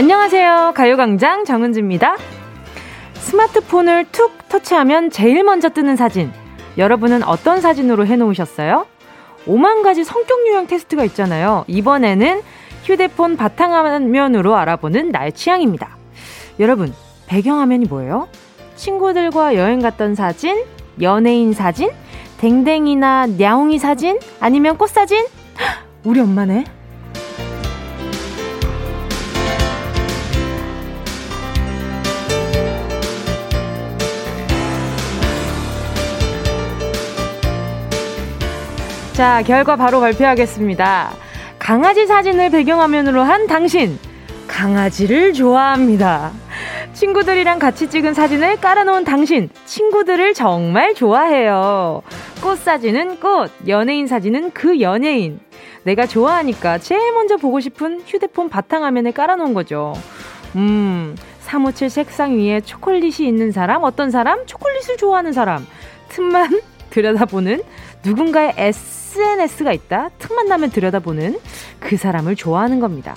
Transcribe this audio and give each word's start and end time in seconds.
안녕하세요. 0.00 0.72
가요광장 0.76 1.44
정은지입니다. 1.44 2.16
스마트폰을 3.16 4.06
툭 4.10 4.48
터치하면 4.48 5.10
제일 5.10 5.44
먼저 5.44 5.68
뜨는 5.68 5.96
사진. 5.96 6.32
여러분은 6.78 7.22
어떤 7.22 7.60
사진으로 7.60 8.06
해놓으셨어요? 8.06 8.86
5만 9.44 9.82
가지 9.82 10.02
성격 10.02 10.46
유형 10.46 10.66
테스트가 10.66 11.04
있잖아요. 11.04 11.66
이번에는 11.66 12.40
휴대폰 12.84 13.36
바탕화면으로 13.36 14.56
알아보는 14.56 15.10
나의 15.10 15.34
취향입니다. 15.34 15.98
여러분, 16.60 16.94
배경화면이 17.26 17.84
뭐예요? 17.84 18.26
친구들과 18.76 19.54
여행 19.54 19.80
갔던 19.80 20.14
사진? 20.14 20.64
연예인 21.02 21.52
사진? 21.52 21.90
댕댕이나 22.38 23.26
냐옹이 23.26 23.78
사진? 23.78 24.18
아니면 24.40 24.78
꽃 24.78 24.88
사진? 24.88 25.26
우리 26.04 26.20
엄마네. 26.20 26.79
자, 39.20 39.42
결과 39.42 39.76
바로 39.76 40.00
발표하겠습니다. 40.00 41.10
강아지 41.58 42.06
사진을 42.06 42.48
배경화면으로 42.48 43.20
한 43.20 43.46
당신. 43.46 43.98
강아지를 44.48 45.34
좋아합니다. 45.34 46.32
친구들이랑 46.94 47.58
같이 47.58 47.90
찍은 47.90 48.14
사진을 48.14 48.62
깔아놓은 48.62 49.04
당신. 49.04 49.50
친구들을 49.66 50.32
정말 50.32 50.94
좋아해요. 50.94 52.00
꽃 52.42 52.60
사진은 52.60 53.20
꽃, 53.20 53.50
연예인 53.68 54.06
사진은 54.06 54.52
그 54.52 54.80
연예인. 54.80 55.38
내가 55.82 56.06
좋아하니까 56.06 56.78
제일 56.78 57.12
먼저 57.12 57.36
보고 57.36 57.60
싶은 57.60 58.00
휴대폰 58.06 58.48
바탕화면에 58.48 59.10
깔아놓은 59.10 59.52
거죠. 59.52 59.92
음, 60.56 61.14
사무칠 61.40 61.90
색상 61.90 62.38
위에 62.38 62.62
초콜릿이 62.62 63.26
있는 63.26 63.52
사람, 63.52 63.84
어떤 63.84 64.10
사람? 64.10 64.46
초콜릿을 64.46 64.96
좋아하는 64.96 65.34
사람. 65.34 65.66
틈만 66.08 66.62
들여다보는 66.88 67.62
누군가의 68.04 68.54
SNS가 68.56 69.72
있다. 69.72 70.10
틈만 70.18 70.46
나면 70.46 70.70
들여다보는 70.70 71.38
그 71.78 71.96
사람을 71.96 72.36
좋아하는 72.36 72.80
겁니다. 72.80 73.14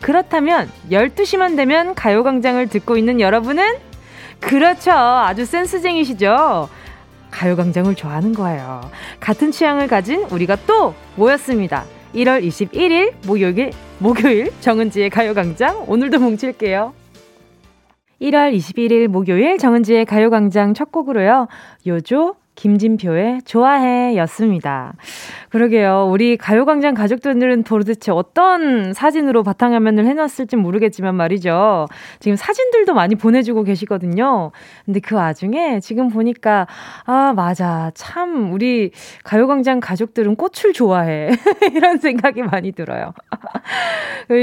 그렇다면 0.00 0.70
12시만 0.90 1.56
되면 1.56 1.94
가요광장을 1.94 2.66
듣고 2.68 2.96
있는 2.96 3.20
여러분은 3.20 3.76
그렇죠. 4.40 4.92
아주 4.92 5.44
센스쟁이시죠. 5.44 6.68
가요광장을 7.30 7.94
좋아하는 7.94 8.34
거예요. 8.34 8.80
같은 9.20 9.50
취향을 9.50 9.88
가진 9.88 10.22
우리가 10.24 10.56
또 10.66 10.94
모였습니다. 11.16 11.84
1월 12.14 12.46
21일 12.46 13.14
목요일, 13.26 13.72
목요일 13.98 14.52
정은지의 14.60 15.10
가요광장 15.10 15.84
오늘도 15.86 16.18
뭉칠게요. 16.18 16.94
1월 18.20 18.56
21일 18.56 19.08
목요일 19.08 19.58
정은지의 19.58 20.06
가요광장 20.06 20.72
첫 20.72 20.90
곡으로요. 20.90 21.48
요조 21.86 22.36
김진표의 22.56 23.42
좋아해 23.44 24.16
였습니다. 24.16 24.94
그러게요. 25.50 26.08
우리 26.10 26.36
가요광장 26.36 26.94
가족들은 26.94 27.62
도대체 27.62 28.10
어떤 28.10 28.92
사진으로 28.92 29.42
바탕화면을 29.42 30.06
해놨을지 30.06 30.56
모르겠지만 30.56 31.14
말이죠. 31.14 31.86
지금 32.18 32.36
사진들도 32.36 32.94
많이 32.94 33.14
보내주고 33.14 33.62
계시거든요. 33.62 34.50
근데 34.84 35.00
그 35.00 35.14
와중에 35.14 35.80
지금 35.80 36.08
보니까, 36.08 36.66
아, 37.04 37.32
맞아. 37.36 37.92
참, 37.94 38.52
우리 38.52 38.90
가요광장 39.22 39.80
가족들은 39.80 40.36
꽃을 40.36 40.72
좋아해. 40.74 41.30
이런 41.74 41.98
생각이 41.98 42.42
많이 42.42 42.72
들어요. 42.72 43.12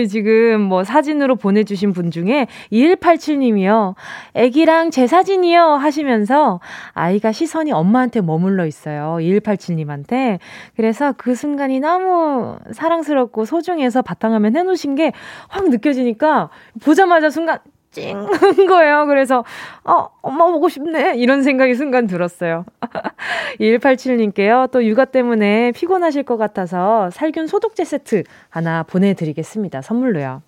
지금 0.10 0.62
뭐 0.62 0.84
사진으로 0.84 1.36
보내주신 1.36 1.94
분 1.94 2.12
중에 2.12 2.48
2187님이요. 2.72 3.96
애기랑 4.34 4.92
제 4.92 5.06
사진이요. 5.06 5.74
하시면서 5.76 6.60
아이가 6.94 7.32
시선이 7.32 7.72
엄마한테 7.72 8.22
머물러 8.22 8.66
있어요. 8.66 9.18
2187님한테. 9.20 10.40
그래서 10.76 11.04
그래서 11.04 11.14
그 11.18 11.36
순간이 11.36 11.80
너무 11.80 12.58
사랑스럽고 12.72 13.46
소중해서 13.46 14.02
바탕화면 14.04 14.56
해놓으신 14.56 14.96
게 14.96 15.12
확 15.50 15.70
느껴지니까 15.70 16.50
보자마자 16.84 17.30
순간 17.30 17.60
찡한 17.94 18.28
거예요. 18.68 19.06
그래서, 19.08 19.44
어, 19.84 20.08
엄마 20.22 20.46
보고 20.52 20.70
싶네. 20.70 21.16
이런 21.16 21.44
생각이 21.44 21.76
순간 21.76 22.08
들었어요. 22.08 22.66
2187님께요. 23.60 24.70
또 24.72 24.86
육아 24.86 25.06
때문에 25.06 25.72
피곤하실 25.72 26.24
것 26.24 26.38
같아서 26.38 27.10
살균 27.12 27.48
소독제 27.48 27.84
세트 27.86 28.24
하나 28.50 28.84
보내드리겠습니다. 28.84 29.82
선물로요. 29.82 30.42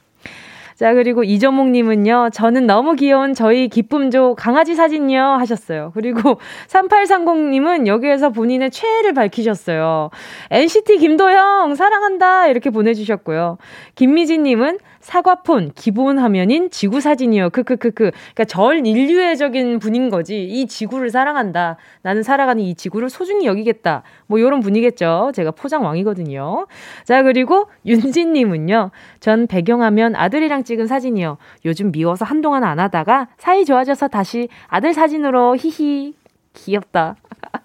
자, 0.76 0.94
그리고 0.94 1.24
이정목님은요, 1.24 2.32
저는 2.34 2.68
너무 2.68 2.96
귀여운 2.96 3.34
저희 3.34 3.70
기쁨조 3.70 4.36
강아지 4.36 4.76
사진요 4.76 5.18
하셨어요. 5.40 5.92
그리고 5.94 6.38
3830님은 6.68 7.88
여기에서 7.88 8.30
본인의 8.30 8.72
최애를 8.72 9.14
밝히셨어요. 9.14 10.10
NCT 10.52 10.98
김도영, 10.98 11.76
사랑한다. 11.76 12.48
이렇게 12.48 12.72
보내주셨고요. 12.72 13.58
김미진님은 13.96 14.80
사과폰 15.06 15.72
기본 15.76 16.18
화면인 16.18 16.72
지구 16.72 17.00
사진이요. 17.00 17.52
크크크크. 17.52 18.10
그러니까 18.10 18.44
전 18.46 18.88
인류애적인 18.88 19.78
분인 19.78 20.10
거지. 20.10 20.44
이 20.44 20.66
지구를 20.66 21.12
사랑한다. 21.12 21.78
나는 22.02 22.24
살아가는 22.24 22.60
이 22.64 22.74
지구를 22.74 23.12
소중히 23.12 23.46
여기겠다. 23.46 24.02
뭐 24.26 24.40
요런 24.42 24.62
분이겠죠. 24.62 25.32
제가 25.36 25.52
포장 25.52 25.86
왕이거든요. 25.86 26.66
자, 27.04 27.22
그리고 27.22 27.68
윤진 27.86 28.34
님은요. 28.34 28.90
전 29.20 29.46
배경화면 29.46 30.16
아들이랑 30.16 30.64
찍은 30.64 30.88
사진이요. 30.88 31.38
요즘 31.66 31.92
미워서 31.92 32.26
한동안 32.26 32.64
안 32.64 32.80
하다가 32.80 33.28
사이 33.38 33.64
좋아져서 33.64 34.08
다시 34.08 34.50
아들 34.68 34.92
사진으로 34.96 35.56
히히 35.56 36.16
귀엽다. 36.54 37.16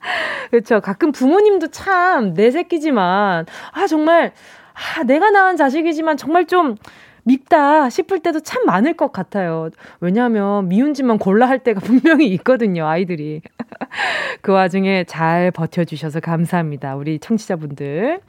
그렇죠. 0.51 0.83
가끔 0.83 1.11
부모님도 1.11 1.69
참 1.69 2.34
내 2.34 2.51
새끼지만 2.51 3.47
아 3.72 3.87
정말 3.87 4.33
아 4.75 5.05
내가 5.05 5.31
낳은 5.31 5.57
자식이지만 5.57 6.19
정말 6.19 6.45
좀 6.45 6.77
밉다 7.25 7.91
싶을 7.91 8.20
때도 8.20 8.41
참 8.41 8.64
많을 8.66 8.94
것 8.94 9.12
같아요. 9.12 9.70
왜냐하면 10.00 10.69
미운 10.69 10.94
짓만 10.94 11.19
골라 11.19 11.48
할 11.48 11.58
때가 11.60 11.81
분명히 11.84 12.26
있거든요, 12.34 12.86
아이들이. 12.86 13.42
그 14.42 14.53
와중에 14.53 15.04
잘 15.04 15.50
버텨주셔서 15.50 16.20
감사합니다. 16.20 16.97
우리 16.97 17.19
청취자분들. 17.19 18.20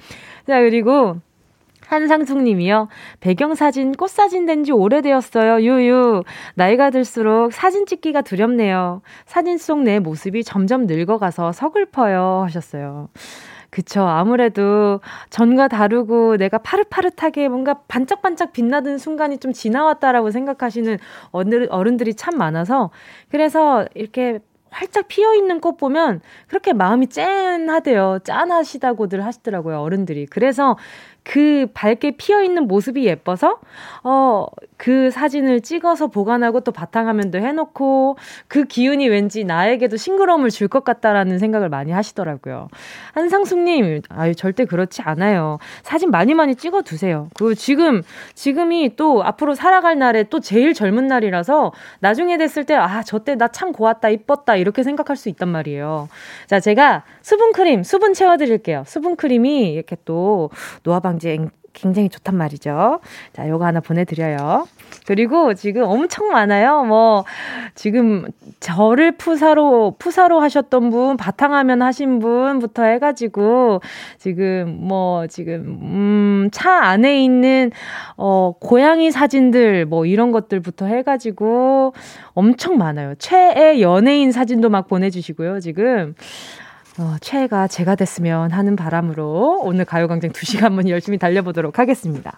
자, 0.47 0.59
그리고 0.61 1.17
한상숙 1.87 2.41
님이요. 2.43 2.87
배경사진, 3.19 3.91
꽃사진 3.93 4.45
된 4.45 4.63
지 4.63 4.71
오래되었어요. 4.71 5.61
유유. 5.61 6.23
나이가 6.55 6.89
들수록 6.89 7.51
사진 7.51 7.85
찍기가 7.85 8.21
두렵네요. 8.21 9.01
사진 9.25 9.57
속 9.57 9.79
내 9.79 9.99
모습이 9.99 10.43
점점 10.45 10.85
늙어가서 10.87 11.51
서글퍼요. 11.51 12.43
하셨어요. 12.45 13.09
그쵸. 13.71 14.01
아무래도 14.01 14.99
전과 15.29 15.69
다르고 15.69 16.35
내가 16.37 16.57
파릇파릇하게 16.57 17.47
뭔가 17.47 17.75
반짝반짝 17.87 18.51
빛나던 18.51 18.97
순간이 18.97 19.37
좀 19.37 19.53
지나왔다라고 19.53 20.29
생각하시는 20.31 20.97
어른들이 21.31 22.13
참 22.15 22.37
많아서 22.37 22.91
그래서 23.29 23.85
이렇게 23.95 24.39
활짝 24.69 25.07
피어 25.07 25.33
있는 25.35 25.59
꽃 25.59 25.77
보면 25.77 26.21
그렇게 26.47 26.73
마음이 26.73 27.07
짠하대요. 27.07 28.19
짠하시다고들 28.23 29.23
하시더라고요, 29.25 29.79
어른들이. 29.81 30.25
그래서 30.27 30.77
그 31.23 31.67
밝게 31.73 32.11
피어 32.11 32.41
있는 32.41 32.67
모습이 32.67 33.05
예뻐서 33.05 33.59
어 34.03 34.47
그 34.81 35.11
사진을 35.11 35.61
찍어서 35.61 36.07
보관하고 36.07 36.61
또 36.61 36.71
바탕화면도 36.71 37.37
해놓고 37.37 38.17
그 38.47 38.63
기운이 38.65 39.07
왠지 39.09 39.43
나에게도 39.43 39.95
싱그러움을 39.97 40.49
줄 40.49 40.67
것 40.71 40.83
같다라는 40.83 41.37
생각을 41.37 41.69
많이 41.69 41.91
하시더라고요. 41.91 42.67
한상숙님, 43.13 44.01
아유 44.09 44.33
절대 44.33 44.65
그렇지 44.65 45.01
않아요. 45.03 45.59
사진 45.83 46.09
많이 46.09 46.33
많이 46.33 46.55
찍어 46.55 46.81
두세요. 46.81 47.27
그 47.37 47.53
지금 47.53 48.01
지금이 48.33 48.95
또 48.95 49.23
앞으로 49.23 49.53
살아갈 49.53 49.99
날에 49.99 50.23
또 50.23 50.39
제일 50.39 50.73
젊은 50.73 51.05
날이라서 51.07 51.73
나중에 51.99 52.37
됐을 52.37 52.63
때 52.65 52.73
아 52.73 53.03
저때 53.03 53.35
나 53.35 53.49
참 53.49 53.73
고왔다 53.73 54.09
이뻤다 54.09 54.55
이렇게 54.55 54.81
생각할 54.81 55.15
수 55.17 55.29
있단 55.29 55.49
말이에요. 55.49 56.07
자 56.47 56.59
제가 56.59 57.03
수분 57.21 57.51
크림 57.51 57.83
수분 57.83 58.13
채워드릴게요. 58.13 58.83
수분 58.87 59.15
크림이 59.15 59.73
이렇게 59.73 59.97
또 60.05 60.49
노화방 60.83 61.11
방지에 61.11 61.37
굉장히 61.73 62.09
좋단 62.09 62.35
말이죠. 62.35 62.99
자, 63.33 63.47
요거 63.47 63.65
하나 63.65 63.79
보내드려요. 63.79 64.67
그리고 65.05 65.53
지금 65.53 65.83
엄청 65.83 66.29
많아요. 66.29 66.83
뭐, 66.83 67.25
지금 67.75 68.27
저를 68.59 69.13
푸사로, 69.13 69.95
푸사로 69.97 70.39
하셨던 70.39 70.89
분, 70.89 71.17
바탕화면 71.17 71.81
하신 71.81 72.19
분부터 72.19 72.83
해가지고, 72.83 73.81
지금 74.17 74.77
뭐, 74.81 75.27
지금, 75.27 75.79
음, 75.81 76.49
차 76.51 76.71
안에 76.71 77.23
있는, 77.23 77.71
어, 78.17 78.53
고양이 78.59 79.11
사진들, 79.11 79.85
뭐, 79.85 80.05
이런 80.05 80.31
것들부터 80.31 80.85
해가지고, 80.85 81.93
엄청 82.33 82.77
많아요. 82.77 83.15
최애 83.17 83.81
연예인 83.81 84.31
사진도 84.31 84.69
막 84.69 84.87
보내주시고요, 84.87 85.59
지금. 85.59 86.15
어, 86.99 87.15
최애가 87.21 87.67
제가 87.67 87.95
됐으면 87.95 88.51
하는 88.51 88.75
바람으로 88.75 89.61
오늘 89.63 89.85
가요광장 89.85 90.31
2시간만 90.31 90.89
열심히 90.89 91.17
달려보도록 91.17 91.79
하겠습니다. 91.79 92.37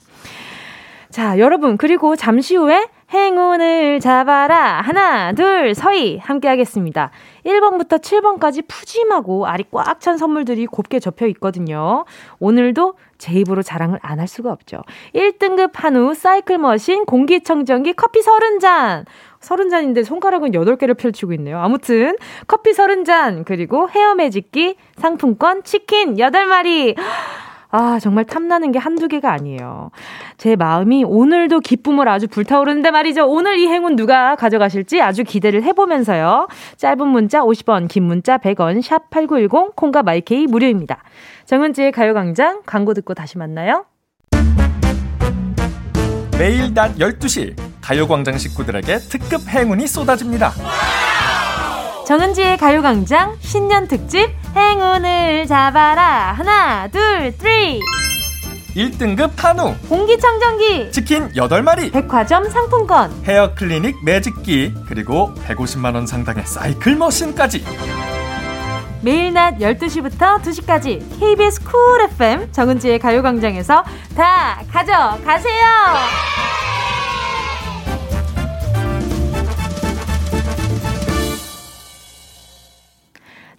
자, 1.10 1.38
여러분, 1.38 1.78
그리고 1.78 2.16
잠시 2.16 2.56
후에 2.56 2.88
행운을 3.14 4.00
잡아라. 4.00 4.82
하나, 4.82 5.32
둘, 5.34 5.76
서희. 5.76 6.18
함께 6.18 6.48
하겠습니다. 6.48 7.12
1번부터 7.46 8.02
7번까지 8.02 8.68
푸짐하고 8.68 9.46
알이 9.46 9.66
꽉 9.72 10.00
찬 10.00 10.18
선물들이 10.18 10.66
곱게 10.66 11.00
접혀 11.00 11.28
있거든요. 11.28 12.06
오늘도 12.40 12.96
제 13.20 13.34
입으로 13.34 13.62
자랑을 13.62 14.00
안 14.02 14.20
할 14.20 14.28
수가 14.28 14.52
없죠. 14.52 14.82
1등급 15.14 15.72
한우 15.76 16.16
사이클 16.16 16.58
머신 16.58 17.06
공기청정기 17.06 17.94
커피 17.94 18.22
30잔. 18.22 19.06
30잔인데 19.44 20.04
손가락은 20.04 20.52
8개를 20.52 20.98
펼치고 20.98 21.34
있네요. 21.34 21.60
아무튼 21.60 22.16
커피 22.48 22.72
30잔 22.72 23.46
그리고 23.46 23.90
헤어 23.90 24.16
매직기 24.16 24.76
상품권 24.98 25.64
치킨 25.64 26.16
8마리. 26.16 26.96
아, 27.76 27.98
정말 28.00 28.24
탐나는 28.24 28.72
게 28.72 28.78
한두 28.78 29.08
개가 29.08 29.34
아니에요. 29.34 29.90
제 30.38 30.56
마음이 30.56 31.06
오늘도 31.06 31.62
기쁨을 31.62 32.08
아주 32.08 32.28
불타오르는데 32.28 32.92
말이죠. 32.92 33.26
오늘 33.28 33.58
이 33.58 33.68
행운 33.68 33.96
누가 33.96 34.36
가져가실지 34.36 35.02
아주 35.02 35.24
기대를 35.24 35.64
해보면서요. 35.64 36.48
짧은 36.78 37.08
문자 37.08 37.42
50원, 37.42 37.88
긴 37.88 38.04
문자 38.04 38.38
100원, 38.38 38.84
샵 38.84 39.10
8910, 39.10 39.76
콩과 39.76 40.04
마이케이 40.04 40.46
무료입니다. 40.46 41.02
정은지의 41.46 41.92
가요광장 41.94 42.62
광고 42.68 42.94
듣고 42.94 43.16
다시 43.16 43.40
만나요. 43.40 43.86
매일 46.38 46.74
낮 46.76 46.96
12시 46.98 47.73
가요광장 47.84 48.38
식구들에게 48.38 48.98
특급 49.10 49.48
행운이 49.48 49.88
쏟아집니다. 49.88 50.54
정은지의 52.08 52.58
가요광장 52.58 53.36
신년 53.42 53.88
특집 53.88 54.30
행운을 54.56 55.46
잡아라. 55.48 56.34
하나 56.34 56.88
둘 56.88 57.34
three. 57.38 57.82
1등급 58.76 59.32
한우. 59.38 59.76
공기청정기. 59.88 60.92
치킨 60.92 61.30
8마리. 61.34 61.92
백화점 61.92 62.50
상품권. 62.50 63.12
헤어 63.26 63.54
클리닉 63.54 64.04
매직기. 64.04 64.74
그리고 64.88 65.34
150만원 65.46 66.08
상당의 66.08 66.46
사이클 66.46 66.96
머신까지. 66.96 67.64
매일 69.02 69.34
낮 69.34 69.58
12시부터 69.58 70.42
2시까지 70.42 71.20
KBS 71.20 71.62
쿨 71.64 72.02
FM 72.12 72.52
정은지의 72.54 73.00
가요광장에서 73.00 73.84
다 74.16 74.64
가져가세요 74.72 75.66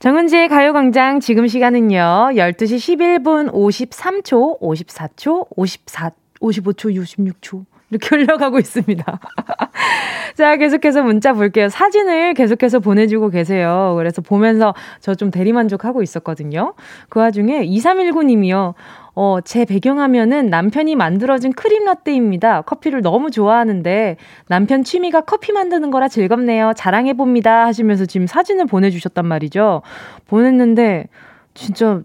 정은지의 0.04 0.48
가요광장 0.50 1.20
지금 1.20 1.48
시간은요, 1.48 1.96
12시 2.34 3.22
11분 3.22 3.50
53초, 3.50 4.60
54초, 4.60 5.46
54, 5.56 6.10
55초, 6.42 6.94
66초. 6.94 7.64
이렇게 7.94 8.16
흘러가고 8.16 8.58
있습니다. 8.58 9.04
자, 10.36 10.56
계속해서 10.56 11.02
문자 11.02 11.32
볼게요. 11.32 11.68
사진을 11.68 12.34
계속해서 12.34 12.80
보내주고 12.80 13.30
계세요. 13.30 13.94
그래서 13.96 14.20
보면서 14.20 14.74
저 15.00 15.14
좀 15.14 15.30
대리만족하고 15.30 16.02
있었거든요. 16.02 16.74
그 17.08 17.20
와중에 17.20 17.64
2319님이요. 17.66 18.74
어, 19.16 19.38
제 19.44 19.64
배경화면은 19.64 20.50
남편이 20.50 20.96
만들어준 20.96 21.52
크림 21.52 21.84
라떼입니다. 21.84 22.62
커피를 22.62 23.00
너무 23.00 23.30
좋아하는데 23.30 24.16
남편 24.48 24.82
취미가 24.82 25.20
커피 25.20 25.52
만드는 25.52 25.90
거라 25.92 26.08
즐겁네요. 26.08 26.72
자랑해봅니다. 26.76 27.66
하시면서 27.66 28.06
지금 28.06 28.26
사진을 28.26 28.66
보내주셨단 28.66 29.24
말이죠. 29.24 29.82
보냈는데 30.26 31.06
진짜 31.54 32.02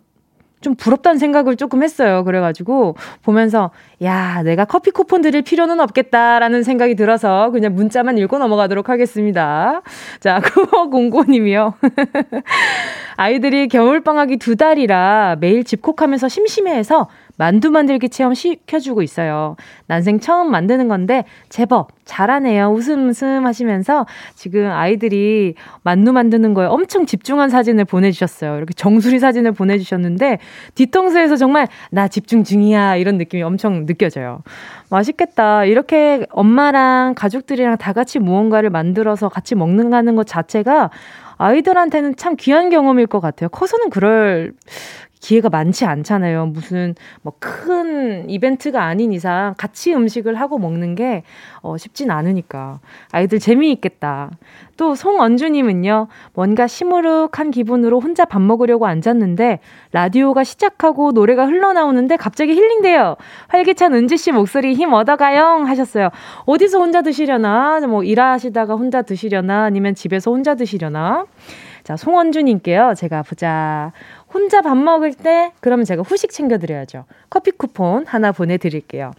좀 0.62 0.76
부럽다는 0.76 1.20
생각을 1.20 1.56
조금 1.56 1.84
했어요. 1.84 2.24
그래가지고 2.24 2.96
보면서 3.24 3.72
야 4.04 4.44
내가 4.44 4.66
커피 4.66 4.92
쿠폰 4.92 5.22
드릴 5.22 5.42
필요는 5.42 5.80
없겠다라는 5.80 6.64
생각이 6.64 6.96
들어서 6.96 7.50
그냥 7.52 7.76
문자만 7.76 8.18
읽고 8.18 8.38
넘어가도록 8.38 8.90
하겠습니다. 8.90 9.82
자 10.20 10.42
구호 10.44 10.90
공고님이요. 10.90 11.76
아이들이 13.16 13.68
겨울방학이 13.68 14.38
두 14.38 14.56
달이라 14.56 15.38
매일 15.40 15.64
집콕하면서 15.64 16.28
심심해해서 16.28 17.08
만두 17.40 17.72
만들기 17.72 18.10
체험 18.10 18.34
시켜주고 18.34 19.02
있어요. 19.02 19.56
난생 19.88 20.20
처음 20.20 20.52
만드는 20.52 20.90
건데 20.90 21.24
제법 21.48 21.88
잘하네요. 22.04 22.68
웃음 22.68 23.08
웃음 23.08 23.46
하시면서 23.46 24.06
지금 24.36 24.70
아이들이 24.70 25.56
만두 25.84 26.12
만드는 26.12 26.54
거에 26.54 26.66
엄청 26.66 27.06
집중한 27.06 27.50
사진을 27.50 27.86
보내주셨어요. 27.86 28.58
이렇게 28.58 28.74
정수리 28.74 29.20
사진을 29.20 29.54
보내주셨는데 29.54 30.40
뒤통수에서 30.76 31.38
정말 31.38 31.70
나 31.92 32.10
집중 32.10 32.44
중이야 32.44 32.98
이런 32.98 33.18
느낌이 33.18 33.42
엄청 33.42 33.86
느껴져요. 33.86 34.44
맛있겠다. 34.90 35.64
이렇게 35.64 36.26
엄마랑 36.32 37.14
가족들이랑 37.16 37.78
다 37.78 37.94
같이 37.94 38.20
무언가를 38.20 38.70
만들어서 38.70 39.30
같이 39.30 39.56
먹는 39.56 39.90
것 40.18 40.28
자체가 40.28 40.90
아이들한테는 41.38 42.18
참 42.18 42.36
귀한 42.38 42.70
경험일 42.70 43.08
것 43.08 43.22
같아요. 43.22 43.48
커서는 43.48 43.90
그럴 43.90 44.52
기회가 45.19 45.50
많지 45.50 45.86
않잖아요. 45.86 46.48
무슨 46.48 46.95
뭐 47.21 47.33
큰 47.39 48.30
이벤트가 48.30 48.83
아닌 48.83 49.12
이상 49.12 49.54
같이 49.57 49.94
음식을 49.94 50.36
하고 50.36 50.57
먹는 50.57 50.95
게 50.95 51.24
어, 51.62 51.77
쉽진 51.77 52.12
않으니까 52.12 52.80
아이들 53.12 53.39
재미있겠다. 53.39 54.31
또 54.77 54.95
송언주님은요, 54.95 56.07
뭔가 56.33 56.68
시무룩한 56.68 57.51
기분으로 57.51 58.00
혼자 58.00 58.25
밥 58.25 58.42
먹으려고 58.42 58.88
앉았는데 58.88 59.60
라디오가 59.92 60.44
시작하고 60.44 61.12
노래가 61.12 61.45
흘러나오는데 61.45 62.16
갑자기 62.16 62.54
힐링돼요. 62.54 63.18
활기찬 63.50 63.94
은지 63.94 64.18
씨 64.18 64.31
목소리 64.31 64.74
힘 64.74 64.94
얻어가요 64.94 65.63
하셨어요. 65.66 66.10
어디서 66.45 66.80
혼자 66.80 67.01
드시려나? 67.01 67.81
뭐 67.81 68.04
일하시다가 68.04 68.75
혼자 68.75 69.01
드시려나? 69.01 69.63
아니면 69.63 69.95
집에서 69.95 70.31
혼자 70.31 70.56
드시려나? 70.56 71.25
자, 71.83 71.95
송원주님께요. 71.95 72.94
제가 72.95 73.24
보자. 73.24 73.92
혼자 74.34 74.62
밥 74.62 74.78
먹을 74.78 75.14
때 75.14 75.52
그러면 75.60 75.86
제가 75.86 76.04
후식 76.04 76.31
챙겨드려야죠. 76.31 77.06
커피 77.30 77.52
쿠폰 77.52 78.06
하나 78.06 78.31
보내드릴게요. 78.31 79.12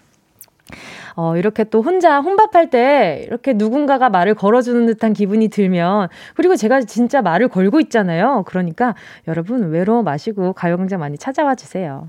어, 1.17 1.37
이렇게 1.37 1.65
또 1.65 1.83
혼자 1.83 2.21
혼밥할 2.21 2.71
때 2.71 3.25
이렇게 3.27 3.53
누군가가 3.53 4.09
말을 4.09 4.35
걸어주는 4.35 4.87
듯한 4.87 5.12
기분이 5.12 5.49
들면, 5.49 6.09
그리고 6.35 6.57
제가 6.57 6.83
진짜 6.83 7.23
말을 7.23 7.49
걸고 7.49 7.81
있잖아요. 7.81 8.45
그러니까 8.47 8.95
여러분 9.26 9.71
외로워 9.71 10.02
마시고 10.02 10.52
가요광장 10.52 11.00
많이 11.00 11.19
찾아와 11.19 11.55
주세요. 11.55 12.09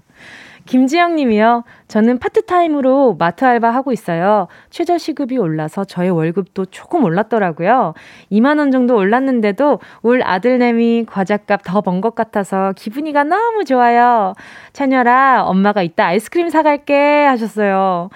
김지영 0.72 1.16
님이요. 1.18 1.66
저는 1.90 2.18
파트타임으로 2.20 3.18
마트 3.20 3.44
알바 3.44 3.70
하고 3.72 3.92
있어요. 3.92 4.48
최저 4.70 4.98
시급이 4.98 5.38
올라서 5.38 5.84
저의 5.84 6.12
월급도 6.12 6.68
조금 6.68 7.04
올랐더라고요. 7.04 7.94
2만 8.32 8.58
원 8.58 8.72
정도 8.72 8.96
올랐는데도 8.96 9.82
울 10.02 10.24
아들내미 10.24 11.08
과자값 11.10 11.64
더 11.66 11.82
번 11.82 12.00
것 12.00 12.16
같아서 12.16 12.72
기분이가 12.78 13.26
너무 13.26 13.66
좋아요. 13.66 14.34
찬열아, 14.72 15.44
엄마가 15.44 15.82
이따 15.82 16.06
아이스크림 16.06 16.48
사 16.50 16.64
갈게 16.64 17.26
하셨어요. 17.26 18.10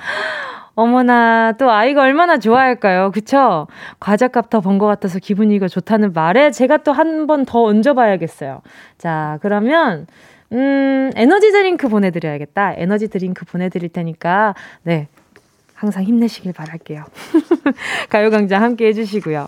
어머나, 0.75 1.53
또 1.57 1.71
아이가 1.71 2.03
얼마나 2.03 2.37
좋아할까요? 2.37 3.11
그쵸? 3.11 3.67
과자값 3.99 4.49
더 4.49 4.61
번 4.61 4.77
것 4.79 4.85
같아서 4.87 5.19
기분이가 5.19 5.67
좋다는 5.67 6.13
말에 6.13 6.51
제가 6.51 6.77
또 6.77 6.93
한 6.93 7.27
번 7.27 7.43
더 7.45 7.63
얹어봐야겠어요. 7.63 8.61
자, 8.97 9.39
그러면, 9.41 10.07
음, 10.55 11.11
에너지 11.15 11.51
드링크 11.51 11.89
보내드려야겠다. 11.89 12.75
에너지 12.77 13.09
드링크 13.09 13.45
보내드릴 13.45 13.89
테니까, 13.89 14.55
네. 14.83 15.07
항상 15.73 16.03
힘내시길 16.03 16.53
바랄게요. 16.53 17.03
가요광장 18.09 18.63
함께 18.63 18.87
해주시고요. 18.87 19.45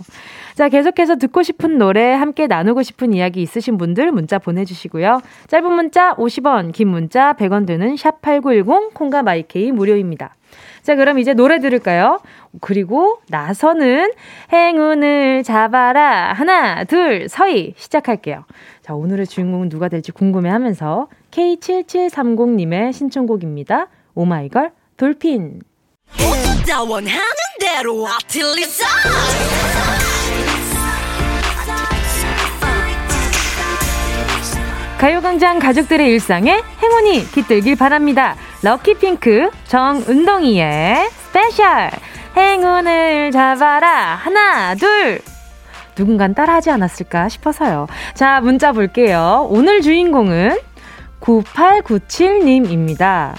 자, 0.55 0.67
계속해서 0.67 1.15
듣고 1.15 1.41
싶은 1.41 1.77
노래, 1.77 2.13
함께 2.13 2.47
나누고 2.47 2.83
싶은 2.83 3.13
이야기 3.13 3.41
있으신 3.41 3.77
분들 3.77 4.11
문자 4.11 4.37
보내주시고요. 4.37 5.21
짧은 5.47 5.71
문자 5.71 6.13
50원, 6.15 6.73
긴 6.73 6.89
문자 6.89 7.33
100원 7.33 7.65
드는 7.65 7.95
샵8910, 7.95 8.93
콩과 8.93 9.23
마이케이 9.23 9.71
무료입니다. 9.71 10.35
자, 10.81 10.95
그럼 10.95 11.19
이제 11.19 11.33
노래 11.33 11.59
들을까요? 11.59 12.19
그리고 12.61 13.19
나서는 13.29 14.11
행운을 14.53 15.43
잡아라. 15.43 16.33
하나, 16.33 16.85
둘, 16.85 17.27
서희. 17.27 17.73
시작할게요. 17.75 18.45
자, 18.87 18.93
오늘의 18.93 19.27
주인공은 19.27 19.67
누가 19.67 19.89
될지 19.89 20.13
궁금해 20.13 20.49
하면서 20.49 21.09
K7730님의 21.31 22.93
신청곡입니다. 22.93 23.87
오마이걸, 24.15 24.71
돌핀. 24.95 25.59
가요광장 34.97 35.59
가족들의 35.59 36.09
일상에 36.09 36.61
행운이 36.81 37.29
깃들길 37.33 37.75
바랍니다. 37.75 38.37
lucky 38.63 39.11
pink 39.11 39.49
정은동이의 39.65 41.09
special 41.09 41.91
행운을 42.37 43.31
잡아라 43.33 44.15
하나 44.15 44.75
둘 44.75 45.19
누군간 45.97 46.33
따라하지 46.33 46.71
않았을까 46.71 47.29
싶어서요. 47.29 47.87
자 48.13 48.41
문자 48.41 48.71
볼게요. 48.71 49.47
오늘 49.49 49.81
주인공은 49.81 50.57
9897님입니다. 51.19 53.33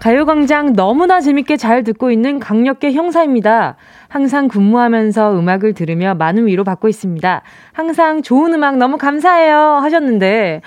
가요광장 0.00 0.74
너무나 0.74 1.20
재밌게 1.20 1.56
잘 1.56 1.82
듣고 1.82 2.10
있는 2.10 2.38
강력계 2.38 2.92
형사입니다. 2.92 3.76
항상 4.08 4.48
근무하면서 4.48 5.38
음악을 5.38 5.74
들으며 5.74 6.14
많은 6.14 6.46
위로 6.46 6.64
받고 6.64 6.88
있습니다. 6.88 7.42
항상 7.72 8.22
좋은 8.22 8.54
음악 8.54 8.76
너무 8.76 8.96
감사해요 8.96 9.78
하셨는데 9.82 10.62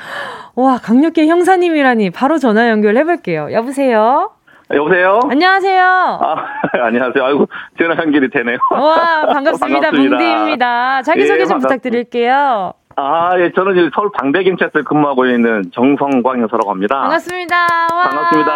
와 0.56 0.78
강력계 0.78 1.28
형사님이라니 1.28 2.10
바로 2.10 2.38
전화 2.38 2.70
연결해볼게요. 2.70 3.54
여보세요. 3.54 4.32
여보세요? 4.74 5.20
안녕하세요. 5.30 5.84
아, 5.84 6.36
안녕하세요. 6.86 7.24
아이고, 7.26 7.48
전화 7.78 7.96
연결이 8.02 8.30
되네요. 8.30 8.58
와, 8.72 9.26
반갑습니다. 9.26 9.80
반갑습니다. 9.92 10.18
뭉디입니다. 10.18 11.02
자기소개 11.04 11.42
예, 11.42 11.46
좀 11.46 11.60
부탁드릴게요. 11.60 12.74
아, 12.96 13.40
예, 13.40 13.52
저는 13.52 13.74
이제 13.78 13.90
서울 13.94 14.10
방배경찰서에 14.14 14.84
근무하고 14.84 15.26
있는 15.26 15.64
정성광 15.74 16.42
형사라고 16.42 16.72
합니다. 16.72 17.00
반갑습니다. 17.02 17.56
와. 17.94 18.04
반갑습니다. 18.10 18.56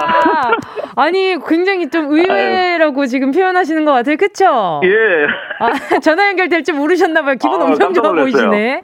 아니, 0.96 1.38
굉장히 1.48 1.89
좀 1.89 2.12
의외라고 2.12 3.01
아유. 3.01 3.08
지금 3.08 3.32
표현하시는 3.32 3.86
것 3.86 3.92
같아요. 3.94 4.18
그쵸? 4.18 4.82
예. 4.84 5.27
아, 5.60 6.00
전화 6.00 6.27
연결될 6.30 6.63
줄 6.63 6.75
모르셨나봐요. 6.75 7.36
기분 7.36 7.62
아, 7.62 7.65
엄청 7.65 7.94
좋아 7.94 8.12
보이시네. 8.12 8.82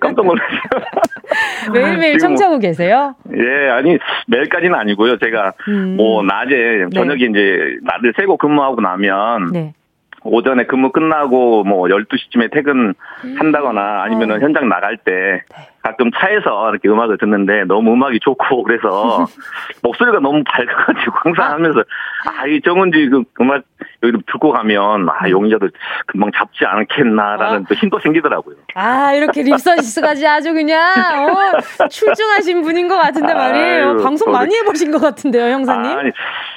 깜짝 0.00 0.24
놀랐어요. 0.26 0.58
매일매일 1.72 2.18
청취하고 2.18 2.58
계세요? 2.58 3.14
예, 3.34 3.70
아니, 3.70 3.98
매일까지는 4.26 4.74
아니고요. 4.74 5.18
제가 5.18 5.52
음. 5.68 5.96
뭐, 5.96 6.22
낮에, 6.22 6.86
저녁에 6.94 7.18
네. 7.18 7.24
이제, 7.30 7.76
낮을 7.82 8.12
새고 8.16 8.36
근무하고 8.36 8.80
나면, 8.80 9.52
네. 9.52 9.74
오전에 10.24 10.64
근무 10.64 10.92
끝나고 10.92 11.64
뭐 11.64 11.88
12시쯤에 11.88 12.52
퇴근한다거나 12.52 14.02
아니면은 14.02 14.36
어. 14.36 14.38
현장 14.40 14.68
나갈 14.68 14.96
때 14.96 15.42
네. 15.50 15.68
가끔 15.82 16.10
차에서 16.12 16.70
이렇게 16.70 16.88
음악을 16.88 17.18
듣는데 17.18 17.64
너무 17.64 17.92
음악이 17.94 18.20
좋고 18.20 18.62
그래서 18.62 19.26
목소리가 19.82 20.20
너무 20.20 20.42
밝아가지고 20.44 21.12
항상 21.24 21.44
아. 21.46 21.50
하면서 21.54 21.80
아, 22.26 22.46
이 22.46 22.60
정은지 22.60 23.08
그 23.08 23.24
음악 23.40 23.64
여기 24.04 24.16
듣고 24.32 24.52
가면 24.52 25.08
아, 25.08 25.24
네. 25.24 25.30
용의자도 25.30 25.68
금방 26.06 26.30
잡지 26.34 26.64
않겠나라는 26.64 27.62
아. 27.62 27.64
또 27.68 27.74
힘도 27.74 27.98
생기더라고요. 27.98 28.56
아, 28.74 29.12
이렇게 29.12 29.42
립서비스까지 29.42 30.26
아주 30.26 30.52
그냥 30.52 30.80
어, 31.28 31.88
출중하신 31.88 32.62
분인 32.62 32.86
것 32.86 32.96
같은데 32.96 33.34
말이에요. 33.34 33.88
아유, 33.88 33.96
방송 34.02 34.30
많이 34.32 34.54
해보신 34.56 34.92
것 34.92 35.00
같은데요, 35.00 35.52
형사님? 35.52 35.98
아니, 35.98 36.10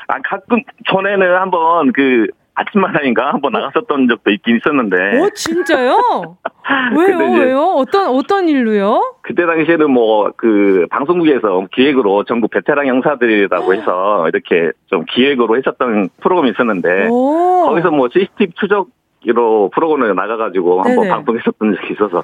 아, 0.08 0.18
가끔 0.24 0.62
전에는 0.88 1.36
한번 1.36 1.92
그 1.94 2.28
아침마당인가 2.56 3.34
한번 3.34 3.52
나갔었던 3.52 4.08
적도 4.08 4.32
있긴 4.32 4.58
있었는데. 4.58 5.20
어, 5.20 5.30
진짜요? 5.36 6.38
왜요, 6.98 7.32
왜요? 7.34 7.60
어떤, 7.76 8.08
어떤 8.08 8.48
일로요? 8.50 9.16
그때 9.22 9.46
당시에는 9.46 9.92
뭐, 9.92 10.32
그, 10.36 10.88
방송국에서 10.90 11.68
기획으로 11.74 12.24
전국 12.24 12.52
베테랑 12.52 12.88
형사들이라고 12.88 13.74
해서 13.74 14.28
이렇게 14.30 14.72
좀 14.88 15.06
기획으로 15.06 15.58
했었던 15.58 16.10
프로그램이 16.22 16.52
있었는데, 16.52 17.10
거기서 17.10 17.92
뭐 17.92 18.08
CCTV 18.12 18.54
추적 18.60 18.88
로 19.32 19.70
프로그램에 19.74 20.14
나가가지고 20.14 20.84
네네. 20.84 20.96
한번 20.96 21.18
방송했었던 21.18 21.76
적이 21.76 21.94
있어서 21.94 22.24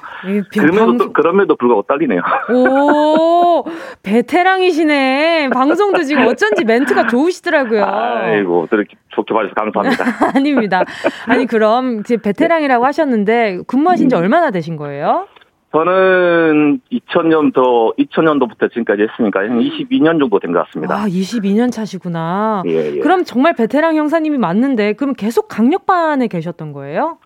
그럼에도. 0.52 1.14
그럼에도 1.14 1.56
불구하고 1.56 1.84
떨리네요. 1.88 2.22
오 2.54 3.66
베테랑이시네. 4.04 5.50
방송도 5.54 6.04
지금 6.04 6.28
어쩐지 6.28 6.64
멘트가 6.64 7.08
좋으시더라고요. 7.08 7.84
아이고 7.84 8.68
그렇게 8.70 8.96
좋게 9.10 9.34
봐주셔서 9.34 9.56
감사합니다. 9.56 10.06
아닙니다. 10.38 10.84
아니 11.28 11.46
그럼 11.46 12.04
베테랑이라고 12.04 12.86
하셨는데 12.86 13.60
근무하신 13.68 14.10
지 14.10 14.16
음. 14.16 14.22
얼마나 14.22 14.52
되신 14.52 14.76
거예요? 14.78 15.28
저는 15.74 16.82
2000년도 16.92 17.98
2000년도부터 17.98 18.70
지금까지 18.70 19.04
했으니까 19.04 19.40
한 19.42 19.60
22년 19.60 20.20
정도 20.20 20.40
된 20.40 20.52
것 20.52 20.66
같습니다. 20.66 20.96
아, 20.96 21.06
22년 21.08 21.72
차시구나. 21.72 22.64
예, 22.68 22.96
예. 22.98 23.00
그럼 23.00 23.24
정말 23.24 23.54
베테랑 23.56 23.96
형사님이 23.96 24.38
맞는데 24.38 24.94
그럼 24.94 25.14
계속 25.14 25.48
강력반에 25.48 26.28
계셨던 26.28 26.74
거예요? 26.74 27.18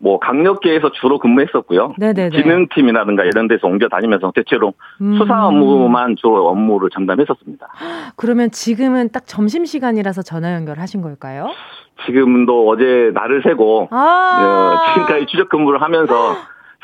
뭐 0.00 0.20
강력계에서 0.20 0.92
주로 0.92 1.18
근무했었고요. 1.18 1.94
네네네. 1.98 2.30
기능팀이라든가 2.40 3.24
이런 3.24 3.48
데서 3.48 3.66
옮겨 3.66 3.88
다니면서 3.88 4.30
대체로 4.32 4.74
음. 5.00 5.16
수사 5.18 5.44
업무만 5.48 6.14
주로 6.14 6.46
업무를 6.46 6.88
전담했었습니다. 6.90 7.66
그러면 8.14 8.52
지금은 8.52 9.08
딱 9.10 9.26
점심 9.26 9.64
시간이라서 9.64 10.22
전화 10.22 10.54
연결하신 10.54 11.02
걸까요? 11.02 11.48
지금도 12.06 12.68
어제 12.68 13.10
날을 13.12 13.42
새고 13.42 13.88
아~ 13.90 13.96
어, 14.86 14.92
지금까지 14.94 15.26
추적 15.26 15.48
근무를 15.48 15.82
하면서 15.82 16.36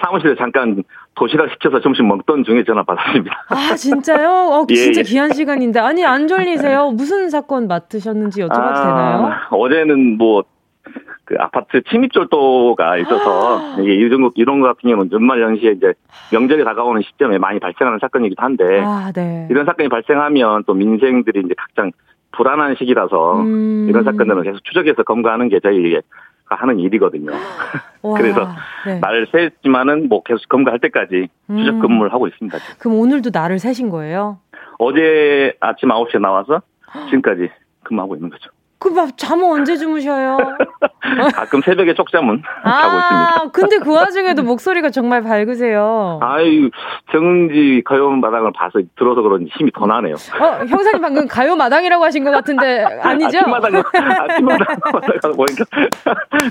사무실에 0.04 0.34
잠깐 0.34 0.82
도시락 1.14 1.50
시켜서 1.50 1.80
점심 1.80 2.08
먹던 2.08 2.44
중에 2.44 2.64
전화 2.64 2.82
받았습니다. 2.82 3.46
아 3.48 3.74
진짜요? 3.74 4.28
어, 4.28 4.66
예, 4.70 4.74
진짜 4.74 5.00
예. 5.00 5.02
귀한 5.04 5.32
시간인데 5.32 5.78
아니 5.80 6.04
안 6.04 6.26
졸리세요? 6.26 6.90
무슨 6.90 7.30
사건 7.30 7.68
맡으셨는지 7.68 8.40
여쭤봐도 8.42 8.58
아, 8.60 8.84
되나요? 8.84 9.32
어제는 9.50 10.18
뭐 10.18 10.42
그 11.24 11.36
아파트 11.38 11.82
침입절도가 11.90 12.98
있어서 12.98 13.58
아. 13.58 13.76
이게 13.80 13.94
이런 13.94 14.30
이런 14.34 14.60
거 14.60 14.66
같은 14.68 14.90
경우는 14.90 15.10
연말 15.12 15.40
연시에 15.40 15.72
이제 15.72 15.94
명절이 16.32 16.64
다가오는 16.64 17.02
시점에 17.02 17.38
많이 17.38 17.58
발생하는 17.58 17.98
사건이기도 17.98 18.42
한데 18.42 18.80
아, 18.80 19.10
네. 19.14 19.48
이런 19.50 19.64
사건이 19.64 19.88
발생하면 19.88 20.64
또 20.66 20.74
민생들이 20.74 21.42
이제 21.44 21.54
각장 21.56 21.92
불안한 22.32 22.76
시기라서 22.78 23.40
음. 23.40 23.86
이런 23.88 24.04
사건들은 24.04 24.42
계속 24.42 24.62
추적해서 24.64 25.02
검거하는 25.04 25.48
게 25.48 25.60
저희 25.60 25.98
하는 26.54 26.78
일이거든요. 26.78 27.32
그래서 28.16 28.48
네. 28.86 28.98
날을 29.00 29.26
셌지만은 29.32 30.08
뭐 30.08 30.22
계속 30.22 30.48
검거할 30.48 30.78
때까지 30.78 31.28
추적 31.48 31.74
음. 31.74 31.80
근무를 31.80 32.12
하고 32.12 32.28
있습니다. 32.28 32.58
그럼 32.78 32.98
오늘도 32.98 33.30
날을 33.32 33.58
세신 33.58 33.88
거예요? 33.90 34.38
어제 34.78 35.54
아침 35.60 35.88
9시에 35.88 36.20
나와서 36.20 36.62
지금까지 37.06 37.50
근무하고 37.82 38.16
있는 38.16 38.30
거죠. 38.30 38.50
그 38.84 38.90
막 38.90 39.16
잠은 39.16 39.50
언제 39.50 39.78
주무셔요? 39.78 40.36
가끔 41.34 41.60
새벽에 41.62 41.94
쪽잠은 41.94 42.42
아, 42.62 42.82
자고 42.82 42.98
있습니다. 42.98 43.50
근데 43.52 43.78
그 43.78 43.94
와중에도 43.94 44.42
목소리가 44.42 44.90
정말 44.90 45.22
밝으세요. 45.22 46.18
아유, 46.22 46.68
정지 47.10 47.82
가요마당을 47.86 48.52
봐서 48.52 48.80
들어서 48.98 49.22
그런지 49.22 49.50
힘이 49.56 49.70
더 49.72 49.86
나네요. 49.86 50.14
어, 50.14 50.64
형사님 50.66 51.00
방금 51.00 51.26
가요마당이라고 51.26 52.04
하신 52.04 52.24
것 52.24 52.30
같은데 52.30 52.84
아니죠? 53.02 53.38
아침마당, 53.38 53.82
아침마당 54.28 54.66
보니까 55.34 55.64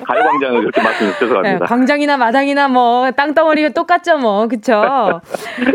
가요광장을 0.08 0.60
그렇게 0.62 0.82
말씀해 0.82 1.12
주셔서 1.14 1.36
합니다. 1.36 1.60
네, 1.60 1.66
광장이나 1.66 2.18
마당이나 2.18 2.68
뭐 2.68 3.12
땅덩어리가 3.12 3.70
똑같죠 3.70 4.18
뭐, 4.18 4.48
그쵸? 4.48 4.74
아, 4.76 5.22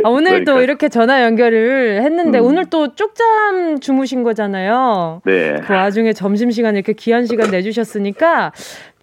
오늘 0.08 0.44
또 0.44 0.60
이렇게 0.60 0.88
전화 0.88 1.22
연결을 1.22 2.02
했는데 2.02 2.40
음. 2.40 2.44
오늘 2.44 2.64
또 2.66 2.94
쪽잠 2.94 3.78
주무신 3.80 4.24
거잖아요. 4.24 5.22
네. 5.24 5.56
그 5.64 5.72
와중에 5.72 6.12
점심 6.12 6.48
점심시간 6.49 6.75
이렇게 6.75 6.93
귀한 6.95 7.26
시간 7.26 7.50
내주셨으니까 7.50 8.52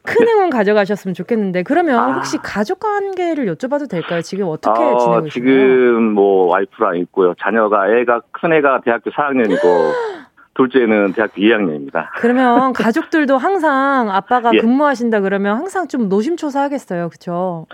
큰 0.04 0.28
행운 0.28 0.50
가져가셨으면 0.50 1.14
좋겠는데 1.16 1.64
그러면 1.64 2.00
아. 2.00 2.14
혹시 2.14 2.38
가족 2.38 2.80
관계를 2.80 3.46
여쭤봐도 3.48 3.90
될까요? 3.90 4.22
지금 4.22 4.48
어떻게 4.48 4.82
어, 4.82 4.98
지내고 4.98 5.22
계세요? 5.24 5.30
지금 5.30 6.14
뭐 6.14 6.48
와이프랑 6.52 6.98
있고요. 6.98 7.34
자녀가 7.42 7.90
애가 7.90 8.22
큰 8.32 8.54
애가 8.54 8.82
대학교 8.82 9.10
4학년이고 9.12 9.62
둘째는 10.54 11.14
대학교 11.14 11.42
2학년입니다. 11.42 12.08
그러면 12.18 12.74
가족들도 12.74 13.38
항상 13.38 14.10
아빠가 14.12 14.52
예. 14.54 14.60
근무하신다 14.60 15.22
그러면 15.22 15.58
항상 15.58 15.88
좀 15.88 16.08
노심초사하겠어요. 16.08 17.10
그렇죠? 17.10 17.66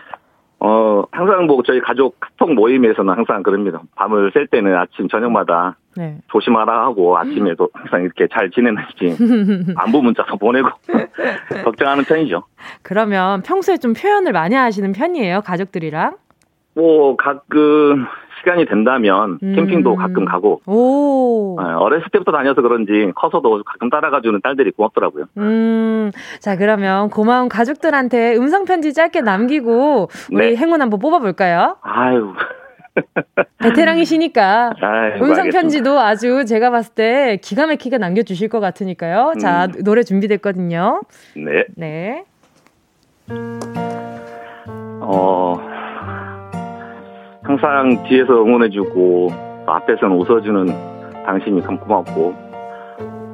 어, 0.60 1.04
항상 1.12 1.48
뭐 1.48 1.62
저희 1.66 1.82
가족 1.82 2.18
카톡 2.20 2.54
모임에서는 2.54 3.14
항상 3.14 3.44
그럽니다. 3.44 3.82
밤을 3.96 4.32
셀 4.34 4.48
때는 4.48 4.76
아침 4.76 5.10
저녁마다 5.10 5.76
네. 5.98 6.18
조심하라 6.32 6.86
하고 6.86 7.18
아침에도 7.18 7.70
항상 7.74 8.04
이렇게 8.04 8.28
잘 8.32 8.50
지내는지 8.52 9.18
안부 9.76 10.02
문자도 10.02 10.38
보내고 10.38 10.70
걱정하는 11.64 12.04
편이죠. 12.06 12.44
그러면 12.82 13.42
평소에 13.42 13.78
좀 13.78 13.94
표현을 13.94 14.32
많이 14.32 14.56
하시는 14.56 14.92
편이에요, 14.92 15.42
가족들이랑? 15.42 16.16
뭐 16.74 17.18
가끔 17.18 18.06
시간이 18.40 18.66
된다면 18.66 19.38
음. 19.44 19.56
캠핑도 19.56 19.96
가끔 19.98 20.26
가고 20.26 20.62
오. 20.66 21.58
네, 21.62 21.68
어렸을 21.74 22.08
때부터 22.12 22.32
다녀서 22.32 22.62
그런지 22.62 23.12
커서도 23.16 23.62
가끔 23.64 23.90
따라가주는 23.90 24.40
딸들이 24.42 24.72
고맙더라고요. 24.72 25.26
음, 25.38 26.12
자 26.40 26.56
그러면 26.56 27.10
고마운 27.10 27.50
가족들한테 27.50 28.36
음성 28.38 28.66
편지 28.66 28.94
짧게 28.94 29.22
남기고 29.22 30.10
우리 30.32 30.52
네. 30.52 30.56
행운 30.56 30.82
한번 30.82 31.00
뽑아볼까요? 31.00 31.78
아유. 31.82 32.34
베테랑이시니까 33.60 34.74
음성 35.22 35.50
편지도 35.50 36.00
아주 36.00 36.46
제가 36.46 36.70
봤을 36.72 36.94
때 36.94 37.38
기가 37.42 37.68
막히게 37.68 37.98
남겨주실 37.98 38.50
것 38.50 38.60
같으니까요. 38.60 39.34
음. 39.36 39.40
자 39.40 39.68
노래 39.84 40.04
준비됐거든요. 40.04 41.02
네. 41.36 41.66
네. 41.76 42.26
어. 45.02 45.56
항상 47.44 48.04
뒤에서 48.08 48.44
응원해주고 48.44 49.30
앞에서는 49.66 50.16
웃어주는 50.16 50.68
당신이 51.26 51.62
참 51.64 51.78
고맙고 51.80 52.36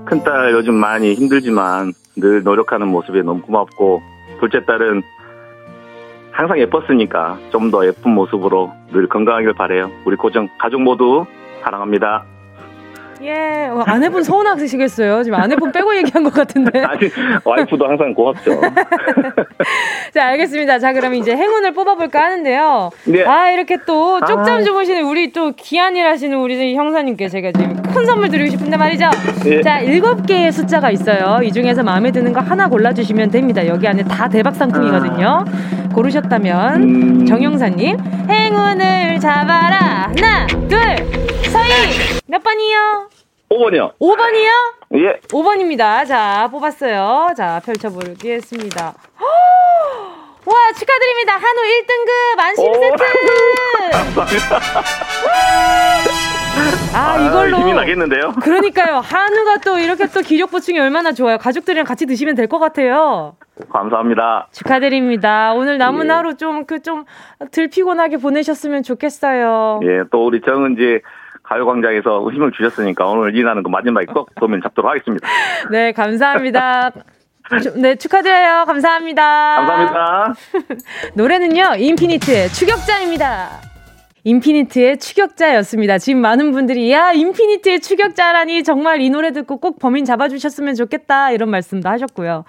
큰딸 0.05 0.53
요즘 0.53 0.75
많이 0.75 1.13
힘들지만 1.13 1.93
늘 2.15 2.41
노력하는 2.43 2.87
모습에 2.87 3.21
너무 3.21 3.41
고맙고 3.41 4.01
둘째 4.39 4.63
딸은 4.65 5.03
항상 6.37 6.59
예뻤으니까 6.59 7.37
좀 7.51 7.71
더 7.71 7.85
예쁜 7.85 8.11
모습으로 8.11 8.71
늘 8.93 9.09
건강하길 9.09 9.53
바래요. 9.53 9.89
우리 10.05 10.15
고정 10.15 10.47
가족 10.59 10.81
모두 10.81 11.25
사랑합니다. 11.63 12.23
예, 13.23 13.67
어, 13.71 13.83
아내분 13.87 14.21
서운하시겠어요. 14.23 15.23
지금 15.23 15.39
아내분 15.39 15.71
빼고 15.71 15.95
얘기한 15.97 16.23
것 16.23 16.31
같은데. 16.31 16.79
아니, 16.85 17.09
와이프도 17.43 17.85
항상 17.85 18.13
고맙죠. 18.13 18.61
자, 20.13 20.27
알겠습니다. 20.27 20.77
자, 20.79 20.93
그럼 20.93 21.15
이제 21.15 21.35
행운을 21.35 21.73
뽑아볼까 21.73 22.21
하는데요. 22.21 22.91
네. 23.07 23.25
아, 23.25 23.49
이렇게 23.49 23.77
또 23.87 24.19
쪽잠 24.19 24.57
아. 24.59 24.61
주무시는 24.61 25.03
우리 25.03 25.31
또 25.33 25.51
귀한 25.57 25.97
일 25.97 26.05
하시는 26.05 26.37
우리 26.37 26.75
형사님께 26.75 27.27
제가 27.27 27.51
지금 27.53 27.81
큰 27.81 28.05
선물 28.05 28.29
드리고 28.29 28.51
싶은데 28.51 28.77
말이죠. 28.77 29.09
네. 29.43 29.61
자, 29.63 29.79
일곱 29.79 30.25
개의 30.27 30.51
숫자가 30.51 30.91
있어요. 30.91 31.41
이 31.43 31.51
중에서 31.51 31.81
마음에 31.83 32.11
드는 32.11 32.31
거 32.31 32.39
하나 32.39 32.69
골라주시면 32.69 33.31
됩니다. 33.31 33.65
여기 33.65 33.87
안에 33.87 34.03
다 34.03 34.29
대박 34.29 34.55
상품이거든요. 34.55 35.43
고르셨다면, 36.07 36.75
음... 36.83 37.25
정영사님, 37.25 37.97
행운을 38.29 39.19
잡아라. 39.19 40.11
하나, 40.15 40.45
둘, 40.45 40.79
서희! 41.51 42.19
몇 42.27 42.43
번이요? 42.43 43.09
5번이요. 43.49 43.93
5번이요? 43.99 44.49
예. 44.93 45.19
5번입니다. 45.27 46.05
자, 46.07 46.47
뽑았어요. 46.51 47.29
자, 47.35 47.59
펼쳐보겠습니다. 47.65 48.93
와, 50.45 50.55
축하드립니다. 50.77 51.33
한우 51.33 51.61
1등급 51.65 52.39
안심 52.39 52.73
세트! 52.75 53.03
감사합니다. 53.91 54.59
아, 56.93 56.99
아, 57.13 57.27
이걸로. 57.27 57.57
힘이 57.57 57.73
나겠는데요? 57.73 58.33
그러니까요. 58.43 58.99
한우가 59.03 59.57
또 59.65 59.79
이렇게 59.79 60.05
또 60.07 60.21
기력 60.21 60.51
보충이 60.51 60.79
얼마나 60.79 61.11
좋아요. 61.11 61.39
가족들이랑 61.39 61.85
같이 61.87 62.05
드시면 62.05 62.35
될 62.35 62.47
것 62.47 62.59
같아요. 62.59 63.35
감사합니다. 63.69 64.47
축하드립니다. 64.51 65.53
오늘 65.53 65.77
남은 65.77 66.07
예. 66.07 66.11
하루 66.11 66.35
좀, 66.35 66.65
그, 66.65 66.81
좀, 66.81 67.05
덜 67.51 67.67
피곤하게 67.67 68.17
보내셨으면 68.17 68.83
좋겠어요. 68.83 69.79
예, 69.83 70.03
또 70.11 70.25
우리 70.25 70.41
정은지 70.41 71.01
가요광장에서 71.43 72.29
힘을 72.31 72.51
주셨으니까 72.51 73.07
오늘 73.07 73.35
일하는 73.35 73.63
거 73.63 73.69
마지막에 73.69 74.05
꼭 74.05 74.29
도면 74.35 74.61
잡도록 74.61 74.91
하겠습니다. 74.91 75.27
네, 75.71 75.91
감사합니다. 75.91 76.91
네, 77.75 77.95
축하드려요. 77.95 78.65
감사합니다. 78.65 79.55
감사합니다. 79.55 80.33
노래는요, 81.15 81.75
인피니트의 81.77 82.49
추격자입니다. 82.49 83.49
인피니트의 84.25 84.97
추격자였습니다. 84.97 85.99
지금 85.99 86.19
많은 86.19 86.51
분들이 86.51 86.91
야 86.91 87.13
인피니트의 87.13 87.79
추격자라니 87.79 88.63
정말 88.63 88.99
이 88.99 89.09
노래 89.09 89.31
듣고 89.31 89.57
꼭 89.57 89.79
범인 89.79 90.03
잡아주셨으면 90.03 90.75
좋겠다 90.75 91.31
이런 91.31 91.49
말씀도 91.49 91.87
하셨고요. 91.87 92.43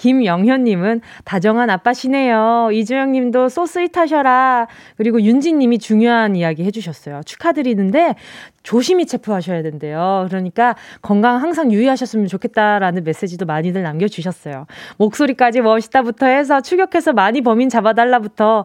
김영현님은 0.00 1.02
다정한 1.24 1.68
아빠시네요. 1.68 2.70
이주영님도 2.72 3.50
소스윗하셔라. 3.50 4.66
그리고 4.96 5.20
윤진님이 5.20 5.78
중요한 5.78 6.36
이야기 6.36 6.64
해주셨어요. 6.64 7.20
축하드리는데 7.26 8.14
조심히 8.62 9.04
체포하셔야 9.04 9.62
된대요. 9.62 10.26
그러니까 10.28 10.74
건강 11.02 11.36
항상 11.42 11.70
유의하셨으면 11.70 12.28
좋겠다라는 12.28 13.04
메시지도 13.04 13.44
많이들 13.44 13.82
남겨주셨어요. 13.82 14.66
목소리까지 14.96 15.60
멋있다부터 15.60 16.26
해서 16.26 16.62
추격해서 16.62 17.12
많이 17.12 17.42
범인 17.42 17.68
잡아달라부터 17.68 18.64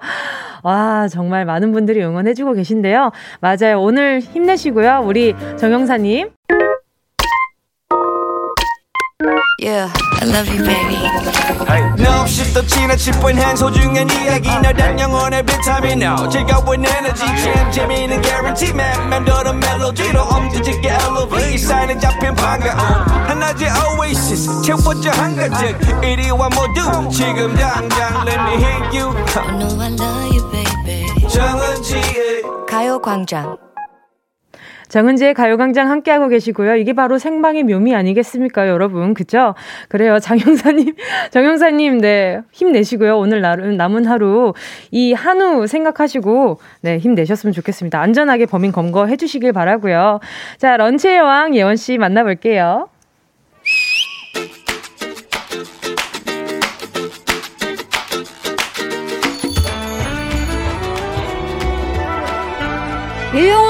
와 0.64 1.08
정말 1.10 1.44
많은 1.44 1.74
분들이 1.74 2.02
응원해주고 2.02 2.54
계신데요. 2.54 3.12
맞아요. 3.42 3.82
오늘 3.82 4.22
힘내시고요. 4.22 5.04
우리 5.06 5.36
정영사님. 5.58 6.30
Yeah, 9.58 9.90
I 10.20 10.26
love 10.26 10.50
you, 10.50 10.62
baby. 10.66 11.00
너 12.04 12.22
없이 12.22 12.54
또 12.54 12.62
지나칠 12.66 13.14
뻔한 13.22 13.56
소중한 13.56 14.10
이야기. 14.10 14.50
너란 14.50 15.00
영혼의 15.00 15.44
비타민. 15.46 16.02
No 16.04 16.28
즐거운 16.28 16.86
에너지. 16.86 17.22
참 17.26 17.72
재미있는 17.72 18.22
guarantee 18.22 18.72
man. 18.74 19.10
맘대로 19.10 19.54
멜로디로 19.54 20.22
엄지짓게 20.24 20.90
elevate 20.90 21.58
사인에 21.58 21.98
잡힌 21.98 22.36
반가움 22.36 22.78
하나의 23.30 23.70
oasis. 23.98 24.62
채워져 24.62 25.12
한가득. 25.12 26.04
이리와 26.04 26.50
모두 26.50 27.10
지금 27.10 27.56
당장 27.56 28.28
let 28.28 28.38
me 28.42 28.56
hit 28.62 29.00
you. 29.00 29.16
I 29.38 29.58
know 29.58 29.82
I 29.82 29.88
love 29.94 30.36
you, 30.36 30.52
baby. 30.52 31.30
정은지의 31.30 32.44
가요광장 32.70 33.56
정은지의 34.90 35.34
가요광장 35.34 35.90
함께하고 35.90 36.28
계시고요. 36.28 36.76
이게 36.76 36.94
바로 36.94 37.18
생방의 37.18 37.64
묘미 37.64 37.96
아니겠습니까, 37.96 38.68
여러분? 38.68 39.14
그죠? 39.14 39.56
그래요. 39.90 40.20
장영사님, 40.20 40.96
정영사님, 41.32 42.00
네. 42.06 42.42
힘내시고요. 42.52 43.18
오늘 43.18 43.42
남은 43.42 44.06
하루 44.06 44.54
이 44.92 45.14
한우 45.14 45.68
생각하시고, 45.68 46.60
네. 46.82 46.98
힘내셨으면 46.98 47.54
좋겠습니다. 47.54 48.00
안전하게 48.00 48.46
범인 48.46 48.72
검거해 48.72 49.16
주시길 49.18 49.54
바라고요 49.54 50.20
자, 50.58 50.78
런치의 50.78 51.22
왕 51.22 51.56
예원씨 51.56 51.98
만나볼게요. 51.98 52.90
예영 63.36 63.65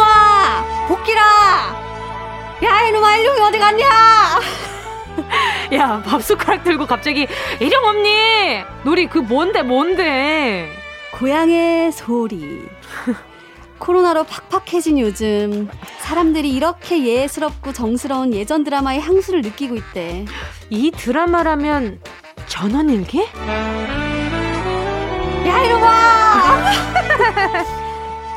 어디 3.45 3.59
갔냐? 3.59 3.85
야, 5.73 6.01
밥 6.05 6.23
숟가락 6.23 6.63
들고 6.63 6.85
갑자기 6.87 7.27
일용 7.59 7.85
없니? 7.85 8.63
놀이 8.83 9.07
그 9.07 9.19
뭔데, 9.19 9.61
뭔데? 9.61 10.69
고향의 11.13 11.91
소리. 11.91 12.67
코로나로 13.77 14.23
팍팍해진 14.23 14.99
요즘 14.99 15.69
사람들이 15.99 16.49
이렇게 16.49 17.05
예스럽고 17.05 17.73
정스러운 17.73 18.33
예전 18.33 18.63
드라마의 18.63 19.01
향수를 19.01 19.41
느끼고 19.41 19.75
있대. 19.75 20.25
이 20.69 20.91
드라마라면 20.91 21.99
전원일기? 22.47 23.19
야 25.47 25.63
이놈아! 25.63 26.71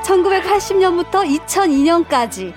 1980년부터 0.09 1.38
2002년까지 1.47 2.55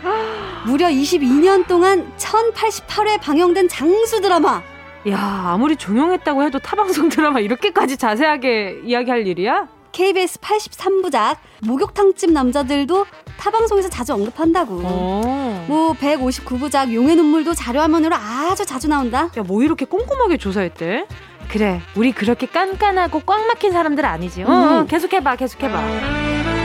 무려 0.66 0.88
22년 0.88 1.68
동안 1.68 2.12
1088회 2.18 3.20
방영된 3.20 3.68
장수 3.68 4.22
드라마. 4.22 4.62
야, 5.10 5.44
아무리 5.48 5.76
종영했다고 5.76 6.44
해도 6.44 6.60
타방송 6.60 7.10
드라마 7.10 7.40
이렇게까지 7.40 7.98
자세하게 7.98 8.82
이야기할 8.86 9.28
일이야? 9.28 9.68
KBS 9.92 10.40
83부작 10.40 11.38
목욕탕집 11.64 12.32
남자들도 12.32 13.06
타방송에서 13.38 13.90
자주 13.90 14.14
언급한다고. 14.14 14.76
오. 14.76 14.82
어. 14.86 15.66
뭐 15.68 15.94
159부작 15.94 16.94
용의 16.94 17.16
눈물도 17.18 17.54
자료화면으로 17.54 18.16
아주 18.16 18.66
자주 18.66 18.88
나온다. 18.88 19.30
야, 19.36 19.44
뭐 19.44 19.64
이렇게 19.64 19.86
꼼꼼하게 19.86 20.38
조사했대? 20.38 21.08
그래, 21.50 21.82
우리 21.96 22.14
그렇게 22.14 22.46
깐깐하고 22.46 23.22
꽉 23.26 23.46
막힌 23.48 23.74
사람들 23.74 24.06
아니지. 24.06 24.44
어, 24.44 24.48
음. 24.82 24.88
계속해봐, 24.88 25.36
계속해봐. 25.36 26.61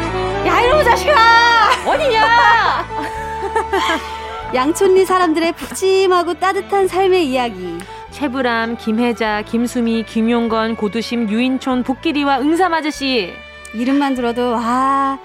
야 0.46 0.60
이놈 0.60 0.84
자식아 0.84 1.14
어디냐 1.86 2.86
양촌리 4.54 5.04
사람들의 5.04 5.52
푸짐하고 5.52 6.34
따뜻한 6.34 6.86
삶의 6.88 7.28
이야기 7.28 7.78
최불암, 8.12 8.78
김혜자, 8.78 9.42
김수미, 9.42 10.04
김용건, 10.04 10.76
고두심, 10.76 11.28
유인촌, 11.28 11.82
복길이와 11.82 12.40
응삼 12.40 12.72
아저씨 12.72 13.32
이름만 13.74 14.14
들어도 14.14 14.52
와 14.52 15.18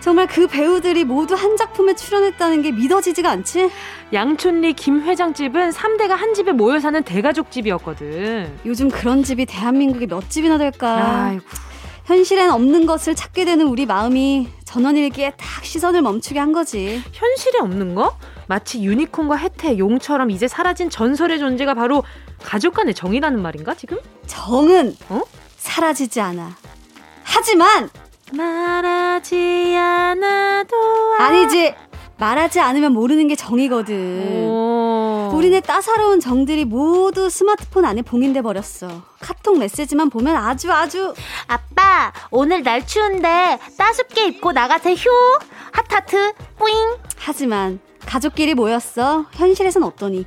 정말 0.00 0.26
그 0.26 0.46
배우들이 0.46 1.04
모두 1.04 1.34
한 1.34 1.56
작품에 1.56 1.94
출연했다는 1.94 2.62
게 2.62 2.72
믿어지지가 2.72 3.30
않지? 3.30 3.70
양촌리 4.12 4.72
김회장 4.72 5.34
집은 5.34 5.70
3대가 5.70 6.10
한 6.10 6.32
집에 6.32 6.52
모여 6.52 6.80
사는 6.80 7.02
대가족 7.02 7.50
집이었거든. 7.50 8.58
요즘 8.64 8.88
그런 8.88 9.22
집이 9.22 9.44
대한민국에 9.44 10.06
몇 10.06 10.30
집이나 10.30 10.56
될까? 10.56 11.26
아이고. 11.26 11.44
현실엔 12.04 12.50
없는 12.50 12.86
것을 12.86 13.14
찾게 13.14 13.44
되는 13.44 13.66
우리 13.66 13.86
마음이 13.86 14.48
전원일기에 14.64 15.32
딱 15.36 15.64
시선을 15.64 16.02
멈추게 16.02 16.38
한 16.38 16.52
거지. 16.52 17.02
현실에 17.12 17.58
없는 17.60 17.94
거? 17.94 18.16
마치 18.46 18.82
유니콘과 18.82 19.36
혜태, 19.36 19.78
용처럼 19.78 20.30
이제 20.30 20.48
사라진 20.48 20.90
전설의 20.90 21.38
존재가 21.38 21.74
바로 21.74 22.02
가족 22.42 22.74
간의 22.74 22.94
정이라는 22.94 23.40
말인가, 23.40 23.74
지금? 23.74 23.98
정은 24.26 24.96
어? 25.08 25.22
사라지지 25.56 26.20
않아. 26.20 26.56
하지만 27.22 27.88
말하지 28.32 29.76
않아도 29.76 30.76
아니지. 31.18 31.74
말하지 32.20 32.60
않으면 32.60 32.92
모르는 32.92 33.26
게 33.28 33.34
정이거든. 33.34 34.46
오. 34.46 35.30
우리네 35.32 35.60
따사로운 35.60 36.20
정들이 36.20 36.66
모두 36.66 37.30
스마트폰 37.30 37.86
안에 37.86 38.02
봉인돼 38.02 38.42
버렸어. 38.42 39.02
카톡 39.20 39.58
메시지만 39.58 40.10
보면 40.10 40.36
아주 40.36 40.70
아주 40.70 41.14
아빠 41.46 42.12
오늘 42.30 42.62
날 42.62 42.86
추운데 42.86 43.58
따숩게 43.78 44.26
입고 44.26 44.52
나가세요. 44.52 44.96
하타트 45.72 46.32
뿌잉. 46.58 46.74
하지만 47.16 47.80
가족끼리 48.04 48.54
모였어. 48.54 49.24
현실에선 49.32 49.82
어떠니? 49.82 50.26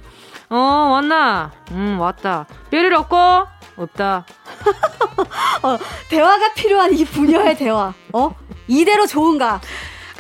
어 0.49 0.55
왔나? 0.55 1.51
음 1.71 1.99
왔다. 1.99 2.47
뼈를 2.71 2.93
얻고 2.95 3.15
없다. 3.75 4.25
어, 5.63 5.77
대화가 6.09 6.53
필요한 6.53 6.93
이 6.93 7.05
분야의 7.05 7.57
대화. 7.57 7.93
어? 8.13 8.35
이대로 8.67 9.05
좋은가? 9.05 9.61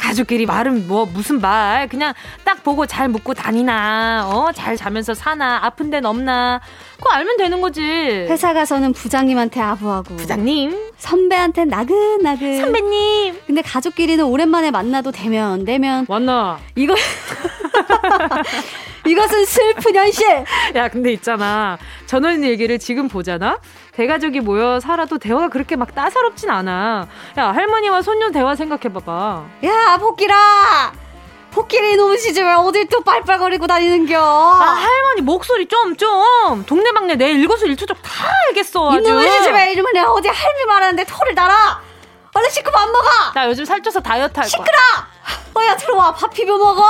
가족끼리 0.07 0.45
말은 0.45 0.87
뭐 0.89 1.05
무슨 1.05 1.39
말. 1.39 1.87
그냥 1.87 2.13
딱 2.43 2.61
보고 2.61 2.85
잘 2.85 3.07
묵고 3.07 3.33
다니나 3.33 4.27
어? 4.29 4.51
잘 4.53 4.75
자면서 4.75 5.13
사나 5.13 5.61
아픈 5.63 5.89
데는 5.89 6.09
없나. 6.09 6.59
그거 6.97 7.09
알면 7.11 7.37
되는 7.37 7.61
거지. 7.61 7.81
회사 7.81 8.53
가서는 8.53 8.91
부장님한테 8.91 9.61
아부하고. 9.61 10.17
부장님? 10.17 10.91
선배한테 10.97 11.65
나긋나긋. 11.65 12.59
선배님! 12.59 13.39
근데 13.47 13.61
가족끼리는 13.61 14.23
오랜만에 14.25 14.71
만나도 14.71 15.11
되면 15.11 15.63
되면. 15.63 16.05
만나 16.09 16.59
이거 16.75 16.95
이것은 19.07 19.45
슬픈 19.45 19.95
현실. 19.95 20.43
야 20.75 20.89
근데 20.89 21.13
있잖아. 21.13 21.77
전원 22.05 22.43
일기를 22.43 22.77
지금 22.77 23.07
보잖아 23.07 23.57
대가족이 23.95 24.39
모여 24.39 24.79
살아도 24.79 25.17
대화가 25.19 25.49
그렇게 25.49 25.75
막 25.75 25.93
따사롭진 25.93 26.49
않아. 26.49 27.07
야, 27.37 27.51
할머니와 27.53 28.01
손녀 28.01 28.31
대화 28.31 28.55
생각해봐봐. 28.55 29.43
야, 29.65 29.97
복기라! 29.99 30.93
복끼리 31.51 31.91
이놈 31.93 32.17
시지 32.17 32.41
왜 32.41 32.51
어딜 32.53 32.87
또 32.87 33.01
빨빨거리고 33.01 33.67
다니는겨? 33.67 34.17
아, 34.19 34.63
할머니 34.73 35.21
목소리 35.21 35.67
좀, 35.67 35.95
좀. 35.95 36.65
동네방네 36.65 37.15
내 37.15 37.29
일거수일투족 37.33 38.01
다 38.01 38.11
알겠어. 38.47 38.89
아주. 38.91 38.97
이놈의 39.07 39.29
시집에 39.31 39.71
이러면 39.73 39.93
내가 39.93 40.11
어디 40.11 40.27
할미 40.27 40.65
말하는데 40.65 41.03
토를 41.05 41.35
달아! 41.35 41.79
얼른 42.33 42.49
씻고 42.49 42.71
밥 42.71 42.87
먹어! 42.89 43.07
나 43.35 43.47
요즘 43.47 43.63
살쪄서 43.65 43.99
다이어트 43.99 44.39
할 44.39 44.43
거야. 44.43 44.47
시끄러! 44.47 44.77
어야 45.53 45.77
들어와 45.77 46.11
밥 46.15 46.33
비벼 46.33 46.57
먹어! 46.57 46.83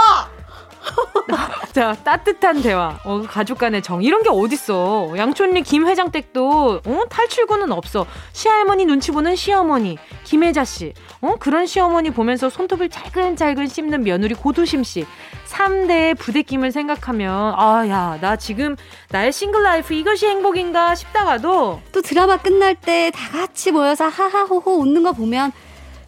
자, 1.74 1.96
따뜻한 2.04 2.62
대화. 2.62 3.00
어, 3.04 3.22
가족 3.24 3.58
간의 3.58 3.82
정. 3.82 4.04
이런 4.04 4.22
게 4.24 4.30
어딨어. 4.30 5.14
양촌리 5.18 5.64
김 5.64 5.88
회장 5.88 6.12
댁도, 6.12 6.82
어, 6.86 7.02
탈출구는 7.10 7.72
없어. 7.72 8.06
시할머니 8.34 8.86
눈치 8.86 9.12
보는 9.12 9.36
시어머니. 9.36 9.98
김혜자 10.24 10.66
씨. 10.66 10.94
어, 11.22 11.36
그런 11.40 11.66
시어머니 11.66 12.12
보면서 12.12 12.50
손톱을 12.50 12.90
잘근잘근 12.90 13.68
씹는 13.68 14.04
며느리 14.04 14.36
고두심 14.36 14.84
씨. 14.84 15.06
3대의 15.48 16.18
부대낌을 16.18 16.72
생각하면, 16.72 17.54
아, 17.58 17.88
야, 17.88 18.18
나 18.22 18.36
지금 18.36 18.76
나의 19.10 19.32
single 19.32 19.64
life 19.64 19.94
이것이 19.94 20.28
행복인가 20.28 20.96
싶다가도. 20.96 21.82
또 21.92 22.02
드라마 22.02 22.38
끝날 22.38 22.76
때 22.76 23.12
다 23.12 23.30
같이 23.32 23.72
모여서 23.72 24.08
하하호호 24.08 24.80
웃는 24.80 25.04
거 25.04 25.14
보면, 25.14 25.52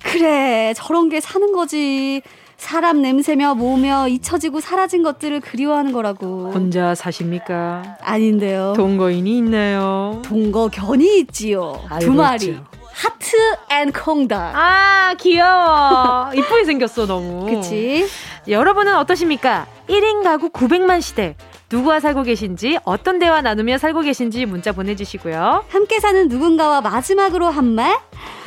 그래, 0.03 0.73
저런 0.75 1.09
게 1.09 1.19
사는 1.19 1.51
거지. 1.51 2.21
사람 2.57 3.01
냄새며 3.01 3.55
모며 3.55 4.07
잊혀지고 4.07 4.59
사라진 4.59 5.03
것들을 5.03 5.39
그리워하는 5.41 5.91
거라고. 5.91 6.51
혼자 6.53 6.95
사십니까? 6.95 7.97
아닌데요. 8.01 8.73
동거인이 8.75 9.37
있나요? 9.37 10.21
동거견이 10.25 11.19
있지요. 11.19 11.81
두 11.99 12.13
마리. 12.13 12.57
하트 12.93 13.35
and 13.71 13.91
콩닭. 13.91 14.55
아, 14.55 15.13
귀여워. 15.19 16.31
이쁘게 16.33 16.63
생겼어, 16.63 17.05
너무. 17.05 17.45
그치? 17.45 18.07
여러분은 18.47 18.95
어떠십니까? 18.95 19.67
1인 19.89 20.23
가구 20.23 20.49
900만 20.49 21.01
시대. 21.01 21.35
누구와 21.69 21.99
살고 21.99 22.23
계신지, 22.23 22.77
어떤 22.85 23.19
대화 23.19 23.41
나누며 23.41 23.79
살고 23.79 24.01
계신지 24.01 24.45
문자 24.45 24.71
보내주시고요. 24.71 25.65
함께 25.67 25.99
사는 25.99 26.27
누군가와 26.29 26.79
마지막으로 26.81 27.47
한 27.47 27.65
말? 27.65 27.97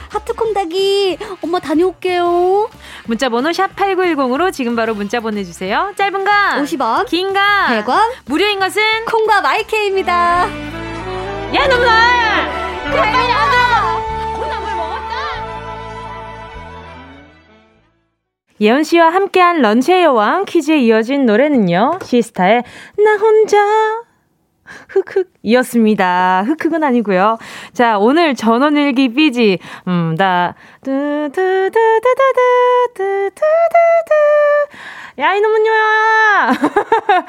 하트콩닭이 0.08 1.18
엄마 1.42 1.58
다녀올게요. 1.60 2.68
문자 3.06 3.28
번호 3.28 3.52
샵 3.52 3.74
8910으로 3.76 4.52
지금 4.52 4.76
바로 4.76 4.94
문자 4.94 5.20
보내주세요. 5.20 5.92
짧은 5.96 6.24
건 6.24 6.34
50원, 6.62 7.06
긴 7.06 7.32
건 7.32 7.42
100원, 7.84 7.98
무료인 8.26 8.58
것은 8.60 8.82
콩과 9.06 9.40
마이케이입니다. 9.40 10.46
야, 11.54 11.66
놈들! 11.66 11.88
먹었다! 14.76 15.18
예원 18.60 18.82
씨와 18.82 19.10
함께한 19.10 19.62
런치의 19.62 20.02
여왕 20.04 20.44
퀴즈에 20.44 20.78
이어진 20.78 21.26
노래는요. 21.26 22.00
시스타의 22.02 22.64
나 22.98 23.16
혼자 23.16 23.56
흑흑 24.88 25.30
이었습니다. 25.42 26.44
흑흑은 26.46 26.82
아니고요. 26.84 27.38
자, 27.72 27.98
오늘 27.98 28.34
전원일기 28.34 29.14
삐지 29.14 29.58
음, 29.86 30.16
다 30.18 30.54
야, 35.18 35.34
이놈은요야! 35.34 36.52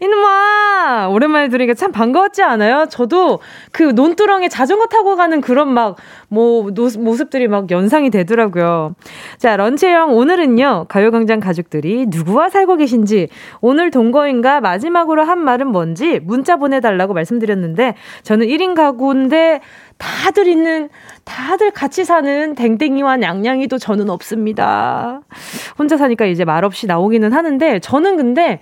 이놈아! 0.00 1.08
오랜만에 1.08 1.48
들으니까 1.48 1.72
참 1.72 1.90
반가웠지 1.90 2.42
않아요? 2.42 2.86
저도 2.90 3.40
그 3.72 3.84
논두렁에 3.84 4.48
자전거 4.48 4.86
타고 4.86 5.16
가는 5.16 5.40
그런 5.40 5.72
막, 5.72 5.96
뭐, 6.28 6.70
노스, 6.70 6.98
모습들이 6.98 7.48
막 7.48 7.70
연상이 7.70 8.10
되더라고요. 8.10 8.94
자, 9.38 9.56
런치형 9.56 10.14
오늘은요, 10.14 10.86
가요광장 10.88 11.40
가족들이 11.40 12.06
누구와 12.08 12.50
살고 12.50 12.76
계신지, 12.76 13.28
오늘 13.62 13.90
동거인가 13.90 14.60
마지막으로 14.60 15.24
한 15.24 15.38
말은 15.38 15.68
뭔지 15.68 16.20
문자 16.20 16.56
보내달라고 16.56 17.14
말씀드렸는데, 17.14 17.94
저는 18.24 18.46
1인 18.46 18.74
가구인데, 18.74 19.62
다들 20.02 20.48
있는, 20.48 20.88
다들 21.24 21.70
같이 21.70 22.04
사는 22.04 22.56
댕댕이와 22.56 23.18
냥냥이도 23.18 23.78
저는 23.78 24.10
없습니다. 24.10 25.20
혼자 25.78 25.96
사니까 25.96 26.26
이제 26.26 26.44
말없이 26.44 26.88
나오기는 26.88 27.32
하는데, 27.32 27.78
저는 27.78 28.16
근데 28.16 28.60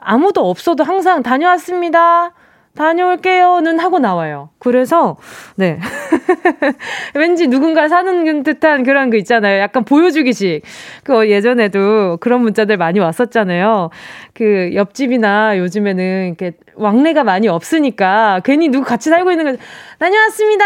아무도 0.00 0.50
없어도 0.50 0.82
항상 0.82 1.22
다녀왔습니다. 1.22 2.32
다녀올게요는 2.76 3.78
하고 3.80 3.98
나와요. 3.98 4.50
그래서, 4.58 5.16
네. 5.56 5.78
왠지 7.14 7.48
누군가 7.48 7.88
사는 7.88 8.42
듯한 8.42 8.84
그런 8.84 9.10
거 9.10 9.16
있잖아요. 9.18 9.60
약간 9.60 9.84
보여주기식. 9.84 10.62
그 11.04 11.28
예전에도 11.30 12.16
그런 12.20 12.42
문자들 12.42 12.76
많이 12.76 13.00
왔었잖아요. 13.00 13.90
그 14.34 14.70
옆집이나 14.74 15.58
요즘에는 15.58 16.26
이렇게 16.28 16.52
왕래가 16.76 17.24
많이 17.24 17.48
없으니까 17.48 18.40
괜히 18.44 18.68
누구 18.68 18.86
같이 18.86 19.10
살고 19.10 19.30
있는 19.32 19.56
거, 19.56 19.62
다녀왔습니다. 19.98 20.64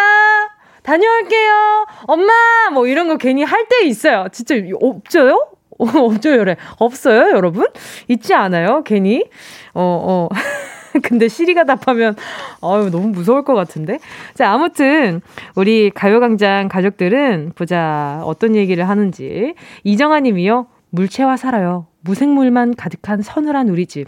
다녀올게요. 0.82 1.86
엄마! 2.06 2.32
뭐 2.72 2.86
이런 2.86 3.08
거 3.08 3.16
괜히 3.16 3.42
할 3.42 3.64
때 3.68 3.86
있어요. 3.86 4.26
진짜 4.30 4.54
없죠요? 4.80 5.48
없죠요래. 5.78 6.56
없어요, 6.78 7.30
여러분? 7.34 7.66
있지 8.08 8.34
않아요? 8.34 8.82
괜히? 8.84 9.24
어, 9.72 10.28
어. 10.30 10.34
근데 11.02 11.28
시리가 11.28 11.64
답하면, 11.64 12.14
아유, 12.62 12.90
너무 12.90 13.08
무서울 13.08 13.44
것 13.44 13.54
같은데? 13.54 13.98
자, 14.34 14.50
아무튼, 14.52 15.20
우리 15.56 15.90
가요광장 15.90 16.68
가족들은 16.68 17.52
보자, 17.54 18.20
어떤 18.24 18.54
얘기를 18.56 18.88
하는지. 18.88 19.54
이정아 19.82 20.20
님이요, 20.20 20.66
물체와 20.90 21.36
살아요. 21.36 21.86
무생물만 22.02 22.74
가득한 22.76 23.22
서늘한 23.22 23.68
우리 23.68 23.86
집. 23.86 24.06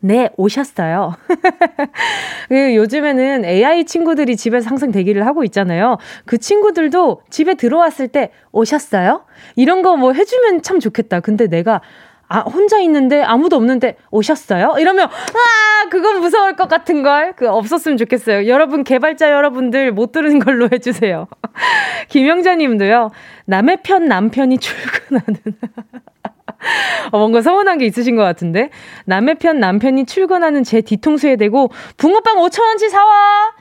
네, 0.00 0.28
오셨어요. 0.36 1.14
그 2.50 2.74
요즘에는 2.76 3.46
AI 3.46 3.84
친구들이 3.84 4.36
집에서 4.36 4.68
항상 4.68 4.92
대기를 4.92 5.24
하고 5.26 5.44
있잖아요. 5.44 5.96
그 6.26 6.36
친구들도 6.36 7.22
집에 7.30 7.54
들어왔을 7.54 8.08
때 8.08 8.30
오셨어요? 8.52 9.24
이런 9.56 9.80
거 9.80 9.96
뭐 9.96 10.12
해주면 10.12 10.60
참 10.60 10.78
좋겠다. 10.78 11.20
근데 11.20 11.46
내가 11.46 11.80
아, 12.28 12.40
혼자 12.40 12.78
있는데 12.80 13.22
아무도 13.22 13.56
없는데 13.56 13.96
오셨어요? 14.10 14.76
이러면, 14.78 15.06
아, 15.06 15.88
그건 15.90 16.20
무서울 16.20 16.56
것 16.56 16.68
같은 16.68 17.02
걸. 17.02 17.34
그 17.36 17.48
없었으면 17.48 17.96
좋겠어요. 17.98 18.46
여러분, 18.48 18.82
개발자 18.84 19.30
여러분들 19.30 19.92
못 19.92 20.12
들은 20.12 20.38
걸로 20.38 20.68
해 20.72 20.78
주세요. 20.78 21.26
김영자 22.08 22.56
님도요, 22.56 23.10
남의 23.46 23.78
편 23.82 24.06
남편이 24.06 24.58
출근하는. 24.58 25.36
어, 27.12 27.18
뭔가 27.18 27.42
서운한 27.42 27.78
게 27.78 27.86
있으신 27.86 28.16
것 28.16 28.22
같은데. 28.22 28.70
남의 29.04 29.36
편 29.36 29.60
남편이 29.60 30.06
출근하는 30.06 30.64
제 30.64 30.80
뒤통수에 30.80 31.36
대고, 31.36 31.70
붕어빵 31.98 32.36
5천 32.36 32.62
원치 32.62 32.88
사와! 32.88 33.52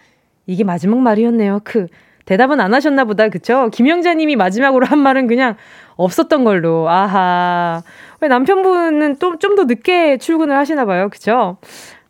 이게 0.46 0.64
마지막 0.64 1.00
말이었네요. 1.00 1.62
그, 1.64 1.88
대답은 2.26 2.60
안 2.60 2.74
하셨나 2.74 3.04
보다. 3.04 3.30
그쵸? 3.30 3.70
김영자 3.74 4.14
님이 4.14 4.36
마지막으로 4.36 4.86
한 4.86 5.00
말은 5.00 5.28
그냥 5.28 5.56
없었던 5.96 6.44
걸로. 6.44 6.90
아하. 6.90 7.84
왜 8.24 8.30
남편분은 8.30 9.18
또, 9.18 9.38
좀더 9.38 9.66
늦게 9.66 10.18
출근을 10.18 10.56
하시나 10.56 10.86
봐요. 10.86 11.10
그쵸? 11.10 11.58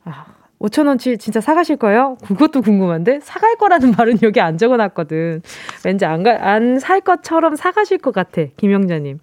아, 0.05 0.25
5천원치 0.59 1.19
진짜 1.19 1.41
사가실 1.41 1.77
거예요? 1.77 2.17
그것도 2.27 2.61
궁금한데? 2.61 3.19
사갈 3.23 3.55
거라는 3.55 3.93
말은 3.97 4.19
여기 4.21 4.39
안 4.39 4.59
적어 4.59 4.77
놨거든. 4.77 5.41
왠지 5.83 6.05
안, 6.05 6.21
가, 6.21 6.37
안 6.39 6.77
살 6.77 7.01
것처럼 7.01 7.55
사가실 7.55 7.97
것 7.97 8.13
같아. 8.13 8.43
김영자님. 8.57 9.19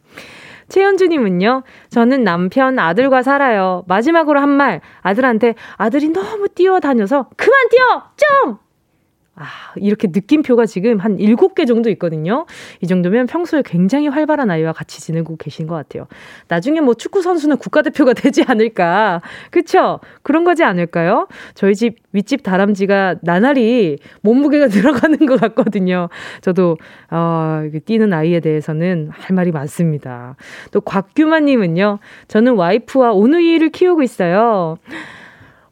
최현주님은요, 0.69 1.63
저는 1.91 2.25
남편, 2.25 2.79
아들과 2.81 3.23
살아요. 3.23 3.85
마지막으로 3.87 4.41
한 4.41 4.49
말, 4.49 4.81
아들한테 5.03 5.55
아들이 5.77 6.09
너무 6.11 6.49
뛰어다녀서, 6.49 7.29
그만 7.37 7.69
뛰어! 7.71 8.03
좀! 8.17 8.59
아, 9.41 9.73
이렇게 9.77 10.09
느낌표가 10.13 10.67
지금 10.67 10.99
한 10.99 11.17
7개 11.17 11.67
정도 11.67 11.89
있거든요. 11.91 12.45
이 12.83 12.87
정도면 12.87 13.27
평소에 13.27 13.63
굉장히 13.65 14.07
활발한 14.09 14.51
아이와 14.51 14.75
같이 14.75 15.01
지내고 15.01 15.37
계신 15.37 15.67
것 15.67 15.75
같아요. 15.77 16.07
나중에 16.49 16.83
뭐 16.83 16.93
축구 16.93 17.23
선수는 17.23 17.57
국가대표가 17.57 18.13
되지 18.21 18.45
않을까. 18.47 19.23
그쵸? 19.51 20.01
그런 20.23 20.45
거지 20.45 20.63
않을까요? 20.63 21.27
저희 21.55 21.75
집 21.75 21.97
윗집 22.13 22.43
다람쥐가 22.43 23.17
나날이 23.23 23.99
몸무게가 24.21 24.67
늘어가는 24.77 25.25
것 25.25 25.41
같거든요. 25.41 26.11
저도, 26.43 26.77
어, 27.11 27.63
뛰는 27.87 28.13
아이에 28.13 28.41
대해서는 28.41 29.09
할 29.11 29.35
말이 29.35 29.53
많습니다. 29.53 30.37
또 30.71 30.83
곽규만님은요. 30.83 31.99
저는 32.29 32.57
와이프와 32.57 33.13
오누이를 33.13 33.71
키우고 33.71 34.03
있어요. 34.03 34.77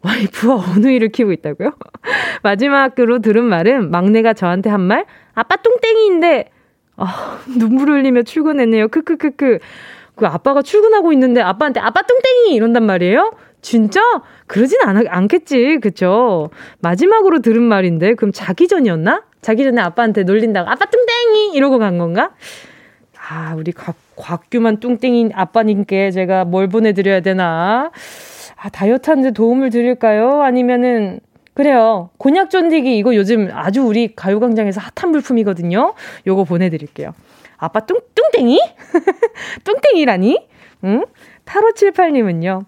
와이프와 0.02 0.56
어느이를 0.76 1.08
키우고 1.08 1.32
있다고요? 1.32 1.72
마지막으로 2.42 3.18
들은 3.20 3.44
말은 3.44 3.90
막내가 3.90 4.32
저한테 4.32 4.70
한 4.70 4.80
말, 4.80 5.06
아빠 5.34 5.56
뚱땡이인데, 5.56 6.50
아, 6.96 7.38
눈물 7.58 7.90
흘리며 7.90 8.22
출근했네요. 8.22 8.88
크크크크. 8.88 9.58
그 10.16 10.26
아빠가 10.26 10.62
출근하고 10.62 11.12
있는데 11.12 11.40
아빠한테 11.40 11.78
아빠 11.80 12.02
뚱땡이 12.02 12.54
이런단 12.54 12.84
말이에요? 12.84 13.32
진짜? 13.61 14.00
그러진 14.46 14.78
않, 14.82 15.06
않겠지. 15.06 15.78
그쵸? 15.80 16.50
마지막으로 16.80 17.40
들은 17.40 17.62
말인데, 17.62 18.14
그럼 18.14 18.32
자기 18.32 18.68
전이었나? 18.68 19.24
자기 19.40 19.64
전에 19.64 19.80
아빠한테 19.80 20.24
놀린다고, 20.24 20.68
아빠 20.68 20.87
뚱땡이! 20.87 21.52
이러고 21.54 21.78
간 21.78 21.98
건가? 21.98 22.30
아, 23.30 23.54
우리 23.56 23.72
곽, 23.72 23.96
곽규만 24.16 24.80
뚱땡이 24.80 25.30
아빠님께 25.34 26.11
제가 26.12 26.44
뭘 26.44 26.68
보내드려야 26.68 27.20
되나? 27.20 27.90
아, 28.61 28.68
다이어트 28.68 29.09
하는데 29.11 29.31
도움을 29.31 29.71
드릴까요? 29.71 30.42
아니면은, 30.42 31.21
그래요. 31.55 32.11
곤약 32.18 32.51
쫀디기 32.51 32.99
이거 32.99 33.14
요즘 33.14 33.49
아주 33.53 33.83
우리 33.83 34.14
가요광장에서 34.14 34.81
핫한 34.94 35.11
물품이거든요. 35.11 35.94
요거 36.27 36.44
보내드릴게요. 36.44 37.14
아빠 37.57 37.81
뚱, 37.81 37.99
뚱땡이? 38.14 38.61
뚱땡이라니? 39.64 40.47
응? 40.85 41.05
8578님은요. 41.44 42.64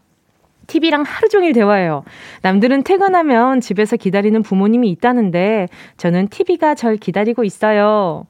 TV랑 0.66 1.03
하루 1.03 1.29
종일 1.29 1.53
대화해요. 1.53 2.05
남들은 2.42 2.83
퇴근하면 2.83 3.61
집에서 3.61 3.96
기다리는 3.96 4.40
부모님이 4.42 4.88
있다는데 4.90 5.68
저는 5.96 6.29
TV가 6.29 6.74
절 6.74 6.96
기다리고 6.96 7.44
있어요. 7.44 8.26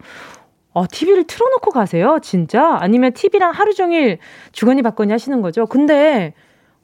어, 0.72 0.84
TV를 0.86 1.24
틀어놓고 1.24 1.70
가세요? 1.70 2.18
진짜? 2.22 2.76
아니면 2.80 3.12
TV랑 3.12 3.52
하루 3.52 3.74
종일 3.74 4.18
주거니 4.52 4.82
받거니 4.82 5.10
하시는 5.12 5.40
거죠? 5.42 5.66
근데 5.66 6.32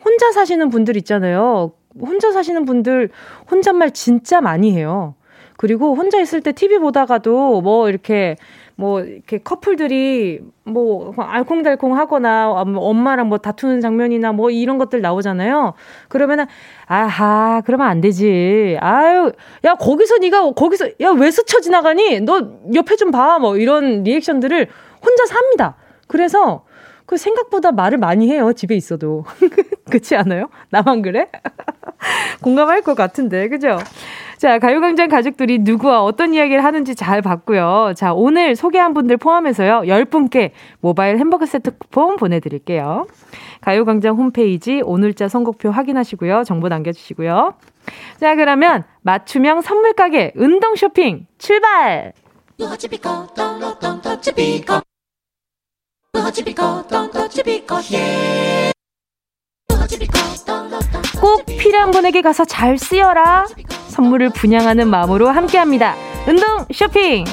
혼자 0.07 0.31
사시는 0.31 0.71
분들 0.71 0.97
있잖아요. 0.99 1.73
혼자 2.01 2.31
사시는 2.31 2.65
분들 2.65 3.11
혼잣말 3.51 3.91
진짜 3.91 4.41
많이 4.41 4.71
해요. 4.73 5.15
그리고 5.57 5.95
혼자 5.97 6.21
있을 6.21 6.43
때 6.43 6.53
TV 6.53 6.79
보다가도 6.79 7.61
뭐 7.63 7.89
이렇게 7.89 8.37
뭐 8.77 9.01
이렇게 9.01 9.39
커플들이 9.39 10.43
뭐 10.65 11.15
알콩달콩 11.17 11.97
하거나 11.97 12.51
엄마랑 12.51 13.29
뭐 13.29 13.39
다투는 13.39 13.81
장면이나 13.81 14.33
뭐 14.33 14.51
이런 14.51 14.79
것들 14.79 15.01
나오잖아요. 15.01 15.73
그러면은 16.09 16.45
아하 16.87 17.63
그러면 17.65 17.89
안 17.89 18.01
되지. 18.01 18.77
아유 18.81 19.33
야 19.65 19.75
거기서 19.75 20.19
네가 20.19 20.53
거기서 20.53 20.91
야 21.01 21.11
왜 21.13 21.31
스쳐 21.33 21.61
지나가니? 21.61 22.21
너 22.21 22.51
옆에 22.75 22.95
좀 22.97 23.11
봐. 23.11 23.39
뭐 23.41 23.57
이런 23.57 24.05
리액션들을 24.05 24.69
혼자 25.05 25.27
삽니다. 25.27 25.77
그래서 26.07 26.66
그 27.07 27.17
생각보다 27.17 27.73
말을 27.73 27.99
많이 27.99 28.29
해요. 28.31 28.53
집에 28.53 28.75
있어도. 28.75 29.25
그렇지 29.87 30.17
않아요? 30.17 30.49
나만 30.71 31.03
그래? 31.03 31.29
공감할 32.43 32.83
것 32.83 32.95
같은데. 32.95 33.49
그죠? 33.49 33.79
자, 34.39 34.59
가요광장 34.59 35.09
가족들이 35.09 35.61
누구와 35.61 36.03
어떤 36.03 36.35
이야기를 36.35 36.63
하는지 36.63 36.95
잘 36.95 37.23
봤고요. 37.23 37.95
자, 37.97 38.13
오늘 38.13 38.55
소개한 38.55 38.93
분들 38.93 39.17
포함해서요. 39.17 39.83
10분께 39.87 40.51
모바일 40.81 41.19
햄버거 41.19 41.47
세트 41.47 41.79
쿠폰 41.79 42.17
보내드릴게요. 42.17 43.07
가요광장 43.63 44.17
홈페이지 44.17 44.83
오늘자 44.85 45.29
선곡표 45.29 45.71
확인하시고요. 45.71 46.45
정보 46.45 46.69
남겨주시고요. 46.69 47.55
자, 48.21 48.35
그러면 48.35 48.85
맞춤형 49.03 49.63
선물 49.63 49.95
가게 49.95 50.33
운동 50.37 50.77
쇼핑 50.77 51.27
출발! 51.39 52.13
꼭 61.21 61.45
필요한 61.47 61.91
분에게 61.91 62.23
가서 62.23 62.45
잘 62.45 62.79
쓰여라. 62.79 63.47
선물을 63.89 64.31
분양하는 64.31 64.89
마음으로 64.89 65.29
함께합니다. 65.29 65.95
운동 66.27 66.65
쇼핑. 66.73 67.25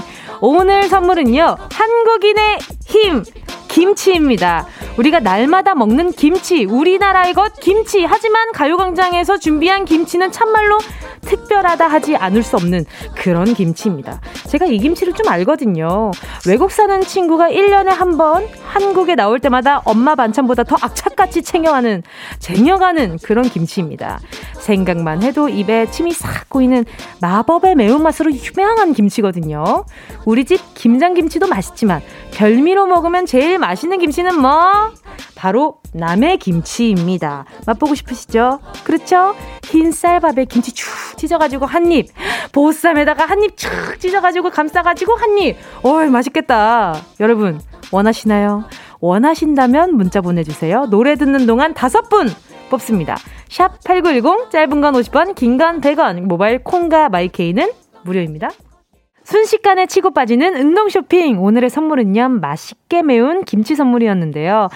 오늘 0.41 0.89
선물은요. 0.89 1.55
한국인의 1.71 2.59
힘. 2.85 3.23
김치입니다. 3.67 4.67
우리가 4.99 5.19
날마다 5.19 5.73
먹는 5.73 6.11
김치, 6.11 6.63
우리나라의 6.65 7.33
것 7.33 7.53
김치. 7.59 8.05
하지만 8.05 8.51
가요광장에서 8.51 9.39
준비한 9.39 9.85
김치는 9.85 10.31
참말로 10.31 10.77
특별하다 11.21 11.87
하지 11.87 12.15
않을 12.15 12.43
수 12.43 12.55
없는 12.57 12.85
그런 13.15 13.53
김치입니다. 13.55 14.21
제가 14.47 14.65
이 14.67 14.77
김치를 14.77 15.13
좀 15.13 15.27
알거든요. 15.27 16.11
외국 16.45 16.71
사는 16.71 17.01
친구가 17.01 17.49
1년에 17.49 17.87
한 17.87 18.13
번 18.17 18.47
한국에 18.65 19.15
나올 19.15 19.39
때마다 19.39 19.81
엄마 19.85 20.13
반찬보다 20.13 20.63
더 20.63 20.75
악착같이 20.79 21.41
챙겨가는, 21.41 22.03
쟁여가는 22.39 23.17
그런 23.23 23.43
김치입니다. 23.49 24.19
생각만 24.59 25.23
해도 25.23 25.49
입에 25.49 25.89
침이 25.89 26.11
싹 26.11 26.47
고이는 26.49 26.85
마법의 27.21 27.75
매운맛으로 27.75 28.31
유명한 28.33 28.93
김치거든요. 28.93 29.85
우리 30.25 30.45
집 30.45 30.59
김장김치도 30.75 31.47
맛있지만 31.47 32.01
별미 32.31 32.72
로 32.73 32.85
먹으면 32.87 33.25
제일 33.25 33.59
맛있는 33.59 33.99
김치는 33.99 34.39
뭐? 34.39 34.51
바로 35.35 35.79
남의 35.93 36.37
김치입니다. 36.37 37.45
맛보고 37.67 37.95
싶으시죠? 37.95 38.59
그렇죠? 38.83 39.35
흰 39.65 39.91
쌀밥에 39.91 40.45
김치 40.45 40.71
쭉 40.73 40.87
찢어가지고 41.17 41.65
한 41.65 41.91
입, 41.91 42.07
보쌈에다가 42.51 43.25
한 43.25 43.43
입 43.43 43.57
쭉 43.57 43.69
찢어가지고 43.99 44.49
감싸가지고 44.49 45.15
한 45.15 45.37
입. 45.37 45.57
어이, 45.83 46.09
맛있겠다. 46.09 46.95
여러분, 47.19 47.59
원하시나요? 47.91 48.63
원하신다면 49.01 49.95
문자 49.95 50.21
보내주세요. 50.21 50.85
노래 50.89 51.15
듣는 51.15 51.45
동안 51.45 51.73
다섯 51.73 52.09
분 52.09 52.29
뽑습니다. 52.69 53.17
샵 53.49 53.83
8910, 53.83 54.49
짧은 54.49 54.81
건 54.81 54.93
50원, 54.95 55.35
긴 55.35 55.57
건 55.57 55.81
100원, 55.81 56.21
모바일 56.21 56.63
콩과 56.63 57.09
마이케이는 57.09 57.69
무료입니다. 58.03 58.49
순식간에 59.23 59.85
치고 59.85 60.11
빠지는 60.11 60.55
운동 60.55 60.89
쇼핑. 60.89 61.41
오늘의 61.41 61.69
선물은요, 61.69 62.29
맛있게 62.29 63.01
매운 63.03 63.43
김치 63.45 63.75
선물이었는데요. 63.75 64.69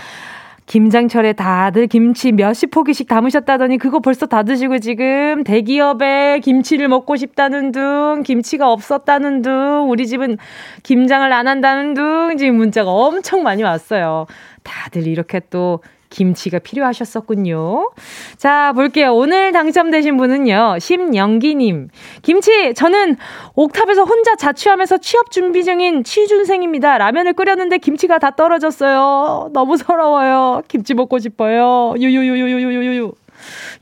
김장철에 0.68 1.32
다들 1.32 1.88
김치 1.88 2.34
몇십 2.34 2.72
포기씩 2.72 3.08
담으셨다더니 3.08 3.78
그거 3.78 4.00
벌써 4.00 4.26
다 4.26 4.44
드시고 4.44 4.80
지금 4.80 5.46
대기업에 5.46 6.42
김치를 6.44 6.90
먹고 6.90 7.16
싶다는 7.16 7.72
둥, 7.72 8.22
김치가 8.26 8.70
없었다는 8.70 9.44
둥, 9.44 9.90
우리 9.90 10.06
집은 10.08 10.38
김장을 10.84 11.32
안 11.32 11.48
한다는 11.48 11.94
둥, 11.94 12.36
지금 12.38 12.56
문자가 12.58 12.92
엄청 12.92 13.44
많이 13.44 13.64
왔어요. 13.64 14.26
다들 14.64 15.08
이렇게 15.08 15.40
또 15.50 15.80
김치가 16.18 16.58
필요하셨었군요. 16.58 17.92
자, 18.38 18.74
볼게요. 18.74 19.14
오늘 19.14 19.52
당첨되신 19.52 20.18
분은요, 20.18 20.80
심영기님. 20.80 21.90
김치, 22.24 22.74
저는 22.74 23.18
옥탑에서 23.54 24.04
혼자 24.04 24.36
자취하면서 24.36 24.98
취업 24.98 25.30
준비 25.30 25.64
중인 25.64 26.04
취준생입니다. 26.04 26.98
라면을 26.98 27.34
끓였는데 27.34 27.78
김치가 27.78 28.18
다 28.18 28.32
떨어졌어요. 28.32 29.52
너무 29.54 29.78
서러워요. 29.78 30.64
김치 30.68 30.96
먹고 30.96 31.20
싶어요. 31.20 31.94
유유유유유유유. 32.00 33.14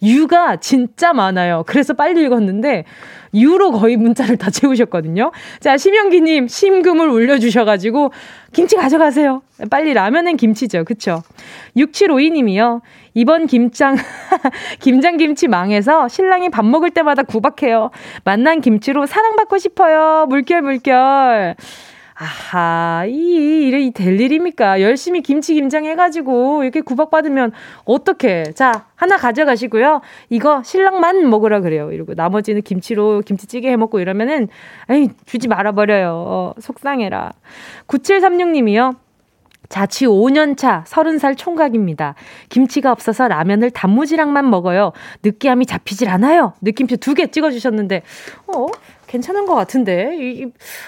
유가 0.04 0.58
진짜 0.58 1.13
많아요. 1.13 1.63
그래서 1.65 1.93
빨리 1.93 2.21
읽었는데, 2.21 2.84
유로 3.36 3.71
거의 3.71 3.98
문자를 3.98 4.38
다 4.38 4.50
채우셨거든요. 4.50 5.32
자, 5.60 5.78
심영기님, 5.78 6.48
심금을 6.48 7.10
올려주셔가지고, 7.10 8.12
김치 8.54 8.76
가져가세요. 8.76 9.41
빨리 9.69 9.93
라면은 9.93 10.38
김치죠. 10.38 10.86
그쵸? 10.86 11.21
6752님이요. 11.76 12.82
이번 13.13 13.48
김장, 13.48 13.95
김장 14.80 15.17
김치 15.17 15.48
망해서 15.48 16.08
신랑이 16.08 16.50
밥 16.50 16.65
먹을 16.65 16.89
때마다 16.91 17.24
구박해요. 17.24 17.91
만난 18.24 18.62
김치로 18.62 19.06
사랑받고 19.06 19.58
싶어요. 19.58 20.26
물결, 20.28 20.62
물결. 20.62 21.56
아하, 22.17 23.04
이, 23.10 23.67
이래, 23.67 23.91
될 23.91 24.19
일입니까? 24.21 24.80
열심히 24.82 25.21
김치 25.21 25.54
김장 25.54 25.84
해가지고, 25.84 26.63
이렇게 26.63 26.80
구박받으면, 26.80 27.51
어떡해. 27.84 28.54
자, 28.56 28.86
하나 28.95 29.17
가져가시고요. 29.17 29.99
이거 30.30 30.63
신랑만 30.63 31.30
먹으라 31.30 31.60
그래요. 31.60 31.91
이러고, 31.91 32.13
나머지는 32.13 32.62
김치로 32.62 33.21
김치찌개 33.25 33.69
해 33.69 33.75
먹고 33.75 33.99
이러면은, 33.99 34.47
에이, 34.89 35.10
주지 35.25 35.49
말아버려요. 35.49 36.13
어, 36.13 36.54
속상해라. 36.58 37.34
9736님이요. 37.88 38.95
자취 39.67 40.06
5년차 40.06 40.86
30살 40.86 41.36
총각입니다. 41.38 42.13
김치가 42.49 42.91
없어서 42.91 43.28
라면을 43.28 43.71
단무지랑만 43.71 44.49
먹어요. 44.49 44.91
느끼함이 45.23 45.65
잡히질 45.65 46.08
않아요. 46.10 46.54
느낌표 46.62 46.97
두 46.97 47.15
개 47.15 47.28
찍어주셨는데, 47.28 48.04
어? 48.47 48.67
괜찮은 49.07 49.45
것 49.45 49.55
같은데. 49.55 50.11
이, 50.15 50.45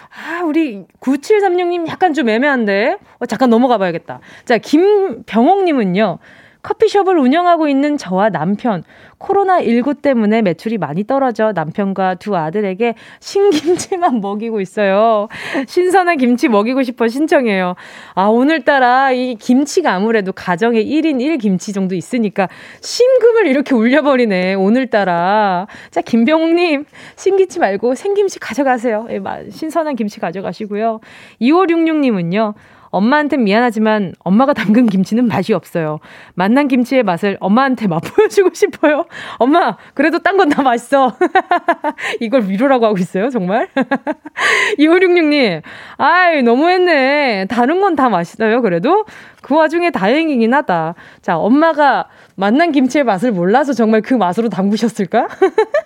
아, 0.10 0.44
우리 0.44 0.86
9736님 1.00 1.88
약간 1.88 2.14
좀 2.14 2.30
애매한데. 2.30 2.98
어, 3.20 3.26
잠깐 3.26 3.50
넘어가 3.50 3.78
봐야겠다. 3.78 4.20
자, 4.46 4.58
김병옥님은요. 4.58 6.20
커피숍을 6.68 7.18
운영하고 7.18 7.70
있는 7.70 7.98
저와 7.98 8.30
남편, 8.30 8.84
코로나19 9.20 10.02
때문에 10.02 10.42
매출이 10.42 10.78
많이 10.78 11.06
떨어져 11.06 11.54
남편과 11.54 12.16
두 12.16 12.36
아들에게 12.36 12.94
신김치만 13.22 14.20
먹이고 14.22 14.60
있어요. 14.60 15.30
신선한 15.66 16.18
김치 16.18 16.50
먹이고 16.50 16.84
싶어 16.84 17.08
신청해요. 17.08 17.76
아, 18.16 18.26
오늘따라 18.26 19.14
이 19.14 19.36
김치가 19.36 19.94
아무래도 19.94 20.34
가정에 20.34 20.84
1인 20.84 21.20
1김치 21.22 21.74
정도 21.74 21.96
있으니까 21.96 22.50
신금을 22.82 23.48
이렇게 23.48 23.74
울려버리네. 23.74 24.56
오늘따라. 24.56 25.68
자, 25.90 26.02
김병욱님, 26.02 26.84
신김치 27.16 27.60
말고 27.60 27.96
생김치 27.96 28.40
가져가세요. 28.40 29.08
예, 29.10 29.22
신선한 29.50 29.96
김치 29.96 30.20
가져가시고요. 30.20 31.00
2566님은요. 31.42 32.56
엄마한테 32.98 33.38
미안하지만 33.38 34.14
엄마가 34.24 34.54
담근 34.54 34.88
김치는 34.88 35.28
맛이 35.28 35.54
없어요. 35.54 36.00
만난 36.36 36.68
김치의 36.68 37.04
맛을 37.04 37.38
엄마한테 37.40 37.88
맛보여주고 37.88 38.54
싶어요. 38.54 39.06
엄마, 39.38 39.78
그래도 39.94 40.20
딴 40.20 40.38
건 40.38 40.50
다 40.50 40.62
맛있어. 40.64 41.16
이걸 42.22 42.48
위로라고 42.50 42.86
하고 42.86 42.98
있어요, 42.98 43.30
정말? 43.30 43.68
2566님, 44.80 45.62
아이, 45.98 46.42
너무했네. 46.44 47.46
다른 47.50 47.82
건 47.82 47.96
다 47.96 48.10
맛있어요, 48.10 48.62
그래도? 48.62 49.06
그 49.42 49.56
와중에 49.56 49.90
다행이긴 49.92 50.54
하다. 50.54 50.94
자, 51.22 51.38
엄마가 51.38 52.08
만난 52.36 52.72
김치의 52.72 53.04
맛을 53.06 53.32
몰라서 53.32 53.74
정말 53.74 54.02
그 54.02 54.14
맛으로 54.14 54.50
담그셨을까? 54.50 55.28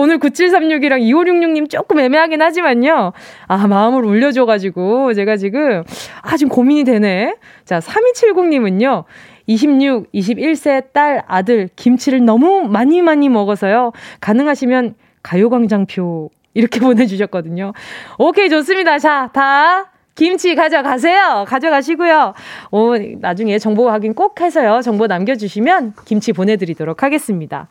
오늘 0.00 0.20
9736이랑 0.20 1.00
2566님 1.00 1.68
조금 1.68 1.98
애매하긴 1.98 2.40
하지만요. 2.40 3.12
아, 3.48 3.66
마음을 3.66 4.04
울려줘가지고 4.04 5.12
제가 5.14 5.36
지금, 5.36 5.82
아, 6.22 6.36
지금 6.36 6.50
고민이 6.50 6.84
되네. 6.84 7.34
자, 7.64 7.80
3270님은요. 7.80 9.02
26, 9.48 10.12
21세 10.12 10.92
딸, 10.92 11.24
아들, 11.26 11.68
김치를 11.74 12.24
너무 12.24 12.68
많이 12.68 13.02
많이 13.02 13.28
먹어서요. 13.28 13.90
가능하시면 14.20 14.94
가요광장표 15.24 16.30
이렇게 16.54 16.78
보내주셨거든요. 16.78 17.72
오케이, 18.18 18.48
좋습니다. 18.50 19.00
자, 19.00 19.30
다 19.32 19.90
김치 20.14 20.54
가져가세요. 20.54 21.44
가져가시고요. 21.48 22.34
오, 22.70 22.96
나중에 23.18 23.58
정보 23.58 23.90
확인 23.90 24.14
꼭 24.14 24.40
해서요. 24.40 24.80
정보 24.80 25.08
남겨주시면 25.08 25.94
김치 26.04 26.32
보내드리도록 26.32 27.02
하겠습니다. 27.02 27.66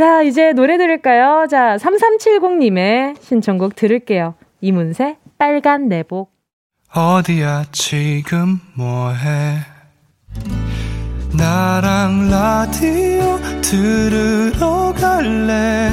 자, 0.00 0.22
이제 0.22 0.54
노래 0.54 0.78
들을까요? 0.78 1.46
자, 1.46 1.76
3370님의 1.76 3.20
신청곡 3.20 3.76
들을게요. 3.76 4.32
이문세, 4.62 5.18
빨간 5.36 5.88
내복. 5.88 6.32
어디야, 6.94 7.66
지금 7.70 8.60
뭐해? 8.78 9.58
나랑 11.36 12.30
라디오 12.30 13.38
들으러 13.60 14.94
갈래? 14.94 15.90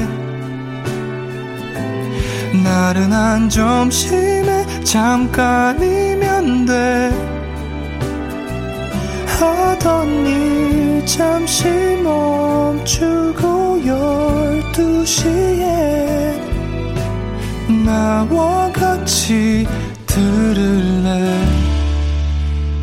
나른한 2.64 3.50
점심에 3.50 4.84
잠깐이면 4.84 6.64
돼 6.64 7.37
하던 9.40 10.26
일 10.26 11.06
잠시 11.06 11.68
멈추고 12.02 13.86
열두 13.86 15.04
시에 15.06 16.34
나와 17.84 18.70
같이 18.72 19.66
들을래 20.06 21.40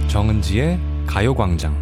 정은지의 0.07 0.79
가요광장 1.05 1.75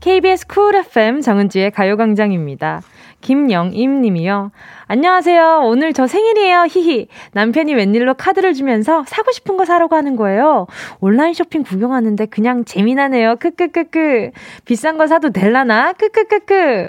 KBS 0.00 0.46
쿨 0.46 0.76
FM 0.76 1.20
정은지의 1.20 1.72
가요광장입니다. 1.72 2.80
김영임 3.26 4.02
님이요. 4.02 4.52
안녕하세요. 4.86 5.62
오늘 5.64 5.92
저 5.92 6.06
생일이에요. 6.06 6.68
히히. 6.70 7.08
남편이 7.32 7.74
웬일로 7.74 8.14
카드를 8.14 8.54
주면서 8.54 9.02
사고 9.08 9.32
싶은 9.32 9.56
거 9.56 9.64
사라고 9.64 9.96
하는 9.96 10.14
거예요. 10.14 10.68
온라인 11.00 11.34
쇼핑 11.34 11.64
구경하는데 11.64 12.26
그냥 12.26 12.64
재미나네요. 12.64 13.34
크크크크. 13.40 14.30
비싼 14.64 14.96
거 14.96 15.08
사도 15.08 15.30
될라나? 15.30 15.92
크크크크. 15.94 16.86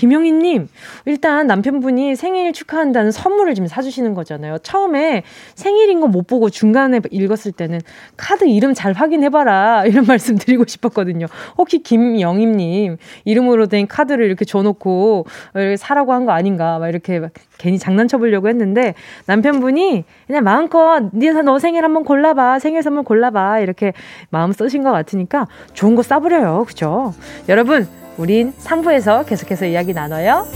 김영희님, 0.00 0.68
일단 1.04 1.46
남편분이 1.46 2.16
생일 2.16 2.54
축하한다는 2.54 3.10
선물을 3.12 3.54
지금 3.54 3.66
사주시는 3.68 4.14
거잖아요. 4.14 4.56
처음에 4.62 5.24
생일인 5.54 6.00
거 6.00 6.06
못 6.10 6.26
보고 6.26 6.48
중간에 6.48 7.00
읽었을 7.10 7.52
때는 7.52 7.80
카드 8.16 8.44
이름 8.44 8.72
잘 8.72 8.94
확인해봐라. 8.94 9.84
이런 9.86 10.06
말씀 10.06 10.36
드리고 10.38 10.64
싶었거든요. 10.66 11.26
혹시 11.58 11.82
김영희님 11.82 12.96
이름으로 13.26 13.66
된 13.66 13.86
카드를 13.86 14.24
이렇게 14.24 14.44
줘놓고 14.46 15.26
사라고 15.78 16.14
한 16.14 16.24
거 16.24 16.32
아닌가. 16.32 16.78
막 16.78 16.88
이렇게 16.88 17.20
괜히 17.58 17.78
장난쳐 17.78 18.16
보려고 18.18 18.48
했는데 18.48 18.94
남편분이 19.26 20.04
그냥 20.26 20.44
마음껏 20.44 21.10
니네 21.14 21.42
너 21.42 21.58
생일 21.58 21.84
한번 21.84 22.04
골라봐. 22.04 22.58
생일 22.58 22.82
선물 22.82 23.02
골라봐. 23.04 23.60
이렇게 23.60 23.92
마음 24.30 24.52
쓰신 24.52 24.82
것 24.82 24.92
같으니까 24.92 25.46
좋은 25.74 25.94
거 25.94 26.02
싸버려요. 26.02 26.64
그죠? 26.66 27.12
여러분, 27.50 27.86
우린 28.20 28.52
3부에서 28.62 29.24
계속해서 29.24 29.64
이야기 29.64 29.94
나눠요. 29.94 30.46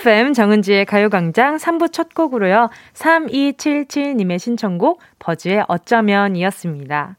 FM 0.00 0.32
정은지의 0.32 0.86
가요광장 0.86 1.58
3부 1.58 1.92
첫 1.92 2.14
곡으로요. 2.14 2.70
3277님의 2.94 4.38
신청곡 4.38 4.98
버즈의 5.18 5.64
어쩌면이었습니다. 5.68 7.16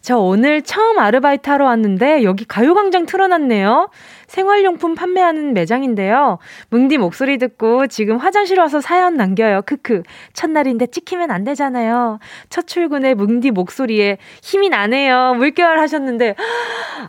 저 0.00 0.18
오늘 0.18 0.62
처음 0.62 0.98
아르바이트 0.98 1.48
하러 1.48 1.66
왔는데 1.66 2.24
여기 2.24 2.44
가요광장 2.44 3.06
틀어놨네요. 3.06 3.90
생활용품 4.26 4.94
판매하는 4.94 5.54
매장인데요. 5.54 6.38
뭉디 6.70 6.98
목소리 6.98 7.38
듣고 7.38 7.86
지금 7.86 8.16
화장실 8.16 8.58
와서 8.58 8.80
사연 8.80 9.14
남겨요. 9.14 9.62
크크. 9.66 10.02
첫날인데 10.32 10.86
찍히면 10.86 11.30
안 11.30 11.44
되잖아요. 11.44 12.18
첫 12.50 12.66
출근에 12.66 13.14
뭉디 13.14 13.52
목소리에 13.52 14.18
힘이 14.42 14.68
나네요. 14.70 15.34
물결 15.36 15.78
하셨는데, 15.78 16.34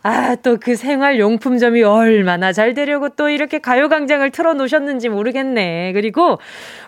아, 0.03 0.35
또 0.35 0.57
그 0.67 0.75
생활용품점이 0.75 1.83
얼마나 1.83 2.51
잘 2.51 2.73
되려고 2.73 3.09
또 3.09 3.29
이렇게 3.29 3.59
가요광장을 3.59 4.29
틀어 4.31 4.53
놓으셨는지 4.53 5.07
모르겠네. 5.07 5.93
그리고 5.93 6.39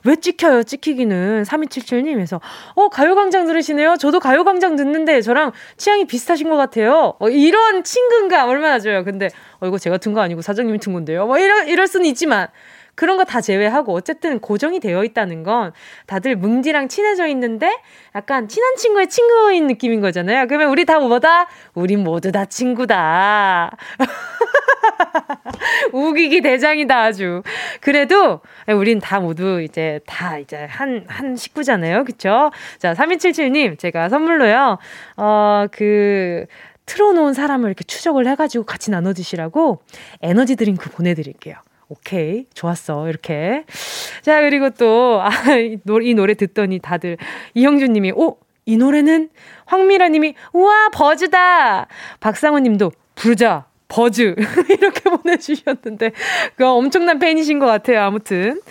왜 0.03 0.15
찍혀요? 0.17 0.63
찍히기는. 0.63 1.43
3277님에서, 1.43 2.41
어, 2.75 2.89
가요광장 2.89 3.45
들으시네요? 3.45 3.95
저도 3.97 4.19
가요광장 4.19 4.75
듣는데 4.75 5.21
저랑 5.21 5.51
취향이 5.77 6.05
비슷하신 6.05 6.49
것 6.49 6.57
같아요. 6.57 7.13
어, 7.19 7.29
이런 7.29 7.83
친근감 7.83 8.49
얼마나 8.49 8.79
줘요. 8.79 9.03
근데, 9.03 9.29
어, 9.59 9.67
이거 9.67 9.77
제가 9.77 9.97
든 9.97 10.13
거 10.13 10.21
아니고 10.21 10.41
사장님이 10.41 10.79
든 10.79 10.93
건데요. 10.93 11.25
뭐 11.27 11.37
이럴, 11.37 11.67
이럴 11.67 11.87
수는 11.87 12.05
있지만 12.07 12.47
그런 12.95 13.15
거 13.15 13.23
다 13.23 13.39
제외하고 13.41 13.93
어쨌든 13.93 14.39
고정이 14.39 14.79
되어 14.81 15.03
있다는 15.05 15.43
건 15.43 15.71
다들 16.07 16.35
뭉디랑 16.35 16.87
친해져 16.89 17.27
있는데 17.27 17.71
약간 18.15 18.47
친한 18.49 18.75
친구의 18.75 19.07
친구인 19.07 19.67
느낌인 19.67 20.01
거잖아요. 20.01 20.47
그러면 20.47 20.69
우리 20.69 20.83
다 20.85 20.99
뭐다? 20.99 21.47
우리 21.75 21.95
모두 21.95 22.31
다 22.31 22.43
친구다. 22.45 23.71
우기기 25.93 26.41
대장이다 26.41 27.03
아주. 27.03 27.41
그래도 27.81 28.41
우린 28.67 28.99
다 28.99 29.19
모두 29.19 29.61
이제 29.61 29.99
다 30.05 30.37
이제 30.37 30.65
한, 30.69 31.05
한 31.07 31.35
식구잖아요. 31.35 32.03
그쵸? 32.05 32.51
자, 32.79 32.93
3277님, 32.93 33.77
제가 33.79 34.09
선물로요, 34.09 34.77
어, 35.17 35.65
그, 35.71 36.45
틀어놓은 36.89 37.35
사람을 37.35 37.69
이렇게 37.69 37.83
추적을 37.83 38.27
해가지고 38.27 38.65
같이 38.65 38.89
나눠 38.89 39.13
드시라고 39.13 39.83
에너지 40.21 40.55
드링크 40.55 40.89
보내드릴게요. 40.89 41.55
오케이, 41.87 42.45
좋았어. 42.53 43.07
이렇게. 43.07 43.63
자, 44.23 44.41
그리고 44.41 44.71
또, 44.71 45.21
아, 45.21 45.29
이 45.55 46.13
노래 46.13 46.33
듣더니 46.33 46.79
다들, 46.79 47.17
이형준 47.53 47.93
님이, 47.93 48.11
오, 48.11 48.37
이 48.65 48.77
노래는? 48.77 49.29
황미라 49.65 50.09
님이, 50.09 50.33
우와, 50.53 50.89
버즈다! 50.89 51.87
박상훈 52.19 52.63
님도, 52.63 52.91
부르자. 53.15 53.65
버즈. 53.87 54.35
이렇게 54.69 55.09
보내주셨는데, 55.09 56.11
그 56.55 56.65
엄청난 56.67 57.17
팬이신 57.17 57.57
것 57.57 57.65
같아요. 57.65 58.01
아무튼. 58.01 58.61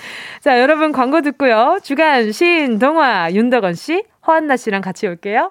자, 0.41 0.61
여러분 0.61 0.93
광고 0.93 1.23
듣고요. 1.23 1.81
주간 1.83 2.31
신동화 2.31 3.33
윤덕원 3.33 3.75
씨, 3.75 4.05
허한나 4.27 4.57
씨랑 4.57 4.81
같이 4.81 5.09
올게요. 5.09 5.51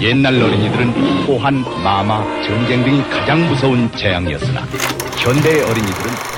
옛날 0.00 0.34
어린이들은 0.42 0.90
호환, 1.26 1.64
마마, 1.82 2.22
전쟁 2.42 2.84
등이 2.84 3.02
가장 3.08 3.46
무서운 3.48 3.90
재앙이었으나 3.92 4.60
현대의 5.16 5.62
어린이들은 5.62 6.34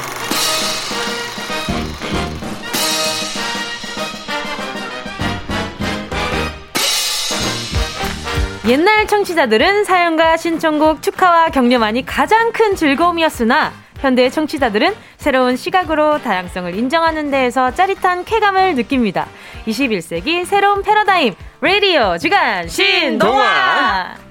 옛날 8.69 9.07
청취자들은 9.07 9.85
사연과 9.85 10.37
신청곡 10.37 11.01
축하와 11.01 11.51
격려만이 11.51 12.05
가장 12.05 12.53
큰 12.53 12.75
즐거움이었으나 12.75 13.73
현대의 14.01 14.31
청취자들은 14.31 14.95
새로운 15.17 15.57
시각으로 15.57 16.19
다양성을 16.23 16.75
인정하는 16.75 17.31
데에서 17.31 17.73
짜릿한 17.73 18.25
쾌감을 18.25 18.75
느낍니다. 18.75 19.27
21세기 19.67 20.45
새로운 20.45 20.83
패러다임 20.83 21.35
라디오 21.61 22.19
주간 22.19 22.69
신동화. 22.69 24.26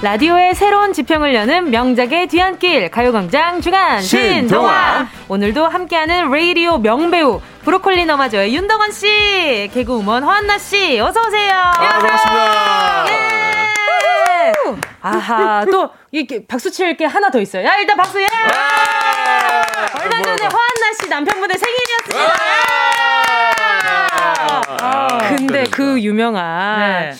라디오의 0.00 0.54
새로운 0.54 0.92
지평을 0.92 1.34
여는 1.34 1.70
명작의 1.72 2.28
뒤안길 2.28 2.88
가요광장 2.90 3.60
주간 3.60 4.00
신동화 4.00 5.08
오늘도 5.28 5.66
함께하는 5.66 6.30
레이디오 6.30 6.78
명배우 6.78 7.40
브로콜리 7.64 8.06
너마저의 8.06 8.54
윤덕원 8.54 8.92
씨 8.92 9.68
개그우먼 9.74 10.22
허한나 10.22 10.56
씨 10.58 11.00
어서 11.00 11.20
오세요. 11.26 11.52
아, 11.52 11.72
반갑습니다. 11.98 13.06
예. 13.08 14.52
아하 15.02 15.64
또 15.70 15.90
이렇게 16.12 16.46
박수 16.46 16.70
칠 16.70 16.96
게 16.96 17.04
하나 17.04 17.28
더 17.30 17.40
있어요. 17.40 17.66
야 17.66 17.76
일단 17.78 17.96
박수 17.96 18.20
예. 18.20 18.26
얼마 20.00 20.22
전에 20.22 20.42
허한나 20.46 20.92
씨 21.02 21.08
남편분의 21.08 21.58
생일이었습니다. 21.58 22.34
아, 24.80 25.18
근데 25.36 25.64
그 25.64 26.00
유명한 26.00 26.78
네. 27.10 27.12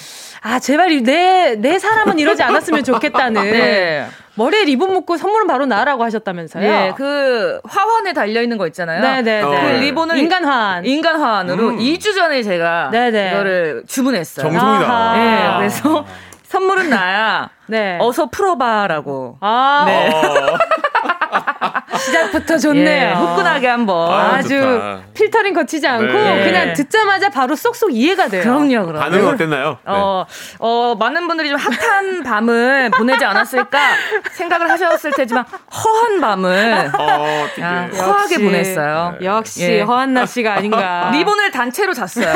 아, 0.43 0.59
제발 0.59 1.03
내, 1.03 1.57
내 1.57 1.79
사람은 1.79 2.19
이러지 2.19 2.43
않았으면 2.43 2.85
좋겠다는. 2.85 3.43
네. 3.51 4.07
머리에 4.35 4.65
리본 4.65 4.93
묶고 4.93 5.17
선물은 5.17 5.49
바로 5.49 5.67
나라고 5.67 6.05
하셨다면서요? 6.05 6.63
네, 6.63 6.93
그 6.97 7.61
화환에 7.65 8.13
달려 8.13 8.41
있는 8.41 8.57
거 8.57 8.69
있잖아요. 8.69 9.01
네네. 9.01 9.23
네, 9.23 9.43
네. 9.43 9.43
그 9.43 9.79
리본을 9.81 10.17
인간환, 10.17 10.85
인간환으로 10.85 11.71
음. 11.71 11.79
2주 11.79 12.15
전에 12.15 12.45
제가 12.45 12.91
네네. 12.93 13.33
이거를 13.33 13.83
주문했어요. 13.89 14.49
정성이다. 14.49 15.13
네, 15.17 15.57
그래서 15.57 16.07
선물은 16.47 16.89
나야. 16.89 17.51
네. 17.67 17.99
어서 18.01 18.27
풀어봐라고. 18.31 19.39
아. 19.41 19.85
네. 19.87 20.11
어. 21.31 21.39
시작부터 21.99 22.59
좋네요. 22.59 23.09
예, 23.11 23.13
후끈하게 23.13 23.67
한번 23.69 24.13
아, 24.13 24.43
주 24.43 25.01
필터링 25.15 25.53
거치지 25.55 25.87
않고 25.87 26.13
네. 26.13 26.45
그냥 26.45 26.73
듣자마자 26.73 27.29
바로 27.29 27.57
쏙쏙 27.57 27.93
이해가 27.93 28.29
돼요. 28.29 28.43
그럼요, 28.43 28.87
그럼. 28.87 29.01
반응 29.03 29.27
어땠나요? 29.29 29.79
어, 29.85 30.25
네. 30.29 30.57
어, 30.61 30.95
많은 30.99 31.27
분들이 31.27 31.49
좀 31.49 31.59
핫한 31.59 32.23
밤을 32.23 32.91
보내지 32.97 33.25
않았을까 33.25 33.79
생각을 34.33 34.71
하셨을 34.71 35.13
테지만 35.17 35.45
허한 35.45 36.21
밤을 36.21 36.93
어, 36.99 37.47
야, 37.61 37.89
허하게 37.93 38.39
보냈어요. 38.39 39.17
역시 39.23 39.63
예. 39.65 39.81
허한나 39.83 40.27
씨가 40.27 40.55
아닌가. 40.55 41.11
리본을 41.15 41.51
단체로 41.51 41.93
잤어요. 41.95 42.29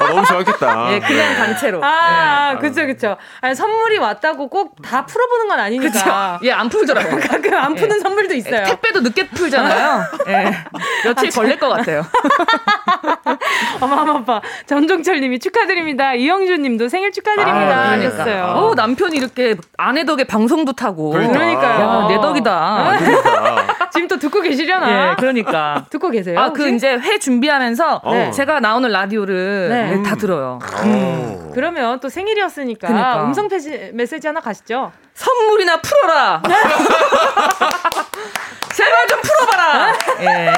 어, 0.00 0.06
너무 0.08 0.24
좋았겠다. 0.24 0.92
예, 0.92 1.00
그냥 1.00 1.28
네. 1.28 1.36
단체로. 1.36 1.84
아, 1.84 2.52
네. 2.54 2.58
그쵸, 2.60 2.86
그쵸. 2.86 3.16
아니, 3.40 3.54
선물이 3.54 3.98
왔다고 3.98 4.48
꼭 4.48 4.70
다 4.82 5.04
풀어보는 5.04 5.48
건 5.48 5.60
아니니까. 5.60 5.92
그쵸? 5.92 6.46
예, 6.46 6.52
안 6.52 6.68
풀더라고요. 6.68 7.20
가끔 7.20 7.54
안 7.54 7.74
예. 7.96 8.00
선물도 8.00 8.34
있어요. 8.34 8.64
택배도 8.64 9.00
늦게 9.00 9.28
풀잖아요. 9.28 10.02
예. 10.28 10.56
며칠 11.04 11.30
걸릴 11.30 11.58
것 11.58 11.68
같아요. 11.68 12.04
어마어마빠. 13.80 14.40
전종철 14.66 15.20
님이 15.20 15.38
축하드립니다. 15.38 16.14
이영준 16.14 16.62
님도 16.62 16.88
생일 16.88 17.12
축하드립니다. 17.12 17.58
아, 17.60 17.96
그러니까. 17.96 18.08
하셨어요. 18.18 18.44
어, 18.56 18.74
남편이 18.74 19.16
이렇게 19.16 19.56
아내 19.76 20.04
덕에 20.04 20.24
방송도 20.24 20.72
타고. 20.72 21.10
그러니까. 21.10 21.38
그러니까요. 21.38 21.80
야, 21.80 22.08
내 22.08 22.20
덕이다. 22.20 22.50
아, 22.52 22.98
그러니까. 22.98 23.69
지금 23.88 24.08
또 24.08 24.18
듣고 24.18 24.40
계시려나? 24.40 25.10
예, 25.10 25.14
그러니까. 25.16 25.86
듣고 25.90 26.10
계세요? 26.10 26.38
아, 26.38 26.52
그 26.52 26.68
이제 26.68 26.98
회 26.98 27.18
준비하면서 27.18 28.02
네. 28.12 28.30
제가 28.30 28.60
나오는 28.60 28.90
라디오를 28.90 29.68
네. 29.70 29.96
네, 29.96 30.02
다 30.02 30.16
들어요. 30.16 30.58
음. 30.84 31.50
그러면 31.54 32.00
또 32.00 32.08
생일이었으니까 32.08 32.88
그러니까. 32.88 33.24
음성 33.24 33.48
메시지 33.92 34.26
하나 34.26 34.40
가시죠. 34.40 34.92
선물이나 35.14 35.80
풀어라. 35.80 36.42
제발 38.80 39.06
좀 39.08 39.20
풀어봐라. 39.22 39.92
예. 40.22 40.52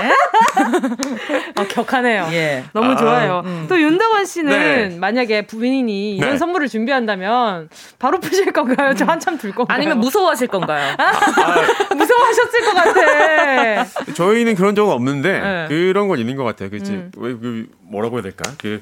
어, 1.61 1.65
격하네요. 1.69 2.29
예. 2.33 2.65
너무 2.73 2.93
아, 2.93 2.97
좋아요. 2.97 3.43
음. 3.45 3.67
또 3.69 3.81
윤덕원 3.81 4.25
씨는 4.25 4.51
네. 4.91 4.97
만약에 4.99 5.47
부인이 5.47 6.17
이런 6.17 6.31
네. 6.33 6.39
선물을 6.39 6.69
준비한다면 6.69 7.69
바로 7.99 8.21
푸실 8.21 8.53
건가요? 8.53 8.95
저 8.95 9.05
한참 9.05 9.39
둘 9.39 9.53
건가요? 9.53 9.75
아니면 9.77 9.99
무서워하실 9.99 10.49
건가요? 10.49 10.95
아, 10.99 11.13
무서워하셨을 11.95 12.61
것 12.65 12.75
같아. 12.75 13.85
저희는 14.15 14.55
그런 14.55 14.75
적은 14.75 14.93
없는데 14.93 15.41
네. 15.41 15.67
그런 15.69 16.09
건 16.09 16.19
있는 16.19 16.37
것 16.37 16.45
같아요. 16.45 16.71
그치? 16.71 16.93
음. 16.93 17.11
그 17.15 17.67
뭐라고 17.91 18.17
해야 18.17 18.23
될까? 18.23 18.51
그 18.59 18.81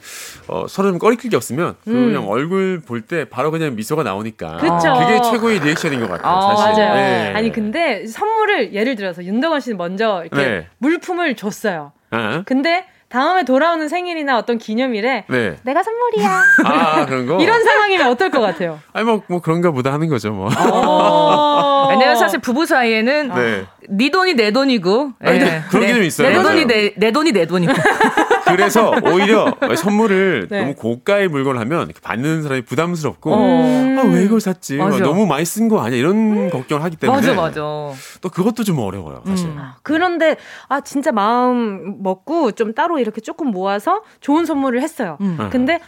어, 0.48 0.66
서로 0.68 0.90
좀 0.90 0.98
꺼리낄 0.98 1.30
게 1.30 1.36
없으면 1.36 1.74
그 1.84 1.90
음. 1.90 2.12
그냥 2.12 2.28
얼굴 2.28 2.80
볼 2.86 3.00
때 3.00 3.24
바로 3.24 3.50
그냥 3.50 3.74
미소가 3.76 4.02
나오니까 4.02 4.58
그쵸. 4.58 4.94
그게 5.00 5.20
최고의 5.22 5.60
리액션인 5.60 6.00
것 6.00 6.10
같아요. 6.10 6.32
아, 6.36 6.54
사실. 6.54 6.84
맞아요. 6.84 6.94
네. 6.94 7.32
아니 7.34 7.50
근데 7.50 8.06
선물을 8.06 8.74
예를 8.74 8.94
들어서 8.94 9.22
윤덕원 9.30 9.60
씨는 9.60 9.78
먼저 9.78 10.24
이렇게 10.24 10.48
네. 10.48 10.66
물품을 10.78 11.36
줬어요. 11.36 11.92
어? 12.10 12.42
근데 12.44 12.84
다음에 13.08 13.44
돌아오는 13.44 13.88
생일이나 13.88 14.38
어떤 14.38 14.56
기념일에 14.58 15.24
네. 15.28 15.56
내가 15.64 15.82
선물이야. 15.82 16.42
아, 16.64 17.06
그런 17.06 17.26
거? 17.26 17.38
이런 17.40 17.62
상황이면 17.64 18.08
어떨 18.08 18.30
것 18.30 18.40
같아요? 18.40 18.80
아니, 18.92 19.04
뭐, 19.04 19.22
뭐 19.26 19.40
그런가 19.40 19.72
보다 19.72 19.92
하는 19.92 20.08
거죠, 20.08 20.30
뭐. 20.30 20.48
어. 20.48 21.88
왜냐면 21.90 22.16
사실 22.16 22.38
부부 22.40 22.66
사이에는 22.66 23.32
네. 23.34 23.66
네 23.88 24.10
돈이 24.10 24.34
내 24.34 24.52
돈이고. 24.52 25.12
아니, 25.20 25.38
네. 25.40 25.62
그런 25.70 25.86
게좀 25.86 26.04
있어요. 26.04 26.28
내 26.28 26.40
돈이 26.40 26.64
내, 26.66 26.94
내 26.96 27.10
돈이 27.10 27.32
내 27.32 27.46
돈이고. 27.46 27.72
그래서 28.56 28.92
오히려 29.04 29.54
선물을 29.76 30.48
네. 30.50 30.60
너무 30.60 30.74
고가의 30.74 31.28
물건을 31.28 31.60
하면 31.60 31.90
받는 32.02 32.42
사람이 32.42 32.62
부담스럽고 32.62 33.32
어. 33.32 33.36
아, 33.36 34.02
왜 34.08 34.24
이걸 34.24 34.40
샀지? 34.40 34.76
너무 34.76 35.26
많이 35.26 35.44
쓴 35.44 35.68
거 35.68 35.80
아니야? 35.80 35.98
이런 35.98 36.16
음. 36.16 36.50
걱정을 36.50 36.82
하기 36.84 36.96
때문에 36.96 37.20
맞아 37.20 37.34
맞아. 37.34 37.60
또 37.60 38.28
그것도 38.32 38.64
좀 38.64 38.78
어려워요, 38.78 39.22
사실. 39.26 39.48
음. 39.48 39.58
그런데 39.82 40.36
아 40.68 40.80
진짜 40.80 41.12
마음 41.12 42.02
먹고 42.02 42.52
좀 42.52 42.74
따로 42.74 42.98
이렇게 42.98 43.20
조금 43.20 43.48
모아서 43.50 44.02
좋은 44.20 44.46
선물을 44.46 44.80
했어요. 44.82 45.18
음. 45.20 45.48
근데 45.50 45.80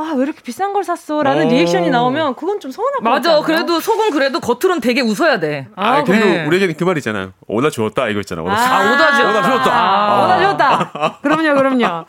아, 0.00 0.14
왜 0.14 0.22
이렇게 0.22 0.40
비싼 0.42 0.72
걸 0.72 0.84
샀어? 0.84 1.22
라는 1.22 1.46
오. 1.46 1.50
리액션이 1.50 1.90
나오면 1.90 2.36
그건 2.36 2.60
좀 2.60 2.70
서운할 2.70 2.94
것 2.98 3.02
맞아. 3.02 3.40
그래도 3.40 3.80
속은 3.80 4.10
그래도 4.10 4.40
겉으로는 4.40 4.80
되게 4.80 5.00
웃어야 5.00 5.40
돼. 5.40 5.68
아, 5.76 5.98
아 5.98 6.04
그래도 6.04 6.26
네. 6.26 6.46
우리에게는 6.46 6.76
그말 6.76 6.96
있잖아요. 6.98 7.32
오다 7.46 7.70
주었다 7.70 8.08
이거 8.08 8.20
있잖아. 8.20 8.42
오다 8.42 8.52
아, 8.52 8.94
오다 8.94 9.16
주었다. 9.16 9.30
오다 9.30 9.42
주었다. 9.42 9.70
아, 9.72 10.24
오다 10.24 10.38
주었다. 10.40 11.18
그럼요, 11.22 11.54
그럼요. 11.54 12.04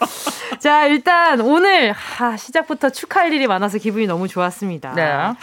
자, 0.59 0.85
일단 0.85 1.41
오늘 1.41 1.93
아, 2.19 2.37
시작부터 2.37 2.89
축하할 2.89 3.33
일이 3.33 3.47
많아서 3.47 3.77
기분이 3.77 4.07
너무 4.07 4.27
좋았습니다. 4.27 4.93
네. 4.93 5.33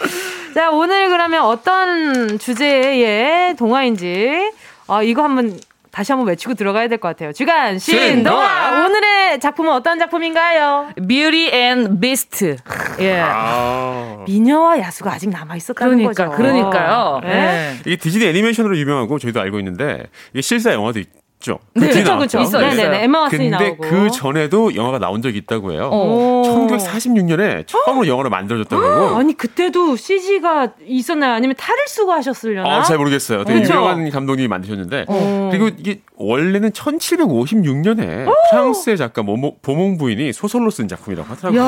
자, 0.53 0.71
오늘 0.71 1.09
그러면 1.09 1.43
어떤 1.43 2.39
주제의 2.39 3.55
동화인지 3.55 4.51
아, 4.87 5.03
이거 5.03 5.23
한번 5.23 5.59
다시 5.91 6.11
한번 6.11 6.27
외치고 6.27 6.53
들어가야 6.53 6.87
될 6.87 6.99
것 6.99 7.07
같아요. 7.09 7.33
주간 7.33 7.79
신동아 7.79 8.85
오늘의 8.85 9.39
작품은 9.39 9.71
어떤 9.71 9.97
작품인가요? 9.99 10.89
Beauty 11.07 11.49
and 11.53 11.99
Beast. 11.99 12.57
예. 12.99 13.19
아. 13.23 14.23
미녀와 14.27 14.79
야수가 14.79 15.11
아직 15.11 15.29
남아 15.29 15.55
있었다는 15.55 15.97
그러니까, 15.97 16.25
거죠. 16.29 16.37
그러니까요. 16.37 17.19
네. 17.23 17.29
네. 17.29 17.75
이게 17.85 17.95
디즈니 17.95 18.25
애니메이션으로 18.25 18.77
유명하고 18.77 19.17
저희도 19.19 19.39
알고 19.41 19.59
있는데 19.59 20.03
이게 20.33 20.41
실사 20.41 20.73
영화도 20.73 20.99
있 20.99 21.07
죠. 21.39 21.57
네, 21.73 21.87
그렇죠, 21.87 22.17
그렇죠. 22.17 22.39
있어요. 22.41 22.69
네네, 22.69 23.03
엠마 23.03 23.27
왓슨이 23.27 23.29
근데 23.29 23.49
나오고. 23.49 23.77
그 23.77 24.11
전에도 24.11 24.75
영화가 24.75 24.99
나온 24.99 25.21
적이 25.21 25.37
있다고 25.37 25.71
해요. 25.71 25.89
어. 25.91 26.41
1946년에 26.45 27.65
처음으로 27.65 28.07
영화로 28.07 28.29
만들어졌다고 28.29 28.83
하고. 28.83 29.15
아니 29.15 29.33
그때도 29.33 29.95
CG가 29.95 30.73
있었나요? 30.85 31.33
아니면 31.33 31.55
탈을 31.57 31.79
쓰고 31.87 32.11
하셨으려나? 32.11 32.69
아, 32.69 32.83
잘 32.83 32.97
모르겠어요. 32.97 33.45
되게 33.45 33.61
그렇죠? 33.61 33.73
유명한 33.75 34.09
감독님이 34.09 34.49
만드셨는데 34.49 35.05
어. 35.07 35.49
그리고 35.49 35.69
이게 35.77 36.01
원래는 36.17 36.71
1756년에 36.71 38.27
오! 38.27 38.33
프랑스의 38.51 38.97
작가 38.97 39.23
모모, 39.23 39.59
보몽 39.61 39.97
부인이 39.97 40.33
소설로 40.33 40.69
쓴 40.69 40.89
작품이라고 40.89 41.29
하더라고요. 41.29 41.61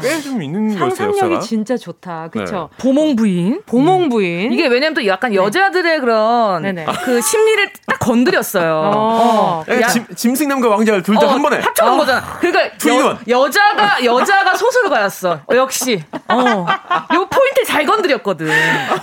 꽤 0.00 0.20
좀 0.20 0.42
있는 0.42 0.68
거였어요. 0.78 0.90
상상력이 0.90 1.40
진짜 1.46 1.76
좋다. 1.76 2.28
그렇죠. 2.32 2.70
네. 2.72 2.76
보몽 2.82 3.16
부인, 3.16 3.62
보몽 3.66 4.08
부인. 4.08 4.52
이게 4.52 4.66
왜냐면 4.66 4.94
또 4.94 5.06
약간 5.06 5.30
네. 5.32 5.36
여자들의 5.36 6.00
그런 6.00 6.62
네네. 6.62 6.86
그 7.04 7.20
심리를 7.20 7.70
딱 7.86 7.98
건드렸어요. 7.98 8.92
어. 8.94 9.64
어. 9.68 9.86
짐, 9.88 10.06
짐승남과 10.14 10.68
왕자를 10.68 11.02
둘 11.02 11.16
다한 11.16 11.38
어, 11.38 11.42
번에 11.42 11.58
합쳐놓은 11.60 11.94
어. 11.94 11.98
거잖아. 11.98 12.38
그러니까 12.40 13.18
여, 13.28 13.50
자가 13.50 14.04
여자가 14.04 14.54
소설가였어. 14.56 15.40
역시. 15.54 16.02
어. 16.28 16.66
요 17.14 17.28
포인트 17.30 17.64
잘 17.66 17.84
건드렸거든. 17.86 18.48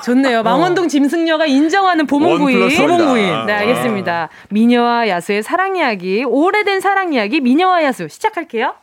좋네요. 0.04 0.44
망원동 0.44 0.88
짐승녀가 0.88 1.46
인정하는 1.46 2.08
보몽 2.08 2.38
부인. 2.40 2.70
보몽 2.78 2.98
부인. 3.08 3.46
네, 3.46 3.54
알겠습니다. 3.54 4.30
미녀와 4.50 5.08
야수의 5.08 5.44
사랑 5.44 5.76
이야기, 5.76 6.24
오래된 6.24 6.80
사랑 6.82 7.14
이야기 7.14 7.40
미녀와 7.42 7.84
야수 7.84 8.08
시작할게요. 8.10 8.74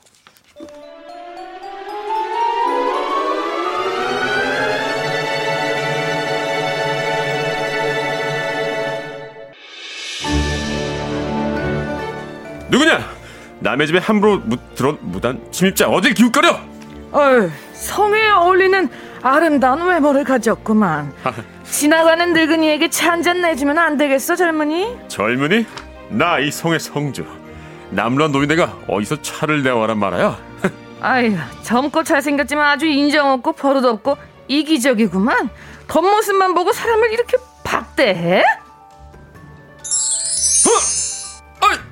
누구냐? 12.68 13.00
남의 13.60 13.86
집에 13.86 13.98
함부로 13.98 14.38
무, 14.44 14.56
들어 14.74 14.96
무단 15.00 15.40
침입자 15.50 15.88
어딜 15.88 16.14
기웃거려? 16.14 16.60
어휴, 17.12 17.50
성에 17.72 18.28
어울리는 18.28 18.88
아름다운 19.22 19.86
외모를 19.86 20.24
가졌구만. 20.24 21.12
지나가는 21.64 22.32
늙은이에게 22.32 22.88
차 22.90 23.12
한잔 23.12 23.40
내주면 23.42 23.78
안 23.78 23.96
되겠어, 23.96 24.36
젊은이? 24.36 24.96
젊은이? 25.08 25.66
나 26.10 26.38
이 26.40 26.50
성의 26.50 26.78
성주. 26.80 27.24
남란 27.90 28.32
노인네가 28.32 28.76
어디서 28.86 29.22
차를 29.22 29.62
내와란 29.62 29.98
말아야? 29.98 30.38
아유, 31.00 31.36
젊고 31.62 32.04
잘생겼지만 32.04 32.64
아주 32.70 32.86
인정 32.86 33.30
없고 33.32 33.52
버릇 33.52 33.84
없고 33.84 34.16
이기적이구만. 34.48 35.48
겉모습만 35.88 36.54
보고 36.54 36.72
사람을 36.72 37.12
이렇게 37.12 37.36
박대해? 37.64 38.42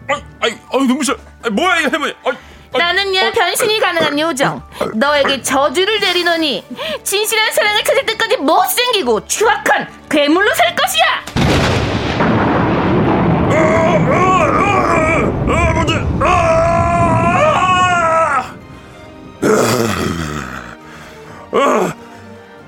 아이, 0.09 0.23
아이, 0.41 0.59
아이, 0.73 0.87
눈부셔. 0.87 1.15
뭐야, 1.53 1.81
이 1.81 1.85
할머니. 1.85 2.13
아이, 2.25 2.33
아이, 2.33 2.79
나는야 2.79 3.29
어, 3.29 3.33
변신이 3.33 3.81
가능한 3.81 4.19
요정. 4.19 4.63
너에게 4.95 5.41
저주를 5.43 6.01
내리노니 6.01 6.65
진실한 7.05 7.53
사랑을 7.53 7.83
찾을 7.85 8.05
때까지 8.07 8.37
못생기고 8.39 9.27
추악한 9.27 9.89
괴물로 10.11 10.53
살 10.55 10.75
것이야. 10.77 11.25
아버지. 15.49 15.95
아, 21.53 21.95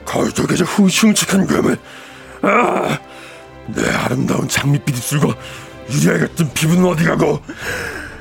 거울 0.05 0.31
속에서 0.31 0.65
흉측한 0.65 1.47
괴물. 1.47 1.79
아, 2.43 2.99
내 3.67 3.91
아름다운 3.91 4.49
장밋빛 4.49 4.97
입술과 4.97 5.35
유리알 5.91 6.21
같은 6.21 6.53
피부는 6.53 6.85
어디 6.85 7.05
가고? 7.05 7.41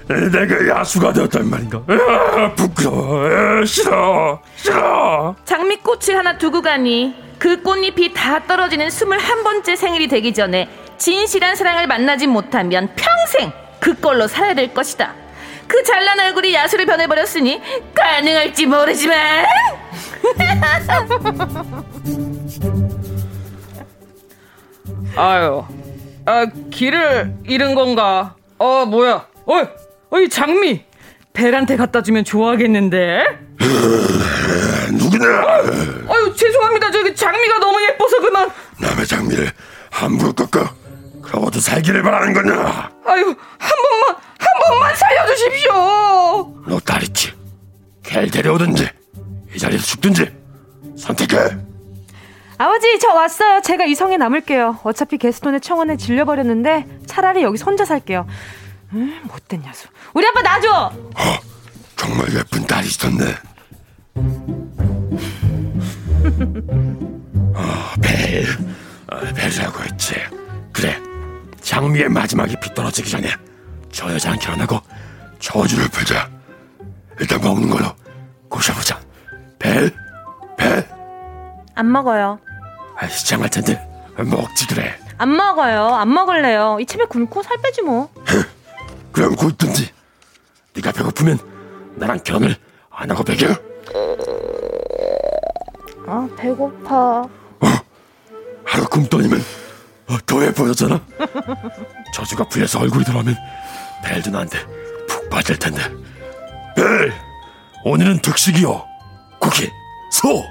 내가 0.07 0.68
야수가 0.80 1.13
되었단 1.13 1.49
말인가? 1.49 1.82
아, 1.88 2.53
부끄러워. 2.55 3.65
싫어. 3.65 4.39
싫어. 4.55 5.36
장미꽃을 5.43 6.15
하나 6.18 6.38
두고 6.38 6.61
가니 6.61 7.13
그 7.38 7.61
꽃잎이 7.61 8.13
다 8.13 8.41
떨어지는 8.47 8.89
스물한 8.89 9.43
번째 9.43 9.76
생일이 9.76 10.07
되기 10.07 10.34
전에 10.34 10.70
진실한 10.97 11.55
사랑을 11.55 11.88
만나지 11.88 12.26
못하면 12.26 12.89
평생 12.95 13.51
그걸로 13.80 14.28
살아야 14.28 14.53
될 14.55 14.74
것이다. 14.74 15.13
그 15.68 15.84
잘난 15.84 16.20
얼굴이 16.20 16.53
야수를 16.53 16.86
변해버렸으니 16.86 17.61
가능할지 17.93 18.65
모르지만. 18.65 19.45
아유 25.15 25.63
아, 26.28 26.45
길을 26.71 27.36
잃은 27.45 27.73
건가? 27.73 28.36
어, 28.57 28.86
뭐야? 28.86 29.25
어이, 29.45 29.63
어이, 30.09 30.30
장미! 30.30 30.84
벨한테 31.32 31.78
갖다 31.78 32.01
주면 32.03 32.25
좋아하겠는데? 32.25 33.23
누구냐? 34.91 35.25
어, 35.41 35.63
아유, 36.09 36.34
죄송합니다. 36.36 36.91
저기 36.91 37.15
장미가 37.15 37.59
너무 37.59 37.82
예뻐서 37.82 38.19
그만. 38.19 38.49
남의 38.82 39.07
장미를 39.07 39.51
함부로 39.89 40.34
꺾어. 40.34 40.67
그러고도 41.21 41.61
살기를 41.61 42.03
바라는 42.03 42.34
거냐? 42.34 42.89
아유, 43.05 43.25
한 43.57 43.71
번만, 43.82 44.15
한 44.38 44.47
번만 44.67 44.95
살려주십시오! 44.95 45.73
너 46.67 46.80
딸 46.84 47.03
있지? 47.03 47.32
걔를 48.03 48.30
데려오든지, 48.32 48.89
이 49.55 49.59
자리에서 49.59 49.86
죽든지, 49.86 50.30
선택해. 50.97 51.38
아버지 52.58 52.97
저 52.99 53.14
왔어요. 53.14 53.62
제가 53.62 53.86
이 53.86 53.93
성에 53.93 54.18
남을게요. 54.18 54.80
어차피 54.84 55.18
게스톤의 55.18 55.62
청원에 55.62 55.97
질려버렸는데 55.97 57.01
차라리 57.05 57.43
여기 57.43 57.62
혼자 57.62 57.86
살게요. 57.86 58.26
음, 58.93 59.20
못된 59.26 59.62
녀석. 59.62 59.91
우리 60.14 60.26
아빠 60.28 60.41
놔줘. 60.41 60.72
어, 60.72 61.39
정말 61.95 62.28
예쁜 62.34 62.66
딸이 62.66 62.88
있었네. 62.88 63.26
어, 67.53 67.93
벨, 68.01 68.45
어, 69.12 69.20
벨이라고 69.36 69.84
했지. 69.84 70.16
그래, 70.74 70.97
장미의 71.62 72.10
마지막이 72.10 72.55
비떨어지기 72.60 73.10
전에 73.10 73.30
저 73.91 74.12
여자랑 74.12 74.39
결혼하고 74.39 74.80
저주를 75.39 75.88
풀자. 75.89 76.30
일단 77.20 77.39
먹는 77.41 77.70
걸로 77.70 77.88
꼬셔보자. 78.49 78.99
벨, 79.60 79.93
벨. 80.58 80.96
안 81.78 81.91
먹어요. 81.91 82.39
아, 82.97 83.07
시장할 83.07 83.51
텐데 83.51 83.80
먹지 84.17 84.65
그래. 84.67 84.97
안 85.19 85.36
먹어요. 85.36 85.93
안 85.93 86.11
먹을래요. 86.11 86.80
이참에 86.82 87.05
굶고 87.05 87.43
살 87.43 87.57
빼지 87.61 87.84
뭐. 87.84 88.09
그럼 89.13 89.36
굶든지. 89.36 89.91
네가 90.73 90.91
배고프면 90.91 91.38
나랑 91.95 92.19
결혼을 92.23 92.55
안 92.89 93.11
하고 93.11 93.23
배겨. 93.23 93.53
아 96.07 96.28
배고파. 96.36 97.21
어, 97.21 97.30
하루 98.65 98.86
굶더니면 98.88 99.39
어, 100.09 100.17
더 100.25 100.43
예뻐졌잖아. 100.43 100.99
저주가 102.15 102.43
풀려서 102.45 102.80
얼굴이 102.80 103.03
들어오면 103.05 103.36
벨도 104.03 104.32
나한테 104.32 104.57
푹 105.07 105.30
빠질 105.30 105.59
텐데. 105.59 105.84
벨, 106.75 107.13
오늘은 107.86 108.19
특식이요. 108.23 108.84
고기, 109.39 109.69
소. 110.11 110.43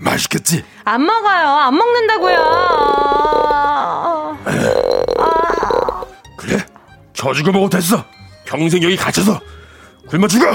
맛있겠지? 0.00 0.64
안 0.84 1.04
먹어요. 1.04 1.48
안 1.48 1.76
먹는다고요. 1.76 2.36
아... 5.18 6.04
그래? 6.36 6.58
저주고 7.12 7.52
먹어도 7.52 7.76
됐어. 7.78 8.04
평생 8.46 8.82
여기 8.82 8.96
갇혀서 8.96 9.40
굶어 10.08 10.26
죽어. 10.26 10.46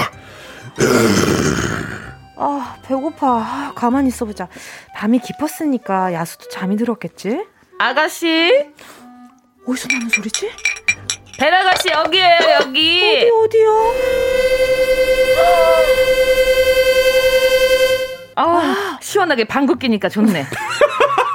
아 2.38 2.76
배고파. 2.84 3.26
아, 3.38 3.72
가만히 3.74 4.08
있어보자. 4.08 4.48
밤이 4.94 5.20
깊었으니까 5.20 6.12
야수도 6.12 6.48
잠이 6.50 6.76
들었겠지? 6.76 7.46
아가씨 7.78 8.66
어디서 9.66 9.88
나는 9.92 10.08
소리지? 10.08 10.50
벨아가씨 11.38 11.88
여기에요 11.90 12.38
여기. 12.60 13.30
어디 13.30 13.30
어디요? 13.30 13.94
아, 18.38 18.95
시원하게 19.06 19.44
방귀 19.44 19.78
끼니까 19.78 20.08
좋네. 20.08 20.46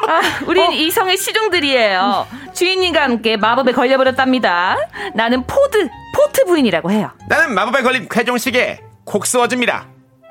아, 0.08 0.22
우린 0.46 0.64
어? 0.68 0.72
이 0.72 0.77
성의 0.77 1.16
시종들이에요. 1.16 2.28
주인님과 2.54 3.02
함께 3.02 3.38
마법에 3.38 3.72
걸려버렸답니다. 3.72 4.76
나는 5.16 5.48
포드, 5.48 5.88
포트 6.14 6.44
부인이라고 6.46 6.92
해요. 6.92 7.12
나는 7.30 7.54
마법에 7.54 7.82
걸린 7.82 8.10
괘종시계 8.10 8.82
콕스워즈입니다. 9.06 9.88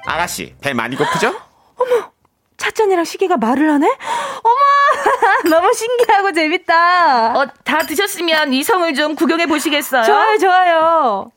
아가씨, 0.06 0.54
배 0.60 0.74
많이 0.74 0.96
고프죠? 0.96 1.28
어머, 1.76 2.10
차전이랑 2.58 3.04
시계가 3.04 3.38
말을 3.38 3.70
하네? 3.72 3.86
어머, 3.88 5.48
너무 5.56 5.72
신기하고 5.72 6.32
재밌다. 6.32 7.38
어, 7.38 7.46
다 7.64 7.78
드셨으면 7.86 8.52
이 8.52 8.62
성을 8.62 8.92
좀 8.94 9.14
구경해 9.14 9.46
보시겠어요? 9.46 10.04
좋아요, 10.04 10.38
좋아요. 10.38 11.30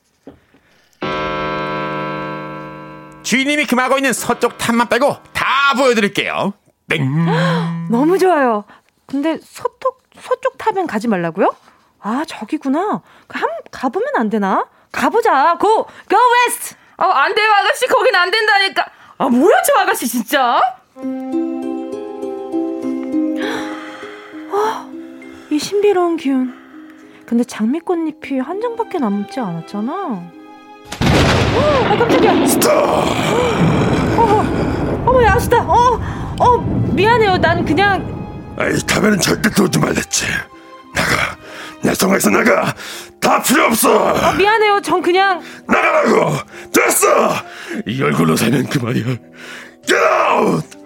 주인님이 3.33 3.65
금하고 3.65 3.97
있는 3.97 4.13
서쪽 4.13 4.59
탑만 4.59 4.89
빼고 4.89 5.17
다 5.33 5.73
보여드릴게요. 5.75 6.53
땡. 6.87 7.09
너무 7.89 8.19
좋아요. 8.19 8.63
근데 9.07 9.39
서쪽 9.41 10.03
서쪽 10.19 10.59
탑엔 10.59 10.85
가지 10.85 11.07
말라고요? 11.07 11.55
아 11.99 12.23
저기구나. 12.27 13.01
한 13.29 13.49
가보면 13.71 14.09
안 14.17 14.29
되나? 14.29 14.67
가보자. 14.91 15.57
고! 15.59 15.85
고 15.85 15.89
West! 16.45 16.75
어, 16.97 17.05
안 17.05 17.33
돼요, 17.33 17.51
아가씨. 17.51 17.87
거긴 17.87 18.13
안 18.13 18.29
된다니까. 18.29 18.85
아, 19.17 19.27
뭐야, 19.27 19.63
저 19.63 19.79
아가씨, 19.79 20.07
진짜? 20.07 20.61
아, 24.53 24.91
이 25.49 25.57
신비로운 25.57 26.17
기운. 26.17 26.53
근데 27.25 27.43
장미꽃잎이 27.43 28.37
한 28.41 28.61
장밖에 28.61 28.99
남지 28.99 29.39
않았잖아. 29.39 30.42
아, 31.55 31.97
깜짝이야. 31.97 32.47
스톱! 32.47 32.71
어, 34.17 35.03
어머, 35.05 35.23
야수다. 35.23 35.57
어, 35.63 35.99
어, 36.39 36.57
미안해요. 36.93 37.37
난 37.37 37.63
그냥. 37.65 38.11
아, 38.57 38.67
이 38.67 38.79
탑에는 38.79 39.19
절대 39.19 39.49
들어오지 39.49 39.79
말랬지. 39.79 40.25
나가. 40.95 41.37
내 41.81 41.93
성에서 41.93 42.29
나가. 42.29 42.73
다 43.19 43.41
필요 43.41 43.65
없어. 43.65 44.15
아, 44.15 44.33
미안해요. 44.33 44.81
전 44.81 45.01
그냥 45.01 45.41
나가라고. 45.67 46.37
됐어. 46.73 47.35
이 47.87 48.01
얼굴로 48.01 48.35
살면 48.35 48.67
그만이야. 48.67 49.03
Get 49.85 49.95
out. 50.31 50.82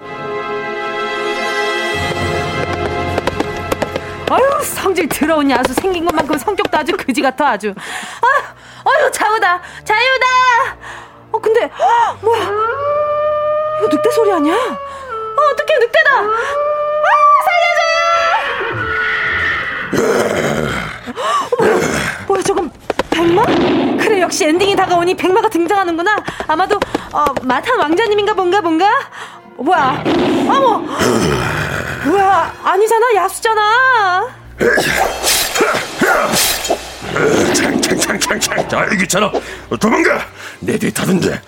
아유 4.29 4.43
성질 4.63 5.07
더러운 5.07 5.49
야수 5.49 5.73
생긴 5.73 6.05
것만큼 6.05 6.37
성격도 6.37 6.77
아주 6.77 6.91
그지 6.97 7.21
같아 7.21 7.49
아주. 7.51 7.69
아, 7.69 8.27
아유 8.89 9.09
자유다, 9.11 9.61
자유다. 9.83 10.25
어 11.31 11.39
근데 11.39 11.63
어, 11.65 12.17
뭐야? 12.21 12.43
이거 13.79 13.87
늑대 13.91 14.09
소리 14.11 14.31
아니야? 14.31 14.53
어 14.55 15.41
어떻게 15.53 15.77
늑대다? 15.77 16.11
아 16.19 16.23
살려줘! 17.45 17.81
뭐야, 21.59 21.79
뭐야 22.27 22.41
저건 22.43 22.71
백마? 23.09 23.43
그래 23.45 24.21
역시 24.21 24.45
엔딩이 24.45 24.75
다가오니 24.75 25.15
백마가 25.15 25.49
등장하는구나. 25.49 26.17
아마도 26.47 26.79
어, 27.13 27.25
마탄 27.43 27.79
왕자님인가 27.79 28.33
뭔가 28.33 28.61
뭔가. 28.61 28.87
어, 29.57 29.63
뭐야? 29.63 30.03
어머, 30.49 30.83
뭐야? 32.07 32.53
아니잖아 32.63 33.15
야수잖아. 33.15 34.27
창창창창창. 37.53 38.69
자 38.69 38.85
여기처럼 38.91 39.31
도망가. 39.79 40.19
내 40.59 40.77
뒤에 40.77 40.91
타던데. 40.91 41.33
어, 41.33 41.39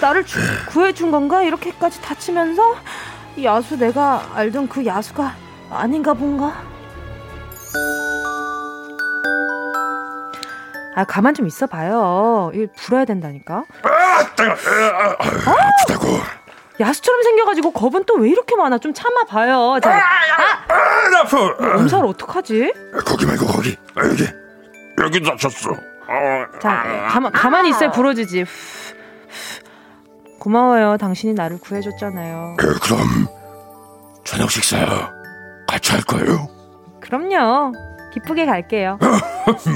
나를 0.00 0.24
주, 0.24 0.38
구해준 0.68 1.10
건가? 1.10 1.42
이렇게까지 1.42 2.00
다치면서 2.02 2.76
이 3.36 3.44
야수 3.44 3.76
내가 3.76 4.26
알던 4.34 4.68
그 4.68 4.84
야수가 4.84 5.34
아닌가 5.70 6.14
본가? 6.14 6.68
아 10.96 11.04
가만 11.04 11.34
좀 11.34 11.46
있어봐요. 11.46 12.50
이 12.54 12.66
불어야 12.76 13.04
된다니까. 13.04 13.64
아, 13.82 14.34
따가, 14.34 14.52
아, 14.52 15.16
아, 15.18 15.54
아프다고. 15.80 16.18
야수처럼 16.80 17.22
생겨가지고 17.22 17.72
겁은 17.72 18.04
또 18.04 18.14
왜 18.18 18.30
이렇게 18.30 18.54
많아? 18.56 18.78
좀 18.78 18.92
참아봐요. 18.94 19.80
자, 19.82 19.90
아, 19.90 19.98
아, 19.98 21.20
아파. 21.22 21.76
엄살 21.76 22.04
어떡하지? 22.04 22.72
거기 23.04 23.26
말고 23.26 23.46
거기. 23.46 23.76
아, 23.96 24.04
여기. 24.04 24.24
여기 25.00 25.22
다쳤어. 25.22 25.70
어, 25.70 26.58
자, 26.60 27.06
가만 27.10 27.32
가만히 27.32 27.70
있어야 27.70 27.90
불어주지. 27.90 28.44
고마워요. 30.40 30.96
당신이 30.98 31.34
나를 31.34 31.58
구해줬잖아요. 31.60 32.56
에, 32.60 32.64
그럼 32.82 33.26
저녁 34.24 34.50
식사 34.50 35.10
같이 35.66 35.92
할 35.92 36.00
거예요? 36.02 36.48
그럼요. 37.00 37.72
기쁘게 38.14 38.46
갈게요. 38.46 38.98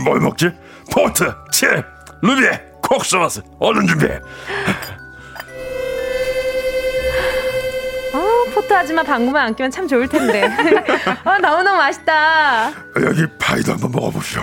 뭘 0.05 0.20
먹지? 0.20 0.50
포트, 0.92 1.32
칩, 1.53 1.68
루비, 2.22 2.42
콕소마스. 2.82 3.42
얼른 3.59 3.86
준비해. 3.86 4.18
아, 8.72 8.74
포트 8.74 8.74
하지만 8.74 9.04
방구만 9.04 9.46
안 9.46 9.54
끼면 9.54 9.70
참 9.70 9.86
좋을 9.86 10.08
텐데. 10.08 10.48
아, 11.24 11.38
너무너무 11.40 11.76
맛있다. 11.78 12.70
여기 13.04 13.26
파이도 13.38 13.72
한번 13.72 13.92
먹어보시오. 13.92 14.42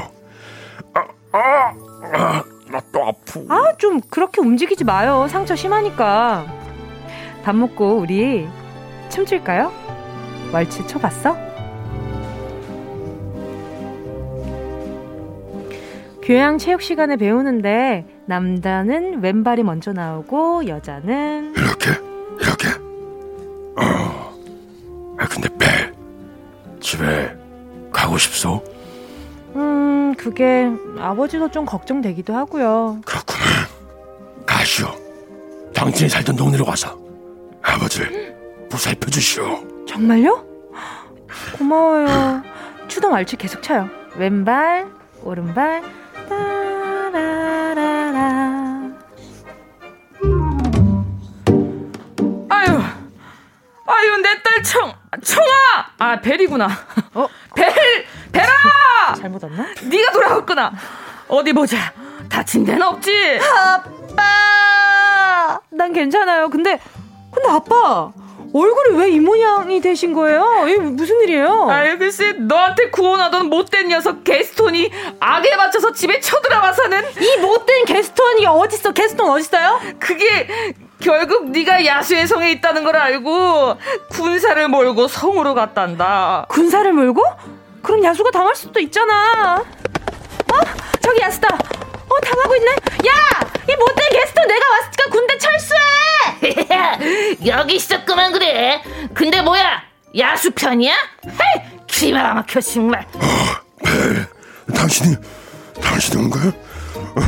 아, 0.93 1.01
아, 1.31 1.73
아, 2.13 2.43
나 2.71 2.79
또 2.91 3.07
아프. 3.07 3.45
아, 3.49 3.73
좀 3.77 3.99
그렇게 4.09 4.41
움직이지 4.41 4.83
마요. 4.83 5.27
상처 5.29 5.55
심하니까. 5.55 6.45
밥 7.43 7.55
먹고 7.55 7.97
우리 7.97 8.47
춤출까요? 9.09 9.71
월츠 10.53 10.85
쳐봤어? 10.87 11.35
교양 16.21 16.59
체육 16.59 16.81
시간에 16.83 17.15
배우는데 17.15 18.05
남자는 18.27 19.23
왼발이 19.23 19.63
먼저 19.63 19.91
나오고 19.93 20.67
여자는 20.67 21.53
이렇게 21.57 21.89
이렇게. 22.39 22.88
어. 23.81 24.35
아 25.17 25.27
근데 25.27 25.49
배 25.57 25.65
집에 26.79 27.35
가고 27.91 28.17
싶소? 28.17 28.63
음 29.55 30.13
그게 30.17 30.69
아버지도 30.97 31.49
좀 31.51 31.65
걱정되기도 31.65 32.35
하고요. 32.35 33.01
그렇구나. 33.05 33.39
가시오. 34.45 34.87
당신이 35.73 36.09
살던 36.09 36.35
동네로 36.35 36.65
가서 36.65 36.97
아버지를 37.61 38.35
보살펴 38.69 39.09
주시오. 39.09 39.85
정말요? 39.87 40.45
고마워요. 41.57 42.43
추던 42.87 43.11
왈츠 43.11 43.37
계속 43.37 43.61
쳐요. 43.61 43.87
왼발, 44.15 44.87
오른발, 45.23 45.83
따라라라. 46.27 48.09
아유, 52.49 52.79
아유, 53.91 54.17
내 54.17 54.29
딸 54.43 54.63
청, 54.63 54.93
청아! 55.23 55.47
아, 55.97 56.21
벨이구나. 56.21 56.67
어? 57.15 57.27
벨! 57.55 57.73
벨아! 58.31 59.15
잘못 59.19 59.43
왔나? 59.43 59.65
네가 59.83 60.11
돌아왔구나. 60.11 60.71
어디 61.27 61.53
보자. 61.53 61.91
다친 62.29 62.63
데는 62.65 62.81
없지? 62.83 63.39
아빠! 63.41 65.59
난 65.71 65.91
괜찮아요. 65.93 66.49
근데, 66.49 66.79
근데 67.33 67.49
아빠! 67.49 68.11
얼굴이 68.51 68.97
왜 68.97 69.09
이 69.11 69.19
모양이 69.19 69.79
되신 69.81 70.13
거예요? 70.13 70.65
이게 70.67 70.77
무슨 70.79 71.21
일이에요? 71.21 71.69
아유, 71.69 71.97
글쎄, 71.99 72.31
너한테 72.33 72.89
구원하던 72.89 73.47
못된 73.47 73.89
녀석 73.89 74.23
게스톤이 74.23 74.91
악에 75.19 75.55
맞춰서 75.55 75.91
집에 75.93 76.19
쳐들어와서는 76.19 77.03
이 77.21 77.37
못된 77.41 77.85
게스톤이 77.85 78.45
어딨어? 78.47 78.91
게스톤 78.91 79.29
어딨어요? 79.29 79.79
그게 79.99 80.73
결국 80.99 81.49
네가 81.51 81.85
야수의 81.85 82.27
성에 82.27 82.51
있다는 82.51 82.83
걸 82.83 82.97
알고 82.97 83.77
군사를 84.09 84.67
몰고 84.67 85.07
성으로 85.07 85.53
갔단다. 85.55 86.45
군사를 86.49 86.91
몰고? 86.91 87.23
그럼 87.81 88.03
야수가 88.03 88.31
당할 88.31 88.53
수도 88.55 88.79
있잖아. 88.81 89.57
어? 89.57 89.63
저기 91.01 91.21
야수다. 91.21 91.47
어, 91.55 92.19
당하고 92.21 92.55
있네. 92.55 92.71
야! 92.71 93.13
이 93.69 93.75
못된 93.75 94.09
게스트 94.11 94.39
내가 94.41 94.65
왔으니까 94.69 95.09
군대 95.11 95.37
철수해! 95.37 97.37
여기 97.45 97.75
있었구만 97.75 98.33
그래. 98.33 98.81
근데 99.13 99.41
뭐야? 99.41 99.81
야수 100.17 100.51
편이야? 100.51 100.93
헤이! 101.25 101.61
기가 101.87 102.33
막혀 102.33 102.59
정말. 102.61 103.05
어, 103.15 103.19
벨, 103.85 104.27
당신이 104.75 105.15
당신이 105.81 106.23
온 106.23 106.29
거야? 106.29 106.47
어, 106.47 107.13
어, 107.15 107.21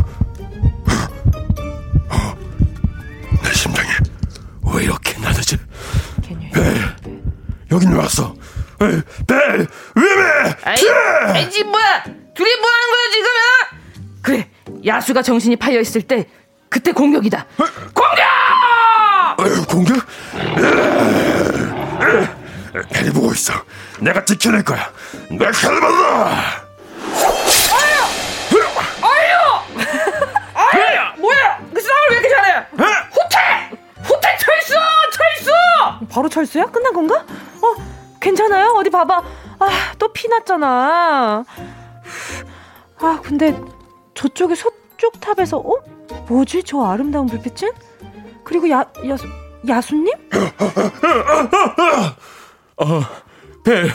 벨, 6.53 6.95
여긴 7.71 7.93
왔어. 7.95 8.33
벨! 8.79 9.03
피해! 9.95 10.55
아이 11.33 11.49
지 11.49 11.63
뭐야? 11.63 12.03
둘이 12.33 12.55
뭐 12.57 12.69
하는 12.69 12.87
거야 12.89 13.11
지금? 13.11 13.27
그래, 14.21 14.49
야수가 14.85 15.21
정신이 15.21 15.55
팔려 15.55 15.79
있을 15.81 16.01
때 16.01 16.27
그때 16.69 16.91
공격이다. 16.91 17.45
공격! 17.93 18.21
어, 19.37 19.65
공격? 19.67 20.05
벨이 22.89 23.09
보고 23.11 23.31
있어. 23.33 23.53
내가 23.99 24.23
지켜낼 24.25 24.63
거야. 24.63 24.89
내 25.29 25.45
칼을 25.51 25.79
받아! 25.79 26.60
바로 36.11 36.27
철수야? 36.29 36.65
끝난 36.65 36.93
건가? 36.93 37.15
어, 37.61 37.73
괜찮아? 38.19 38.19
괜찮아요? 38.19 38.73
어디 38.77 38.89
봐봐. 38.89 39.23
아, 39.59 39.69
또 39.97 40.11
피났잖아. 40.11 41.45
아, 42.99 43.19
근데 43.23 43.59
저쪽에 44.13 44.55
서쪽 44.55 45.19
탑에서, 45.19 45.57
어? 45.57 45.75
뭐지? 46.27 46.63
저 46.63 46.83
아름다운 46.83 47.27
불빛은? 47.27 47.69
그리고 48.43 48.69
야, 48.69 48.79
야, 48.79 49.15
야수님? 49.67 50.13
어, 52.77 53.01
벨. 53.63 53.91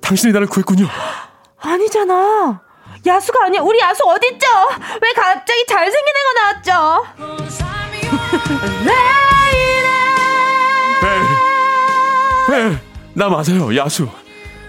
당신이 0.00 0.32
나를 0.32 0.46
구했군요. 0.48 0.86
아니잖아. 1.58 2.60
야수가 3.06 3.44
아니야. 3.44 3.60
우리 3.62 3.78
야수 3.80 4.02
어딨죠? 4.04 4.46
왜 5.02 5.12
갑자기 5.12 5.66
잘생긴 5.66 6.14
애가 6.16 6.42
나왔죠? 6.42 7.06
벨, 12.50 12.70
벨, 12.70 12.78
나 13.14 13.28
맞아요, 13.28 13.76
야수. 13.76 14.08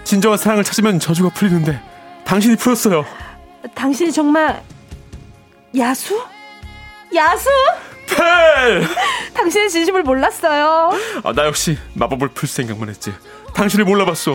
진정한 0.04 0.38
사랑을 0.38 0.62
찾으면 0.62 1.00
저주가 1.00 1.30
풀리는데 1.30 1.80
당신이 2.24 2.54
풀었어요. 2.56 3.04
당신이 3.74 4.12
정말 4.12 4.62
야수? 5.76 6.22
야수? 7.14 7.48
펠! 8.08 8.86
당신의 9.34 9.70
진심을 9.70 10.02
몰랐어요. 10.04 10.90
아, 11.24 11.32
나 11.32 11.46
역시 11.46 11.76
마법을 11.94 12.28
풀 12.28 12.48
생각만 12.48 12.88
했지. 12.88 13.12
당신을 13.54 13.84
몰라봤어. 13.84 14.32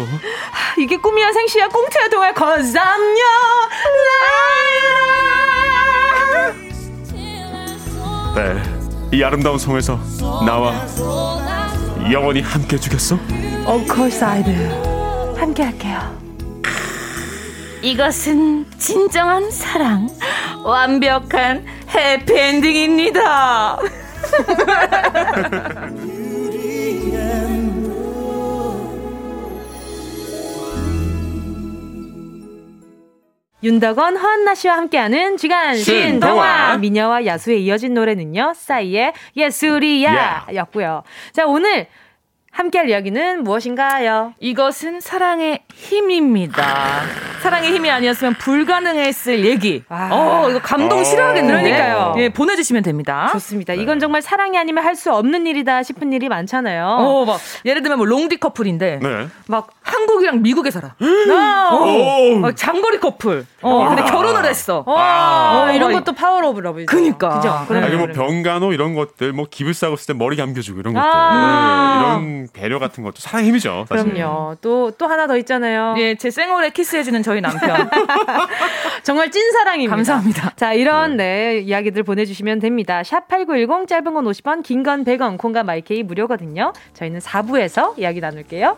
이게 0.78 0.98
꿈이야 0.98 1.32
생시야 1.32 1.70
꽁트야 1.70 2.10
동화 2.10 2.34
거삼녀 2.34 3.24
네, 8.36 9.18
이 9.18 9.24
아름다운 9.24 9.58
성에서 9.58 10.00
나와 10.46 10.86
영원히 12.12 12.42
함께 12.42 12.76
해주겠어? 12.78 13.16
Of 13.68 13.86
course 13.86 14.24
I 14.24 14.44
do. 14.44 14.54
함께 15.36 15.64
할게요. 15.64 16.00
이것은 17.82 18.66
진정한 18.78 19.50
사랑, 19.52 20.08
완벽한 20.64 21.66
해피엔딩입니다. 21.90 23.78
윤덕원, 33.68 34.16
허한나 34.16 34.56
씨와 34.56 34.78
함께하는 34.78 35.36
주간 35.36 35.76
신동화 35.76 36.78
미녀와 36.78 37.26
야수에 37.26 37.58
이어진 37.58 37.94
노래는요 37.94 38.54
싸이의 38.56 39.12
예술이야 39.36 40.48
였고요. 40.56 41.04
자 41.34 41.46
오늘 41.46 41.88
함께할 42.58 42.90
이야기는 42.90 43.44
무엇인가요? 43.44 44.34
이것은 44.40 45.00
사랑의 45.00 45.60
힘입니다. 45.76 47.04
사랑의 47.44 47.72
힘이 47.72 47.92
아니었으면 47.92 48.34
불가능했을 48.40 49.46
얘기. 49.46 49.84
아. 49.90 50.10
어, 50.12 50.50
이거 50.50 50.60
감동 50.60 51.04
싫어하겠는데. 51.04 51.62
그러니까요. 51.62 52.16
예, 52.18 52.30
보내주시면 52.30 52.82
됩니다. 52.82 53.30
좋습니다. 53.34 53.74
네. 53.76 53.82
이건 53.84 54.00
정말 54.00 54.24
사랑이 54.24 54.58
아니면 54.58 54.84
할 54.84 54.98
수 54.98 55.14
없는 55.14 55.46
일이다 55.46 55.84
싶은 55.84 56.12
일이 56.12 56.28
많잖아요. 56.28 56.84
어, 56.84 57.24
막 57.26 57.40
예를 57.66 57.84
들면 57.84 58.00
뭐 58.00 58.08
롱디 58.08 58.38
커플인데 58.38 59.00
네. 59.00 59.28
막 59.46 59.70
한국이랑 59.84 60.42
미국에 60.42 60.72
살아. 60.72 60.96
어. 61.00 62.40
막 62.40 62.58
장거리 62.58 63.00
커플. 63.00 63.46
어, 63.62 63.90
근데 63.90 64.02
결혼을 64.06 64.44
했어. 64.46 64.84
어, 64.88 65.70
이런 65.72 65.92
것도 65.92 66.14
power 66.14 66.42
of 66.48 66.60
love죠. 66.62 66.86
그니까. 66.88 67.40
그죠? 67.40 67.68
네. 67.70 67.86
아니 67.86 67.96
뭐 67.96 68.08
병간호 68.08 68.74
이런 68.74 68.96
것들 68.96 69.34
뭐 69.34 69.46
기부 69.48 69.72
싸고 69.72 69.94
있을 69.94 70.08
때 70.08 70.14
머리 70.18 70.36
감겨주고 70.36 70.80
이런 70.80 70.96
것들. 70.96 71.08
아~ 71.08 72.18
네, 72.18 72.26
이런 72.26 72.47
배려 72.54 72.80
같은 72.80 73.04
것도 73.04 73.16
사랑의 73.18 73.50
힘이죠. 73.50 73.86
사실. 73.90 74.12
그럼요. 74.14 74.56
또, 74.62 74.92
또 74.92 75.08
하나 75.08 75.28
더 75.28 75.38
있잖아요. 75.38 75.96
예, 75.98 76.16
제 76.16 76.32
생얼에 76.32 76.70
키스해주는 76.72 77.22
저희 77.24 77.42
남편. 77.42 77.90
정말 79.04 79.32
찐 79.32 79.52
사랑입니다. 79.52 79.96
감사합니다. 79.96 80.54
자, 80.56 80.74
이런, 80.74 81.18
네, 81.18 81.54
네 81.54 81.60
이야기들 81.60 82.04
보내주시면 82.04 82.60
됩니다. 82.60 83.04
샵 83.04 83.28
8910, 83.28 83.88
짧은 83.88 84.14
건 84.14 84.26
50원, 84.26 84.64
긴 84.64 84.84
건 84.84 85.04
100원, 85.04 85.38
콩과 85.38 85.64
마이케이 85.64 86.04
무료거든요. 86.04 86.72
저희는 86.94 87.20
4부에서 87.20 87.98
이야기 87.98 88.20
나눌게요. 88.22 88.78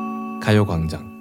가요광장. 0.41 1.11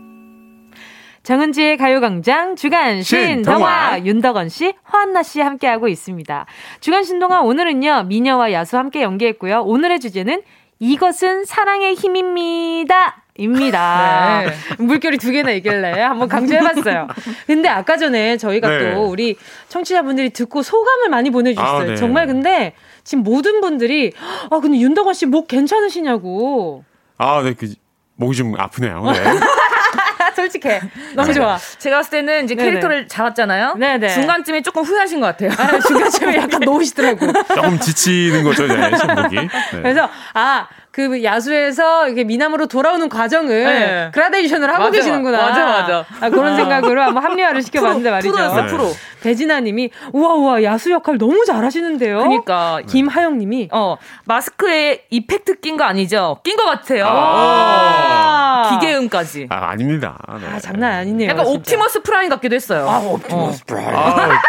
정은지의 1.23 1.77
가요광장 1.77 2.57
주간 2.57 3.03
신동화 3.03 4.01
윤덕원 4.05 4.49
씨, 4.49 4.73
허한나 4.91 5.23
씨 5.23 5.41
함께하고 5.41 5.87
있습니다. 5.87 6.47
주간 6.81 7.05
신동화 7.05 7.43
오늘은요 7.43 8.05
미녀와 8.05 8.53
야수 8.53 8.79
함께 8.79 9.03
연기했고요. 9.03 9.61
오늘의 9.61 10.01
주제는 10.01 10.43
이것은 10.79 11.45
사랑의 11.45 11.95
힘입니다. 11.95 13.23
입니다. 13.37 14.43
네. 14.79 14.83
물결이 14.83 15.19
두 15.19 15.31
개나 15.31 15.51
있길래 15.53 16.01
한번 16.01 16.29
강조해봤어요. 16.29 17.09
근데 17.47 17.69
아까 17.69 17.97
전에 17.99 18.39
저희가 18.39 18.69
네. 18.69 18.95
또 18.95 19.09
우리 19.09 19.37
청취자분들이 19.69 20.31
듣고 20.31 20.63
소감을 20.63 21.11
많이 21.11 21.31
보내주셨어요. 21.31 21.81
아, 21.83 21.85
네. 21.85 21.97
정말 21.97 22.27
근데 22.27 22.73
지금 23.05 23.23
모든 23.25 23.61
분들이 23.61 24.13
아 24.51 24.59
근데 24.61 24.79
윤덕원 24.79 25.13
씨 25.15 25.27
목 25.27 25.49
괜찮으시냐고. 25.49 26.85
아, 27.19 27.43
네, 27.43 27.53
그 27.53 27.75
목이 28.21 28.37
좀 28.37 28.55
아프네요. 28.57 29.03
네. 29.13 29.23
솔직해. 30.37 30.81
너무 31.15 31.33
좋아. 31.35 31.59
제가 31.79 31.97
봤을 31.97 32.11
때는 32.11 32.45
이제 32.45 32.55
캐릭터를 32.55 33.09
잡았잖아요. 33.09 33.75
네네. 33.79 34.09
중간쯤에 34.11 34.63
조금 34.63 34.83
후회하신 34.85 35.21
것 35.21 35.27
같아요. 35.27 35.51
아, 35.59 35.79
중간쯤에 35.81 36.37
약간 36.37 36.61
놓으시더라고. 36.61 37.33
조금 37.55 37.79
지치는 37.81 38.45
거죠, 38.45 38.67
네, 38.67 38.77
목이. 39.23 39.37
네. 39.37 39.49
그래서, 39.73 40.09
아, 40.35 40.69
그 40.93 41.23
야수에서 41.23 42.09
이게 42.09 42.25
미남으로 42.25 42.67
돌아오는 42.67 43.09
과정을 43.09 43.65
네. 43.65 44.11
그라데이션을 44.13 44.69
하고 44.69 44.85
맞아, 44.85 44.91
계시는구나. 44.97 45.39
맞아, 45.39 45.65
맞아. 45.65 46.05
아, 46.21 46.31
그런 46.31 46.53
아. 46.53 46.57
생각으로 46.57 47.01
한번 47.01 47.23
합리화를 47.23 47.63
시켜봤는데 47.63 48.11
말이죠. 48.11 48.33
프로였어, 48.33 48.67
프로. 48.67 48.85
네. 48.89 48.93
배진아님이 49.23 49.91
우와 50.13 50.35
우와 50.35 50.63
야수 50.65 50.91
역할 50.91 51.17
너무 51.19 51.45
잘하시는데요. 51.45 52.19
그러니까 52.19 52.81
김하영님이 52.89 53.69
어 53.73 53.97
마스크에 54.25 55.05
effect 55.11 55.61
낀 55.61 55.77
거 55.77 55.85
아니죠? 55.85 56.39
낀 56.43 56.57
거 56.57 56.65
같아요. 56.65 57.05
아~ 57.07 58.71
기계음까지. 58.71 59.47
아 59.51 59.71
아닙니다. 59.71 60.19
네. 60.41 60.47
아 60.53 60.59
장난 60.59 60.93
아니네요. 60.93 61.31
약간 61.31 61.45
진짜. 61.45 61.59
옵티머스 61.59 62.03
프라임 62.03 62.29
같기도 62.31 62.57
했어요. 62.57 62.89
아 62.89 62.99
옵티머스 62.99 63.61
어. 63.63 63.65
프라임. 63.67 63.89
아, 63.95 64.41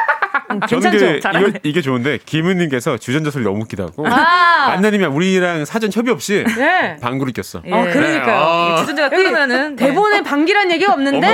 저는 0.68 0.92
게 0.92 1.18
이거, 1.18 1.52
이게 1.64 1.82
좋은데 1.82 2.20
김은님께서 2.26 2.98
주전자 2.98 3.30
소리 3.32 3.44
너무 3.44 3.62
웃기다고. 3.64 4.08
아~ 4.08 4.72
안나님이 4.72 5.06
우리랑 5.06 5.66
사전 5.66 5.92
협의 5.94 6.12
없이 6.14 6.44
네. 6.58 6.98
방구를 7.02 7.34
꼈어. 7.34 7.62
예. 7.66 7.74
아, 7.74 7.84
그러니까요. 7.92 8.36
아~ 8.38 8.76
주전자가 8.80 9.10
끓으면은 9.16 9.76
네. 9.76 9.86
대본에 9.88 10.22
방귀란 10.22 10.72
얘기가 10.72 10.94
없는데 10.94 11.28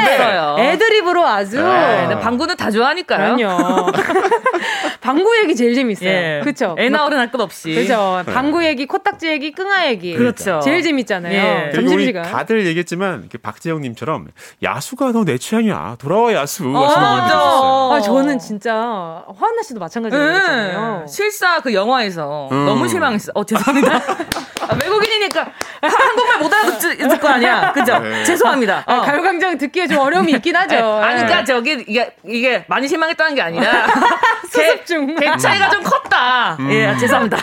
애드립으로 0.59 1.25
아주 1.25 1.61
네. 1.61 2.19
방구는 2.19 2.57
다 2.57 2.71
좋아하니까요. 2.71 3.35
그럼요. 3.35 3.91
방구 5.01 5.37
얘기 5.43 5.55
제일 5.55 5.73
재밌어요. 5.75 6.09
예. 6.09 6.39
그렇죠. 6.43 6.75
애 6.79 6.89
나오는 6.89 7.17
할 7.17 7.27
것 7.31 7.41
없이. 7.41 7.73
그렇죠. 7.73 8.23
방구 8.25 8.63
얘기, 8.65 8.85
코딱지 8.85 9.27
얘기, 9.27 9.51
끙아 9.51 9.87
얘기. 9.87 10.13
그렇죠. 10.15 10.61
제일 10.63 10.81
재밌잖아요. 10.81 11.33
예. 11.67 11.71
점심시간. 11.73 12.23
다들 12.23 12.65
얘기했지만 12.65 13.29
박재영님처럼 13.41 14.27
야수가 14.63 15.11
너 15.11 15.27
내 15.27 15.37
취향이야. 15.37 15.97
돌아와 15.99 16.33
야수. 16.33 16.63
어, 16.69 16.71
맞아. 16.71 17.35
아, 17.37 17.99
저는 18.01 18.39
진짜 18.39 18.73
화한나 19.37 19.61
씨도 19.63 19.79
마찬가지였잖아요. 19.79 21.01
음, 21.03 21.07
실사 21.07 21.59
그 21.61 21.73
영화에서 21.73 22.49
음. 22.51 22.65
너무 22.65 22.87
실망했어. 22.87 23.31
어 23.35 23.43
죄송합니다. 23.43 23.95
아, 24.69 24.75
외국인이니까 24.83 25.49
한국말 25.81 26.39
못 26.39 26.53
알아듣을 26.53 27.19
거 27.19 27.27
아니야. 27.29 27.71
그죠? 27.71 27.99
네. 27.99 28.23
죄송합니다. 28.25 28.83
어. 28.85 29.01
가요광장 29.01 29.57
듣기에 29.57 29.87
좀 29.87 29.99
어려움이 29.99 30.31
있긴 30.33 30.55
하죠. 30.55 30.75
네. 30.75 30.81
아니, 30.81 31.15
그러니까 31.21 31.43
저기 31.45 31.83
이게 31.87 32.13
이게 32.25 32.65
많이 32.67 32.87
실망했다는 32.87 33.35
게 33.35 33.41
아니라 33.41 33.87
수습 34.51 34.85
중. 34.85 35.15
개 35.15 35.37
차이가 35.37 35.69
좀 35.69 35.81
컸다. 35.83 36.57
음. 36.59 36.69
예, 36.71 36.95
죄송합니다. 36.99 37.37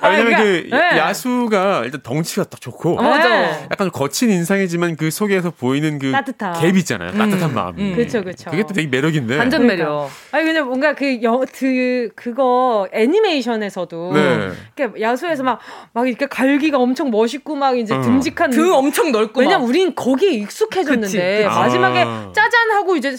아, 0.00 0.08
왜냐면 0.08 0.36
그 0.36 0.68
네. 0.70 0.98
야수가 0.98 1.82
일단 1.84 2.00
덩치가 2.02 2.44
딱 2.44 2.60
좋고 2.60 2.98
어, 2.98 3.02
맞아. 3.02 3.62
약간 3.70 3.90
거친 3.90 4.30
인상이지만 4.30 4.96
그 4.96 5.10
속에서 5.10 5.50
보이는 5.50 5.98
그 5.98 6.12
따뜻함. 6.12 6.52
갭 6.54 6.76
있잖아요. 6.78 7.10
따뜻한 7.12 7.50
음. 7.50 7.54
마음. 7.54 7.74
음. 7.78 7.94
그렇죠, 7.96 8.22
그렇죠. 8.22 8.50
그게 8.50 8.62
또 8.62 8.72
되게 8.74 8.86
매력인데. 8.86 9.38
완전 9.38 9.66
매력. 9.66 9.86
그러니까. 9.88 10.12
아니 10.32 10.44
근데 10.44 10.60
뭔가 10.60 10.94
그 11.00 11.22
여, 11.22 11.40
그 11.54 12.10
그거 12.14 12.86
애니메이션에서도 12.92 14.12
네. 14.12 14.50
이렇게 14.76 15.00
야수에서 15.00 15.42
막 15.42 15.58
막 15.92 16.08
이렇게 16.08 16.26
갈기가 16.26 16.78
엄청 16.78 17.10
멋있고 17.10 17.56
막 17.56 17.76
이제 17.78 17.94
어. 17.94 18.00
듬직한 18.00 18.50
그 18.50 18.74
엄청 18.74 19.10
넓고 19.12 19.40
왜냐면 19.40 19.66
우린 19.66 19.94
거기에 19.94 20.30
익숙해졌는데 20.30 21.46
마지막에 21.46 22.04
아. 22.06 22.30
짜잔 22.34 22.70
하고 22.72 22.96
이제 22.96 23.16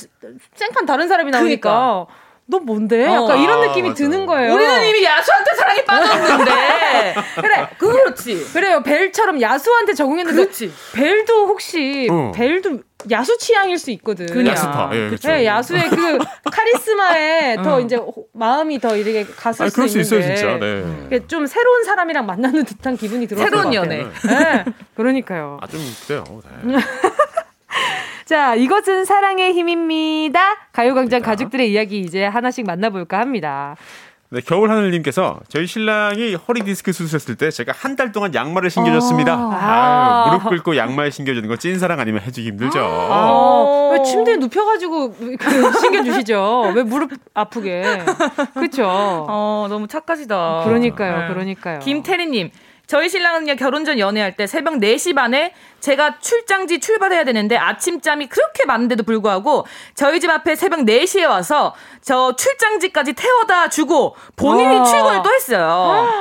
생판 0.55 0.85
다른 0.85 1.07
사람이 1.07 1.31
나오니까 1.31 1.69
그러니까. 1.69 2.07
너 2.47 2.59
뭔데? 2.59 3.07
어. 3.07 3.23
약간 3.23 3.31
어, 3.31 3.35
이런 3.35 3.61
느낌이 3.61 3.89
아, 3.89 3.93
드는 3.93 4.25
거예요. 4.25 4.53
우리는 4.53 4.89
이미 4.89 5.03
야수한테 5.05 5.55
사랑이 5.55 5.85
빠졌는데. 5.85 6.51
그래, 7.39 7.67
그렇지. 7.77 8.45
그래요. 8.51 8.83
벨처럼 8.83 9.39
야수한테 9.39 9.93
적응했는데. 9.93 10.41
그렇지. 10.41 10.69
벨도 10.93 11.47
혹시, 11.47 12.09
어. 12.11 12.33
벨도 12.35 12.79
야수 13.09 13.37
취향일 13.37 13.77
수 13.77 13.91
있거든. 13.91 14.25
그냥. 14.27 14.53
야수파. 14.53 14.89
예, 14.93 15.07
그렇죠. 15.07 15.27
네, 15.29 15.45
야수의 15.45 15.89
그 15.89 16.17
카리스마에 16.51 17.55
어. 17.57 17.61
더 17.63 17.79
이제 17.79 17.99
마음이 18.33 18.79
더 18.79 18.95
이렇게 18.95 19.25
갔을 19.25 19.63
아니, 19.63 19.71
수 19.71 19.81
있는데. 19.81 19.99
있어요, 20.01 20.21
진짜. 20.35 20.57
네. 21.09 21.27
좀 21.27 21.45
새로운 21.47 21.83
사람이랑 21.83 22.25
만나는 22.25 22.63
듯한 22.65 22.97
기분이 22.97 23.27
들어요. 23.27 23.43
새로운 23.45 23.73
연애. 23.73 24.03
네. 24.03 24.65
그러니까요. 24.95 25.57
아, 25.61 25.67
좀 25.67 25.79
그래요. 26.05 26.23
네. 26.63 26.75
자, 28.25 28.55
이것은 28.55 29.03
사랑의 29.05 29.53
힘입니다. 29.53 30.39
가요광장 30.71 31.21
가족들의 31.21 31.69
이야기 31.71 31.99
이제 31.99 32.23
하나씩 32.23 32.65
만나볼까 32.65 33.19
합니다. 33.19 33.75
네, 34.33 34.39
겨울하늘님께서 34.39 35.41
저희 35.49 35.67
신랑이 35.67 36.35
허리 36.35 36.61
디스크 36.63 36.93
수술했을 36.93 37.35
때 37.35 37.51
제가 37.51 37.73
한 37.75 37.97
달 37.97 38.13
동안 38.13 38.33
양말을 38.33 38.69
신겨줬습니다. 38.69 39.33
아~ 39.33 40.27
무릎 40.31 40.47
꿇고 40.47 40.77
양말 40.77 41.11
신겨주는 41.11 41.47
거 41.49 41.57
찐사랑 41.57 41.99
아니면 41.99 42.21
해주기 42.21 42.47
힘들죠. 42.47 42.79
아~ 42.81 43.89
왜 43.91 44.01
침대에 44.03 44.37
눕혀가지고 44.37 45.11
그 45.37 45.79
신겨주시죠? 45.81 46.71
왜 46.73 46.83
무릎 46.83 47.11
아프게? 47.33 47.83
그렇죠. 48.53 48.85
어, 48.87 49.67
너무 49.69 49.87
착하시다. 49.87 50.63
그러니까요, 50.63 51.19
네. 51.19 51.27
그러니까요. 51.27 51.79
김태리님. 51.79 52.51
저희 52.91 53.07
신랑은요 53.07 53.55
결혼 53.55 53.85
전 53.85 53.99
연애할 53.99 54.35
때 54.35 54.47
새벽 54.47 54.73
4시 54.73 55.15
반에 55.15 55.53
제가 55.79 56.19
출장지 56.19 56.81
출발해야 56.81 57.23
되는데 57.23 57.55
아침잠이 57.55 58.27
그렇게 58.27 58.65
많은데도 58.65 59.03
불구하고 59.03 59.65
저희 59.95 60.19
집 60.19 60.29
앞에 60.29 60.57
새벽 60.57 60.81
4시에 60.81 61.25
와서 61.25 61.73
저 62.01 62.35
출장지까지 62.35 63.13
태워다 63.13 63.69
주고 63.69 64.17
본인이 64.35 64.75
와. 64.75 64.83
출근을 64.83 65.21
또 65.23 65.33
했어요. 65.33 65.65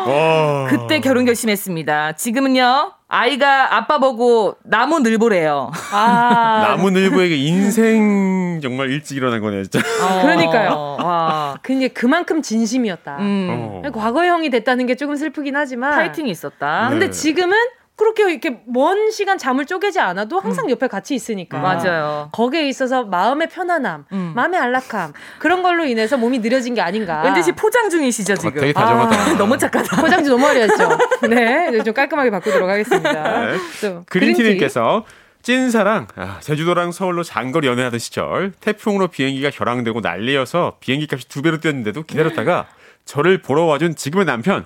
와. 0.06 0.68
그때 0.68 1.00
결혼 1.00 1.24
결심했습니다. 1.24 2.12
지금은요 2.12 2.99
아이가 3.12 3.76
아빠 3.76 3.98
보고 3.98 4.56
나무 4.62 5.00
늘보래요. 5.00 5.72
아. 5.92 6.62
나무 6.70 6.90
늘보에게 6.90 7.34
인생 7.36 8.60
정말 8.62 8.88
일찍 8.90 9.16
일어난 9.16 9.40
거네요, 9.40 9.64
진짜. 9.64 9.80
어. 9.80 10.22
그러니까요. 10.22 10.96
와. 11.00 11.58
근데 11.62 11.88
그만큼 11.88 12.40
진심이었다. 12.40 13.16
음. 13.18 13.82
어. 13.84 13.90
과거 13.92 14.24
형이 14.24 14.50
됐다는 14.50 14.86
게 14.86 14.94
조금 14.94 15.16
슬프긴 15.16 15.56
하지만. 15.56 15.90
파이팅이 15.90 16.30
있었다. 16.30 16.84
네. 16.84 16.90
근데 16.90 17.10
지금은 17.10 17.56
그렇게 18.00 18.30
이렇게 18.32 18.62
먼 18.66 19.10
시간 19.10 19.36
잠을 19.36 19.66
쪼개지 19.66 20.00
않아도 20.00 20.40
항상 20.40 20.64
음. 20.64 20.70
옆에 20.70 20.88
같이 20.88 21.14
있으니까. 21.14 21.58
맞아요. 21.58 22.30
거기에 22.32 22.66
있어서 22.66 23.04
마음의 23.04 23.50
편안함, 23.50 24.06
음. 24.12 24.32
마음의 24.34 24.58
안락함 24.58 25.12
그런 25.38 25.62
걸로 25.62 25.84
인해서 25.84 26.16
몸이 26.16 26.38
느려진 26.40 26.72
게 26.72 26.80
아닌가. 26.80 27.22
왠지 27.22 27.52
포장 27.52 27.90
중이시죠 27.90 28.36
지금. 28.36 28.56
어, 28.56 28.60
되게 28.60 28.72
다정하다. 28.72 29.16
아, 29.16 29.36
너무 29.36 29.58
착하다. 29.58 30.00
포장 30.00 30.24
지 30.24 30.30
너무 30.30 30.46
어려웠죠. 30.46 30.88
네, 31.28 31.82
좀 31.82 31.92
깔끔하게 31.92 32.30
바꾸도록 32.30 32.70
하겠습니다. 32.70 33.40
네. 33.46 33.58
그린티님께서 34.06 35.04
찐사랑 35.42 36.06
아, 36.16 36.38
제주도랑 36.40 36.92
서울로 36.92 37.22
장거리 37.22 37.68
연애하던 37.68 37.98
시절 37.98 38.52
태풍으로 38.60 39.08
비행기가 39.08 39.50
결항되고 39.50 40.00
난리여서 40.00 40.78
비행기 40.80 41.06
값이 41.10 41.28
두 41.28 41.42
배로 41.42 41.60
뛰었는데도 41.60 42.04
기다렸다가 42.04 42.66
저를 43.04 43.42
보러 43.42 43.64
와준 43.64 43.94
지금의 43.94 44.24
남편 44.24 44.64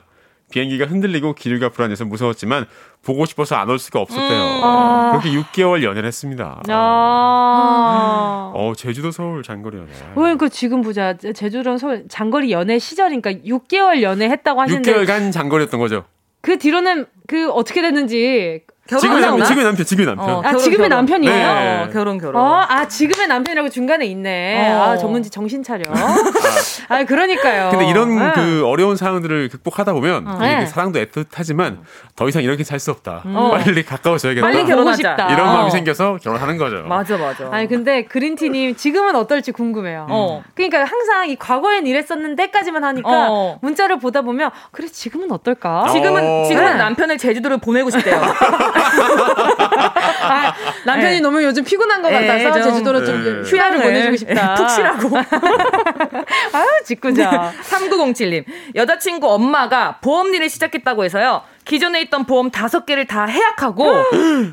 비행기가 0.55 0.85
흔들리고 0.87 1.35
기류가 1.35 1.71
불안해서 1.71 2.05
무서웠지만 2.05 2.67
보고 3.05 3.27
싶어서 3.27 3.57
안 3.57 3.69
올 3.69 3.79
수가 3.81 3.99
없었대요. 4.01 4.41
음. 4.41 4.61
아. 4.63 5.11
그렇게 5.11 5.37
6개월 5.37 5.83
연애를 5.83 6.07
했습니다. 6.07 6.63
아. 6.69 8.53
어, 8.55 8.73
제주도 8.77 9.11
서울 9.11 9.43
장거리 9.43 9.79
연애. 9.79 9.89
그러니까 10.15 10.49
지금 10.49 10.83
보자. 10.83 11.15
제주도랑 11.15 11.79
서울 11.79 12.05
장거리 12.09 12.53
연애 12.53 12.79
시절이니까 12.79 13.33
6개월 13.45 14.03
연애 14.03 14.27
했다고 14.29 14.61
하시는데 14.61 14.93
6개월간 14.95 15.33
장거리였던 15.33 15.81
거죠. 15.81 16.05
그 16.41 16.57
뒤로는 16.59 17.07
그 17.27 17.51
어떻게 17.51 17.83
됐는지 17.83 18.61
지금의 18.87 19.22
남편, 19.22 19.45
지금의 19.47 19.64
남편, 19.64 19.87
지금의 19.87 20.07
남편. 20.07 20.28
어, 20.35 20.39
아, 20.41 20.43
결혼, 20.43 20.59
지금의 20.59 20.76
결혼. 20.91 20.91
남편이에요? 20.91 21.35
네. 21.35 21.82
어, 21.85 21.89
결혼, 21.91 22.18
결혼. 22.18 22.37
어, 22.43 22.66
아, 22.68 22.87
지금의 22.87 23.28
남편이라고 23.28 23.70
중간에 23.70 24.05
있네. 24.05 24.74
어. 24.74 24.82
아, 24.82 24.97
전문지 24.99 25.30
정신 25.30 25.62
차려. 25.62 25.85
아, 25.91 25.95
아, 26.95 27.05
그러니까요. 27.05 27.70
근데 27.70 27.87
이런 27.89 28.18
네. 28.18 28.32
그 28.35 28.62
어려운 28.66 28.97
상황들을 28.97 29.49
극복하다 29.49 29.95
보면 29.95 30.28
어. 30.28 30.39
네. 30.39 30.66
사랑도 30.66 30.99
애틋하지만 31.01 31.78
더 32.14 32.28
이상 32.28 32.43
이렇게 32.43 32.62
살 32.62 32.78
수 32.85 32.91
없다. 32.91 33.22
음. 33.24 33.35
빨리 33.51 33.82
가까워져야겠다. 33.85 34.47
빨리 34.47 34.66
결혼하고 34.66 34.95
싶다. 34.97 35.32
이런 35.32 35.47
마음이 35.47 35.70
생겨서 35.70 36.18
결혼하는 36.22 36.59
거죠. 36.59 36.82
맞아, 36.87 37.16
맞아. 37.16 37.49
아니, 37.51 37.66
근데 37.66 38.05
그린티님 38.05 38.76
지금은 38.76 39.16
어떨지 39.16 39.53
궁금해요. 39.53 40.07
어. 40.11 40.43
그러니까 40.55 40.80
항상 40.85 41.30
이 41.30 41.37
과거엔 41.37 41.87
이랬었는데까지만 41.87 42.85
하니까 42.85 43.09
어. 43.30 43.59
문자를 43.62 43.99
보다 43.99 44.20
보면 44.20 44.51
그래, 44.72 44.89
지금은 44.89 45.32
어떨까? 45.32 45.87
지금은, 45.91 46.45
지금은 46.45 46.72
네. 46.72 46.76
남편을 46.76 47.16
제주도를 47.16 47.57
보내고 47.59 47.89
싶대요. 47.89 48.20
아, 48.75 50.55
남편이 50.85 51.14
네. 51.16 51.20
너무 51.20 51.43
요즘 51.43 51.64
피곤한 51.64 52.03
것 52.03 52.11
네, 52.11 52.27
같아서 52.27 52.53
좀, 52.62 52.72
제주도로 52.72 53.05
좀 53.05 53.43
네. 53.43 53.51
휴양을 53.51 53.83
보내주고 53.83 54.16
싶다. 54.16 54.55
푹 54.55 54.70
쉬라고. 54.70 55.16
아유, 56.53 56.66
직구자. 56.85 57.53
3907님. 57.62 58.45
여자친구 58.75 59.33
엄마가 59.33 59.99
보험 60.01 60.35
일을 60.35 60.49
시작했다고 60.49 61.05
해서요. 61.05 61.43
기존에 61.65 62.03
있던 62.03 62.27
보험 62.27 62.51
다섯 62.51 62.85
개를 62.87 63.07
다 63.07 63.25
해약하고 63.27 63.95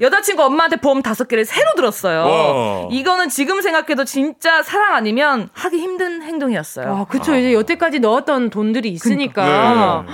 여자친구 0.01 0.43
엄마한테 0.43 0.77
보험 0.77 1.01
다섯 1.01 1.27
개를 1.27 1.45
새로 1.45 1.67
들었어요. 1.75 2.21
와. 2.21 2.87
이거는 2.91 3.29
지금 3.29 3.61
생각해도 3.61 4.05
진짜 4.05 4.63
사랑 4.63 4.95
아니면 4.95 5.49
하기 5.53 5.77
힘든 5.77 6.21
행동이었어요. 6.21 6.95
아, 6.95 7.05
그쵸. 7.05 7.33
아. 7.33 7.37
이제 7.37 7.53
여태까지 7.53 7.99
넣었던 7.99 8.49
돈들이 8.49 8.89
있으니까. 8.89 10.05
네. 10.07 10.11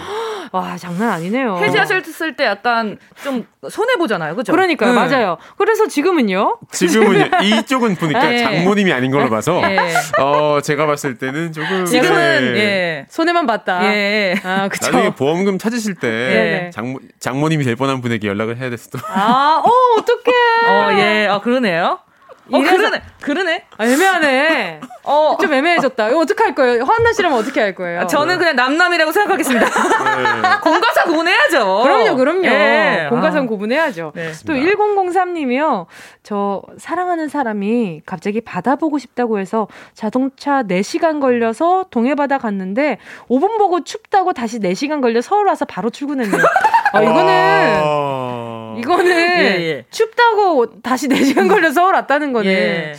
와, 0.51 0.77
장난 0.77 1.09
아니네요. 1.11 1.57
해지하셨을 1.57 2.35
때 2.35 2.45
약간 2.45 2.97
좀 3.23 3.45
손해 3.69 3.95
보잖아요. 3.95 4.35
그죠? 4.35 4.53
그러니까요. 4.53 4.93
네. 4.93 4.95
맞아요. 4.95 5.37
그래서 5.57 5.87
지금은요? 5.87 6.59
지금은 6.71 7.29
이쪽은 7.43 7.95
보니까 7.95 8.29
네. 8.29 8.37
장모님이 8.43 8.93
아닌 8.93 9.11
걸로 9.11 9.29
봐서, 9.29 9.59
네. 9.61 9.77
어, 10.19 10.59
제가 10.63 10.85
봤을 10.85 11.17
때는 11.17 11.51
조금. 11.51 11.85
지금은, 11.85 12.53
네. 12.53 12.59
예. 12.59 13.05
손해만 13.09 13.45
봤다. 13.45 13.93
예. 13.93 14.35
아, 14.43 14.67
그쵸. 14.69 14.85
나중에 14.85 15.15
보험금 15.15 15.57
찾으실 15.57 15.95
때, 15.95 16.07
예. 16.07 16.69
장모, 16.87 16.99
장모님이 17.19 17.63
될 17.63 17.75
뻔한 17.75 18.01
분에게 18.01 18.27
연락을 18.27 18.57
해야 18.57 18.69
됐을 18.69 18.91
또. 18.91 18.99
아, 19.07 19.61
어, 19.63 19.99
어떡해. 19.99 20.31
어, 20.67 20.99
예. 20.99 21.27
아, 21.27 21.39
그러네요. 21.41 21.99
어, 22.51 22.59
그러네. 22.59 23.01
그러네. 23.21 23.65
아, 23.77 23.85
애매하네. 23.85 24.81
어, 25.03 25.37
좀 25.39 25.53
애매해졌다. 25.53 26.09
이거 26.09 26.19
어떻게 26.19 26.43
할 26.43 26.55
거예요? 26.55 26.83
화한나 26.83 27.13
씨라면 27.13 27.37
어떻게 27.37 27.61
할 27.61 27.75
거예요? 27.75 28.01
아, 28.01 28.07
저는 28.07 28.37
그냥 28.37 28.55
남남이라고 28.55 29.11
생각하겠습니다. 29.11 29.65
네. 29.65 30.59
공과사 30.63 31.03
구분해야죠. 31.05 31.81
그럼요, 31.83 32.15
그럼요. 32.15 32.41
네. 32.41 33.07
공과사 33.09 33.39
아. 33.39 33.45
구분해야죠. 33.45 34.11
네. 34.15 34.31
또 34.45 34.53
1003님이요. 34.53 35.85
저 36.23 36.61
사랑하는 36.77 37.29
사람이 37.29 38.01
갑자기 38.05 38.41
바다 38.41 38.75
보고 38.75 38.97
싶다고 38.97 39.39
해서 39.39 39.67
자동차 39.93 40.63
4시간 40.63 41.21
걸려서 41.21 41.85
동해바다 41.89 42.37
갔는데 42.37 42.97
5분 43.29 43.57
보고 43.57 43.83
춥다고 43.83 44.33
다시 44.33 44.59
4시간 44.59 45.01
걸려 45.01 45.21
서울 45.21 45.47
와서 45.47 45.65
바로 45.65 45.89
출근했네요. 45.89 46.41
아, 46.93 47.01
이거는, 47.01 47.33
아. 47.83 48.46
이거는 48.79 49.11
예, 49.11 49.61
예. 49.61 49.85
춥다고 49.91 50.81
다시 50.81 51.07
4시간 51.07 51.49
걸려 51.49 51.71
서울 51.71 51.93
왔다는 51.95 52.33
거는. 52.33 52.51
예. 52.51 52.93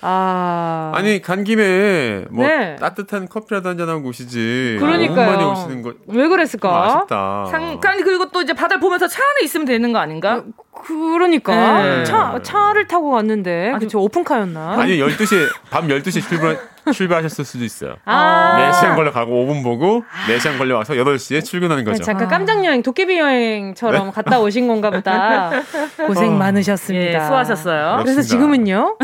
아. 0.00 0.92
아니, 0.94 1.20
간 1.20 1.42
김에 1.42 2.24
뭐 2.30 2.46
네. 2.46 2.76
따뜻한 2.76 3.28
커피라도 3.28 3.68
한 3.68 3.76
잔 3.78 3.88
하고 3.88 4.08
오시지. 4.08 4.76
그러니까요. 4.80 5.30
많이 5.30 5.44
오시는 5.44 5.82
거. 5.82 5.92
왜 6.06 6.28
그랬을까? 6.28 6.84
아쉽다. 6.86 7.46
상, 7.50 7.80
아니, 7.84 8.02
그리고 8.02 8.30
또 8.30 8.40
이제 8.42 8.52
바다를 8.52 8.80
보면서 8.80 9.08
차 9.08 9.20
안에 9.22 9.44
있으면 9.44 9.66
되는 9.66 9.92
거 9.92 9.98
아닌가? 9.98 10.42
그 10.44 10.52
러니까 10.92 11.82
네. 11.82 12.04
차 12.04 12.38
차를 12.42 12.86
타고 12.86 13.10
갔는데 13.10 13.74
그쵸 13.78 14.00
오픈카였나? 14.00 14.80
아니 14.80 14.98
12시에 14.98 15.48
밤 15.70 15.88
12시에 15.88 16.26
출발 16.26 16.58
출발하셨을 16.92 17.44
수도 17.44 17.64
있어요. 17.64 17.96
아~ 18.04 18.72
4시간 18.72 18.96
걸려 18.96 19.12
가고 19.12 19.46
5분 19.46 19.62
보고 19.62 20.04
4시간 20.26 20.58
걸려 20.58 20.76
와서 20.76 20.94
8시에 20.94 21.44
출근하는 21.44 21.84
거죠. 21.84 22.02
잠깐 22.02 22.26
아. 22.26 22.30
깜짝 22.30 22.64
여행 22.64 22.82
도깨비 22.82 23.18
여행처럼 23.18 24.06
네? 24.06 24.12
갔다 24.12 24.40
오신 24.40 24.68
건가 24.68 24.90
보다. 24.90 25.50
고생 26.06 26.34
어. 26.34 26.36
많으셨습니다. 26.36 27.18
예, 27.18 27.24
수고하셨어요. 27.24 27.98
그래서 28.02 28.22
지금은요? 28.22 28.96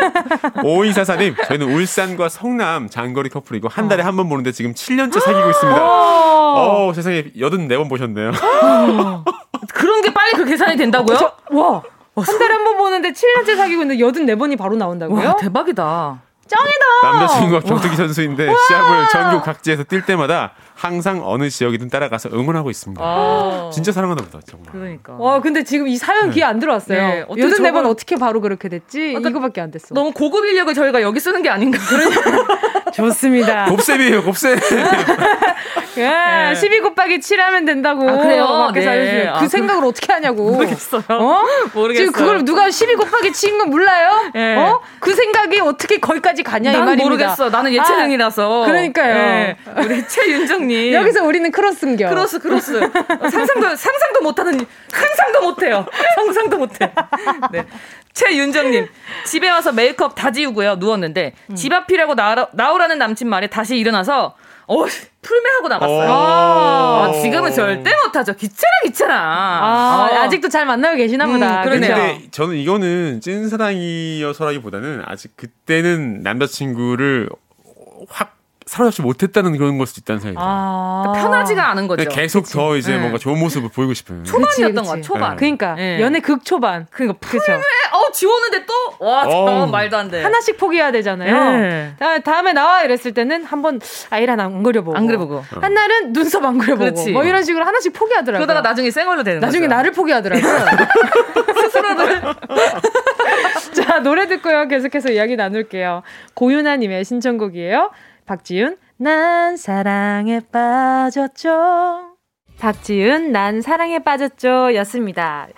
오이사사님, 0.64 1.34
저희는 1.46 1.72
울산과 1.72 2.28
성남 2.28 2.88
장거리 2.88 3.28
커플이고 3.28 3.68
한 3.68 3.88
달에 3.88 4.02
어. 4.02 4.06
한번 4.06 4.28
보는데 4.28 4.52
지금 4.52 4.74
7년째 4.74 5.20
사귀고 5.20 5.50
있습니다. 5.50 5.80
어, 5.82 6.92
세상에 6.94 7.24
84번 7.36 7.88
보셨네요. 7.88 8.32
그런 9.74 10.02
게 10.02 10.12
빨리 10.12 10.32
그 10.32 10.44
계산이 10.44 10.76
된다고요? 10.76 11.16
저, 11.16 11.32
와. 11.50 11.82
한 12.16 12.38
달에 12.38 12.52
한 12.54 12.64
번 12.64 12.76
보는데 12.76 13.12
7년째 13.12 13.56
사귀고 13.56 13.82
있는데 13.82 14.02
84번이 14.02 14.58
바로 14.58 14.76
나온다고요? 14.76 15.26
와, 15.26 15.36
대박이다. 15.36 16.20
짱이다! 16.50 17.18
남자친구가 17.18 17.60
격투기 17.60 17.94
선수인데 17.94 18.52
시합을 18.66 19.08
전국 19.12 19.44
각지에서 19.44 19.84
뛸 19.84 20.04
때마다 20.04 20.50
항상 20.74 21.20
어느 21.24 21.48
지역이든 21.48 21.88
따라가서 21.90 22.30
응원하고 22.32 22.70
있습니다. 22.70 23.00
아~ 23.00 23.70
진짜 23.72 23.92
사랑하나 23.92 24.20
보다, 24.22 24.40
정말. 24.44 24.72
그러니까. 24.72 25.14
와, 25.16 25.40
근데 25.40 25.62
지금 25.62 25.86
이 25.86 25.96
사연 25.96 26.26
네. 26.30 26.34
귀에 26.34 26.42
안 26.44 26.58
들어왔어요. 26.58 26.98
네. 26.98 27.24
여든 27.38 27.62
네번 27.62 27.86
어떻게 27.86 28.16
바로 28.16 28.40
그렇게 28.40 28.68
됐지? 28.68 28.98
그러니까 29.12 29.30
이거밖에 29.30 29.60
안 29.60 29.70
됐어. 29.70 29.94
너무 29.94 30.10
고급 30.10 30.44
인력을 30.44 30.74
저희가 30.74 31.02
여기 31.02 31.20
쓰는 31.20 31.42
게 31.42 31.50
아닌가. 31.50 31.78
좋습니다. 32.92 33.66
곱셈이에요, 33.66 34.22
곱셈. 34.24 34.58
네. 35.96 36.54
12 36.54 36.80
곱하기 36.80 37.20
7 37.20 37.40
하면 37.40 37.64
된다고. 37.64 38.08
아, 38.08 38.16
그래요? 38.18 38.70
네. 38.72 39.24
그 39.38 39.44
아, 39.44 39.48
생각을 39.48 39.84
어떻게 39.84 40.12
하냐고. 40.12 40.52
모르겠어요. 40.52 41.02
어? 41.08 41.42
모르겠어요. 41.74 42.06
지금 42.06 42.12
그걸 42.12 42.44
누가 42.44 42.70
12 42.70 42.94
곱하기 42.94 43.30
7인 43.32 43.58
건 43.58 43.70
몰라요? 43.70 44.30
네. 44.32 44.56
어? 44.56 44.80
그 45.00 45.14
생각이 45.14 45.60
어떻게 45.60 45.98
거기까지 45.98 46.42
가냐, 46.42 46.72
이 46.72 46.78
말입니다. 46.78 47.02
모르겠어. 47.04 47.50
나는 47.50 47.72
예체능이라서. 47.72 48.62
아, 48.62 48.66
그러니까요. 48.66 49.14
네. 49.14 49.56
우리 49.78 50.06
최윤정님. 50.06 50.92
여기서 50.94 51.24
우리는 51.24 51.50
크로스인겨. 51.50 52.08
크로스, 52.08 52.38
크로스. 52.38 52.80
상상도, 53.30 53.76
상상도 53.76 54.20
못하는, 54.22 54.66
상상도 54.88 55.40
못해요. 55.42 55.86
상상도 56.16 56.56
못해. 56.58 56.90
네. 57.52 57.64
최윤정님, 58.12 58.86
집에 59.26 59.48
와서 59.48 59.72
메이크업 59.72 60.14
다 60.14 60.30
지우고요. 60.32 60.76
누웠는데, 60.76 61.34
음. 61.50 61.54
집 61.54 61.72
앞이라고 61.72 62.14
나오라는 62.52 62.98
남친 62.98 63.28
말에 63.28 63.46
다시 63.46 63.76
일어나서, 63.78 64.34
어, 64.66 64.84
풀메하고 65.22 65.68
나갔어요. 65.68 66.12
아, 66.12 67.04
아, 67.08 67.12
지금은 67.20 67.52
절대 67.52 67.90
못하죠. 68.04 68.34
귀찮아, 68.34 68.70
귀찮아. 68.84 69.14
아, 69.14 70.08
어. 70.10 70.16
아직도 70.20 70.48
잘 70.48 70.64
만나고 70.64 70.96
계시나 70.96 71.26
보다. 71.26 71.62
음, 71.62 71.64
그런데 71.64 72.28
저는 72.30 72.56
이거는 72.56 73.20
찐사랑이어서라기보다는 73.20 75.02
아직 75.06 75.36
그때는 75.36 76.22
남자친구를 76.22 77.28
확 78.08 78.39
사로잡지 78.70 79.02
못했다는 79.02 79.58
그런 79.58 79.78
걸 79.78 79.86
수도 79.88 80.00
있다는 80.00 80.20
생각이 80.20 80.36
들어요. 80.36 80.48
아~ 80.48 81.02
그러니까 81.02 81.28
편하지가 81.28 81.70
않은 81.70 81.88
거죠. 81.88 82.08
계속 82.08 82.42
그치? 82.42 82.54
더 82.54 82.76
이제 82.76 82.92
네. 82.92 82.98
뭔가 83.00 83.18
좋은 83.18 83.36
모습을 83.36 83.68
보이고 83.68 83.92
싶은. 83.94 84.22
초반이었던 84.22 84.84
거야, 84.84 85.00
초반. 85.00 85.30
네. 85.30 85.36
그러니까 85.36 85.74
네. 85.74 86.00
연애 86.00 86.20
극 86.20 86.44
초반. 86.44 86.86
그러니까 86.92 87.18
풀메, 87.20 87.52
어 87.56 88.12
지웠는데 88.12 88.66
또 88.66 88.72
와, 89.04 89.24
어. 89.26 89.66
말도 89.66 89.96
안 89.96 90.08
돼. 90.08 90.22
하나씩 90.22 90.56
포기해야 90.56 90.92
되잖아요. 90.92 91.56
네. 91.58 91.94
다, 92.22 92.40
음에 92.40 92.52
나와 92.52 92.84
이랬을 92.84 93.12
때는 93.12 93.42
한번 93.44 93.80
하나 94.08 94.44
안 94.44 94.62
그려보고, 94.62 94.96
안 94.96 95.08
그려보고, 95.08 95.38
어. 95.38 95.60
한 95.60 95.74
날은 95.74 96.12
눈썹 96.12 96.44
안 96.44 96.56
그려보고, 96.56 96.92
그렇지. 96.92 97.10
뭐 97.10 97.24
이런 97.24 97.42
식으로 97.42 97.64
하나씩 97.64 97.92
포기하더라고요. 97.92 98.46
그러다가 98.46 98.68
나중에 98.68 98.92
쌩얼로 98.92 99.24
되는 99.24 99.40
나중에 99.40 99.66
거죠. 99.66 99.74
나를 99.74 99.90
포기하더라고요. 99.90 100.44
스스로를. 101.60 102.22
자 103.74 103.98
노래 103.98 104.28
듣고요. 104.28 104.68
계속해서 104.68 105.10
이야기 105.10 105.34
나눌게요. 105.34 106.04
고윤아님의 106.34 107.04
신청곡이에요. 107.04 107.90
박지윤 108.30 108.76
난 108.96 109.56
사랑에 109.56 110.38
빠졌죠. 110.52 112.14
박지윤, 112.60 113.32
난 113.32 113.60
사랑에 113.60 113.98
빠졌죠. 113.98 114.72
였습니다. 114.76 115.48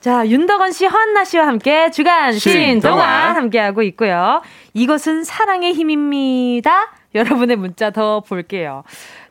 자, 0.00 0.26
윤덕원 0.26 0.72
씨, 0.72 0.86
허한나 0.86 1.24
씨와 1.24 1.46
함께 1.46 1.92
주간 1.92 2.32
신동화 2.32 3.34
함께하고 3.36 3.82
있고요. 3.82 4.42
이것은 4.74 5.22
사랑의 5.22 5.74
힘입니다. 5.74 6.92
여러분의 7.14 7.54
문자 7.54 7.90
더 7.90 8.18
볼게요. 8.18 8.82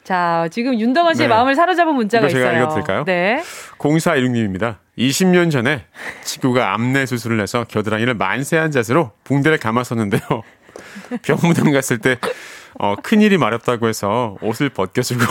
자, 0.05 0.47
지금 0.49 0.79
윤덕원 0.79 1.15
씨의 1.15 1.27
네. 1.27 1.33
마음을 1.33 1.55
사로잡은 1.55 1.93
문자가 1.93 2.29
제가 2.29 2.51
있어요. 2.51 2.63
읽어드릴까요? 2.63 3.03
네. 3.03 3.43
0416님입니다. 3.79 4.77
20년 4.97 5.51
전에 5.51 5.83
친구가 6.23 6.73
암내 6.73 7.05
수술을 7.05 7.41
해서 7.41 7.65
겨드랑이를 7.67 8.13
만세한 8.13 8.71
자세로 8.71 9.11
붕대를 9.25 9.57
감았었는데요. 9.57 10.21
병무당 11.23 11.71
갔을 11.71 11.97
때 11.97 12.17
어, 12.79 12.95
큰일이 13.01 13.37
마렵다고 13.37 13.87
해서 13.87 14.35
옷을 14.41 14.69
벗겨주고 14.69 15.23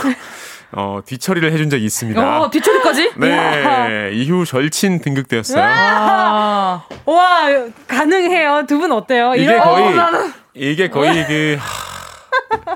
어, 0.73 0.99
뒤처리를 1.05 1.51
해준 1.53 1.69
적이 1.69 1.85
있습니다. 1.85 2.41
어, 2.41 2.49
뒤처리까지? 2.49 3.11
네. 3.15 4.11
이후 4.13 4.45
절친 4.45 4.99
등극되었어요. 5.01 5.61
와, 5.63 6.83
와 7.05 7.47
가능해요. 7.87 8.65
두 8.67 8.77
분 8.79 8.91
어때요? 8.91 9.33
이게 9.35 9.57
거의, 9.57 9.87
어, 9.87 9.91
나는... 9.91 10.33
이게 10.53 10.89
거의 10.89 11.25
그, 11.25 11.57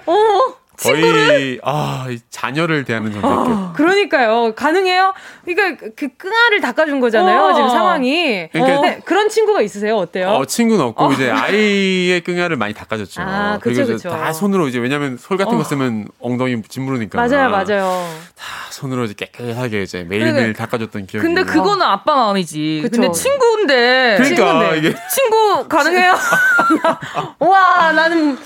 어? 0.06 0.61
거의 0.82 1.60
아 1.64 2.08
자녀를 2.30 2.84
대하는 2.86 3.12
정도였 3.12 3.34
어, 3.48 3.74
그러니까요. 3.76 4.54
가능해요? 4.56 5.14
그러니까 5.46 5.88
그 5.96 6.08
끙아를 6.18 6.62
닦아준 6.62 7.00
거잖아요. 7.00 7.42
어. 7.42 7.54
지금 7.54 7.70
상황이. 7.70 8.50
그러니까 8.52 8.80
어. 8.80 9.00
그런 9.06 9.30
친구가 9.30 9.62
있으세요? 9.62 9.98
어때요? 9.98 10.30
어, 10.30 10.46
친구는 10.46 10.84
없고 10.86 11.06
어. 11.06 11.12
이제 11.14 11.30
아이의 11.30 12.22
끙아를 12.22 12.56
많이 12.58 12.74
닦아줬죠. 12.74 13.22
아, 13.22 13.60
그쵸, 13.62 13.86
그리고 13.86 13.98
다 14.10 14.34
손으로 14.34 14.68
이제 14.68 14.80
왜냐면 14.80 15.18
솔 15.18 15.38
같은 15.38 15.54
거 15.56 15.62
어. 15.62 15.64
쓰면 15.64 16.08
엉덩이 16.20 16.62
짓무르니까. 16.68 17.18
맞아요, 17.18 17.50
맞아요. 17.50 18.08
다 18.36 18.46
손으로 18.72 19.04
이제 19.06 19.14
깨끗하게 19.14 19.84
이제 19.84 20.04
매일매일 20.04 20.54
닦아줬던 20.54 21.06
기억이. 21.06 21.26
근데 21.26 21.44
그거는 21.44 21.86
아빠 21.86 22.16
마음이지. 22.16 22.80
그쵸. 22.84 23.02
근데 23.02 23.12
친구인데. 23.14 24.16
그러니까 24.18 24.36
친구인데. 24.54 24.78
이게 24.78 24.96
친구 25.14 25.68
가능해요? 25.68 26.16
와 27.40 27.92
나는 27.92 28.38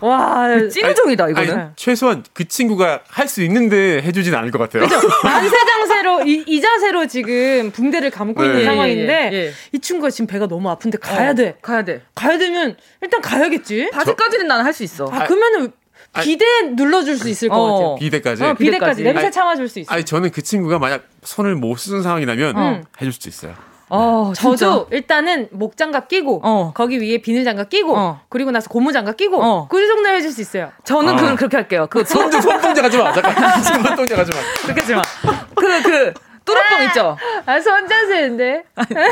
와 0.00 0.48
찐종이다 0.70 1.28
이거는. 1.30 1.58
아니, 1.58 1.63
최소한 1.76 2.24
그 2.32 2.46
친구가 2.46 3.00
할 3.08 3.28
수 3.28 3.42
있는데 3.42 4.02
해주진 4.02 4.34
않을 4.34 4.50
것 4.50 4.58
같아요. 4.58 4.82
그죠? 4.86 4.96
만세장세로 5.24 6.26
이, 6.26 6.44
이, 6.46 6.60
자세로 6.60 7.06
지금 7.06 7.70
붕대를 7.72 8.10
감고 8.10 8.42
네. 8.42 8.48
있는 8.48 8.60
예, 8.60 8.64
상황인데 8.64 9.30
예, 9.32 9.36
예, 9.36 9.52
이 9.72 9.78
친구가 9.78 10.10
지금 10.10 10.26
배가 10.26 10.46
너무 10.46 10.68
아픈데 10.70 10.98
가야 10.98 11.30
어, 11.30 11.34
돼. 11.34 11.56
가야 11.62 11.84
돼. 11.84 12.02
가야 12.14 12.38
되면 12.38 12.76
일단 13.02 13.20
가야겠지. 13.20 13.90
바지까지는 13.92 14.46
나는 14.46 14.64
할 14.64 14.72
수 14.74 14.82
있어. 14.82 15.06
아, 15.10 15.24
그러면은 15.26 15.72
비대 16.22 16.44
눌러줄 16.76 17.16
수 17.18 17.28
있을 17.28 17.48
것 17.48 17.56
어. 17.56 17.72
같아요. 17.72 17.94
비대까지? 17.96 18.44
어, 18.44 18.54
비대까지. 18.54 19.02
냄새 19.02 19.30
참아줄 19.30 19.68
수 19.68 19.80
있어. 19.80 19.92
아니, 19.92 20.04
저는 20.04 20.30
그 20.30 20.42
친구가 20.42 20.78
만약 20.78 21.04
손을 21.24 21.54
못 21.56 21.76
쓰는 21.76 22.02
상황이라면 22.02 22.56
음. 22.56 22.84
해줄 23.00 23.12
수도 23.12 23.28
있어요. 23.28 23.54
어, 23.94 24.32
저도 24.34 24.56
진짜? 24.56 24.86
일단은 24.90 25.48
목장갑 25.52 26.08
끼고 26.08 26.40
어. 26.42 26.72
거기 26.74 27.00
위에 27.00 27.18
비닐장갑 27.18 27.68
끼고 27.68 27.96
어. 27.96 28.20
그리고 28.28 28.50
나서 28.50 28.68
고무장갑 28.68 29.16
끼고 29.16 29.42
어. 29.42 29.68
그 29.68 29.86
정도 29.86 30.08
해줄 30.08 30.32
수 30.32 30.40
있어요. 30.40 30.72
저는 30.84 31.16
그 31.16 31.36
그렇게 31.36 31.56
할게요. 31.56 31.86
그 31.88 32.04
손, 32.04 32.30
손동작 32.30 32.84
하지 32.84 32.98
마. 32.98 33.12
잠깐. 33.12 33.62
손동작 33.62 34.18
하지 34.18 34.32
마. 34.32 34.38
그렇게 34.62 34.80
하지 34.80 34.94
마. 34.94 35.02
그, 35.54 35.82
그, 35.82 36.14
뚜러뻥 36.44 36.82
있죠? 36.88 37.16
아, 37.46 37.60
손자세인데. 37.60 38.64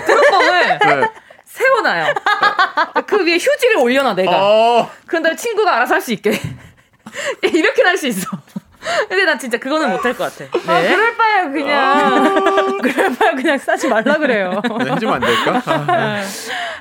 뚜러뻥을 0.06 0.78
네. 0.78 1.08
세워놔요. 1.44 2.14
그 3.06 3.24
위에 3.24 3.34
휴지를 3.34 3.76
올려놔, 3.78 4.14
내가. 4.14 4.32
어. 4.34 4.90
그런 5.06 5.22
다음에 5.22 5.36
친구가 5.36 5.76
알아서 5.76 5.94
할 5.94 6.00
수 6.02 6.12
있게. 6.12 6.32
이렇게 7.42 7.82
할 7.82 7.96
수 7.96 8.06
있어. 8.08 8.26
근데 9.08 9.24
난 9.24 9.38
진짜 9.38 9.58
그거는 9.58 9.90
못할 9.90 10.14
것 10.14 10.24
같아. 10.36 10.50
아, 10.66 10.80
네. 10.80 10.88
아, 10.88 10.96
그럴 10.96 11.16
바에요, 11.16 11.52
그냥. 11.52 12.78
그럴 12.82 13.14
바에 13.14 13.34
그냥 13.34 13.58
싸지 13.58 13.88
말라 13.88 14.16
그래요. 14.18 14.60
네, 14.78 14.92
해주면 14.92 15.14
안 15.14 15.20
될까? 15.20 15.62
아, 15.72 16.16
네. 16.16 16.22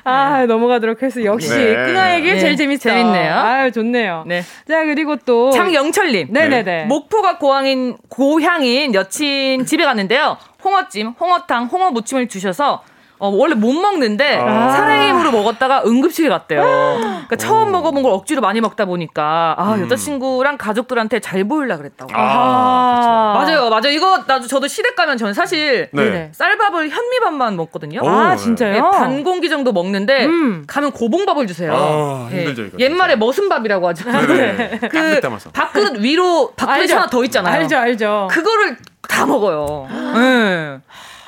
아 0.04 0.46
넘어가도록 0.46 1.02
해서 1.02 1.22
역시 1.24 1.48
네. 1.50 1.74
끈아 1.74 2.16
얘기 2.16 2.32
네. 2.32 2.38
제일 2.38 2.56
재밌어 2.56 2.90
재밌네요. 2.90 3.34
아유, 3.34 3.72
좋네요. 3.72 4.24
네. 4.26 4.42
자, 4.68 4.84
그리고 4.84 5.16
또. 5.16 5.50
장영철님. 5.52 6.28
네네네. 6.30 6.84
목포가 6.86 7.38
고향인, 7.38 7.96
고향인 8.08 8.94
여친 8.94 9.64
집에 9.66 9.84
갔는데요. 9.84 10.36
홍어찜, 10.64 11.14
홍어탕, 11.20 11.66
홍어 11.66 11.90
무침을 11.90 12.28
주셔서 12.28 12.82
어, 13.22 13.28
원래 13.28 13.54
못 13.54 13.72
먹는데 13.72 14.36
아. 14.36 14.72
사랑의 14.72 15.10
힘으로 15.10 15.30
먹었다가 15.30 15.84
응급실에 15.86 16.28
갔대요. 16.28 16.60
그러니까 16.60 17.36
처음 17.36 17.70
먹어본 17.70 18.02
걸 18.02 18.10
억지로 18.10 18.40
많이 18.40 18.60
먹다 18.60 18.84
보니까 18.84 19.54
아 19.56 19.74
음. 19.74 19.82
여자친구랑 19.82 20.58
가족들한테 20.58 21.20
잘 21.20 21.44
보일라 21.44 21.76
그랬다고. 21.76 22.10
아, 22.14 23.34
맞아요, 23.38 23.70
맞아요. 23.70 23.90
이거 23.90 24.24
나도 24.26 24.48
저도 24.48 24.66
시댁 24.66 24.96
가면 24.96 25.18
저는 25.18 25.34
사실 25.34 25.88
네. 25.92 26.32
쌀밥을 26.32 26.90
현미밥만 26.90 27.54
먹거든요. 27.54 28.00
오, 28.02 28.08
아 28.08 28.34
진짜요? 28.34 28.72
네, 28.72 28.80
반 28.80 29.22
공기 29.22 29.48
정도 29.48 29.72
먹는데 29.72 30.26
음. 30.26 30.64
가면 30.66 30.90
고봉밥을 30.90 31.46
주세요. 31.46 31.72
아, 31.72 32.28
힘들죠 32.28 32.62
이거. 32.64 32.78
옛말에 32.80 33.14
머슴밥이라고 33.14 33.86
하죠. 33.88 34.10
네. 34.10 34.80
그 34.90 35.20
밥그릇 35.52 35.98
위로 36.00 36.50
밥그릇 36.56 36.90
하나 36.90 37.06
더 37.06 37.22
있잖아요. 37.22 37.54
알죠, 37.54 37.76
알죠. 37.76 38.28
그거를 38.32 38.78
다 39.08 39.26
먹어요. 39.26 39.86
네. 40.16 40.78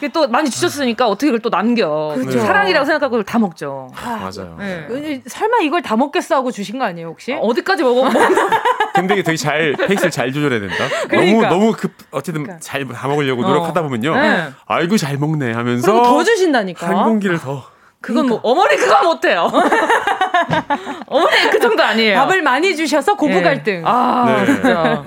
또 0.08 0.28
많이 0.28 0.50
주셨으니까 0.50 1.08
어떻게 1.08 1.26
그걸 1.26 1.40
또 1.40 1.50
남겨. 1.50 2.12
그렇죠. 2.14 2.40
사랑이라고 2.40 2.84
생각하고 2.84 3.22
다 3.22 3.38
먹죠. 3.38 3.90
아, 3.94 4.16
맞아요. 4.16 4.56
네. 4.58 5.22
설마 5.26 5.58
이걸 5.62 5.82
다 5.82 5.96
먹겠어 5.96 6.36
하고 6.36 6.50
주신 6.50 6.78
거 6.78 6.84
아니에요, 6.84 7.08
혹시? 7.08 7.32
어, 7.32 7.54
디까지 7.54 7.82
먹어? 7.82 8.08
근데 8.94 9.14
이게 9.14 9.22
되게 9.22 9.36
잘, 9.36 9.72
페이스를 9.72 10.10
잘 10.10 10.32
조절해야 10.32 10.60
된다. 10.60 10.84
그러니까. 11.08 11.48
너무, 11.48 11.64
너무 11.66 11.76
급, 11.76 11.92
어쨌든 12.10 12.44
그러니까. 12.44 12.60
잘다 12.60 13.08
먹으려고 13.08 13.42
노력하다 13.42 13.82
보면요. 13.82 14.14
네. 14.14 14.48
아이고, 14.66 14.96
잘 14.96 15.16
먹네 15.18 15.52
하면서. 15.52 16.02
더 16.02 16.22
주신다니까. 16.22 16.88
한 16.88 17.04
공기를 17.04 17.38
더. 17.38 17.74
그건 18.00 18.28
뭐, 18.28 18.40
그러니까. 18.40 18.42
뭐 18.42 18.52
어머니 18.52 18.76
그건 18.76 19.04
못해요. 19.06 19.50
어머니 21.06 21.50
그 21.50 21.58
정도 21.58 21.82
아니에요. 21.82 22.18
밥을 22.18 22.42
많이 22.42 22.76
주셔서 22.76 23.16
고부 23.16 23.42
갈등. 23.42 23.76
네. 23.76 23.82
아, 23.86 24.44
네. 24.44 24.46
진짜. 24.46 25.02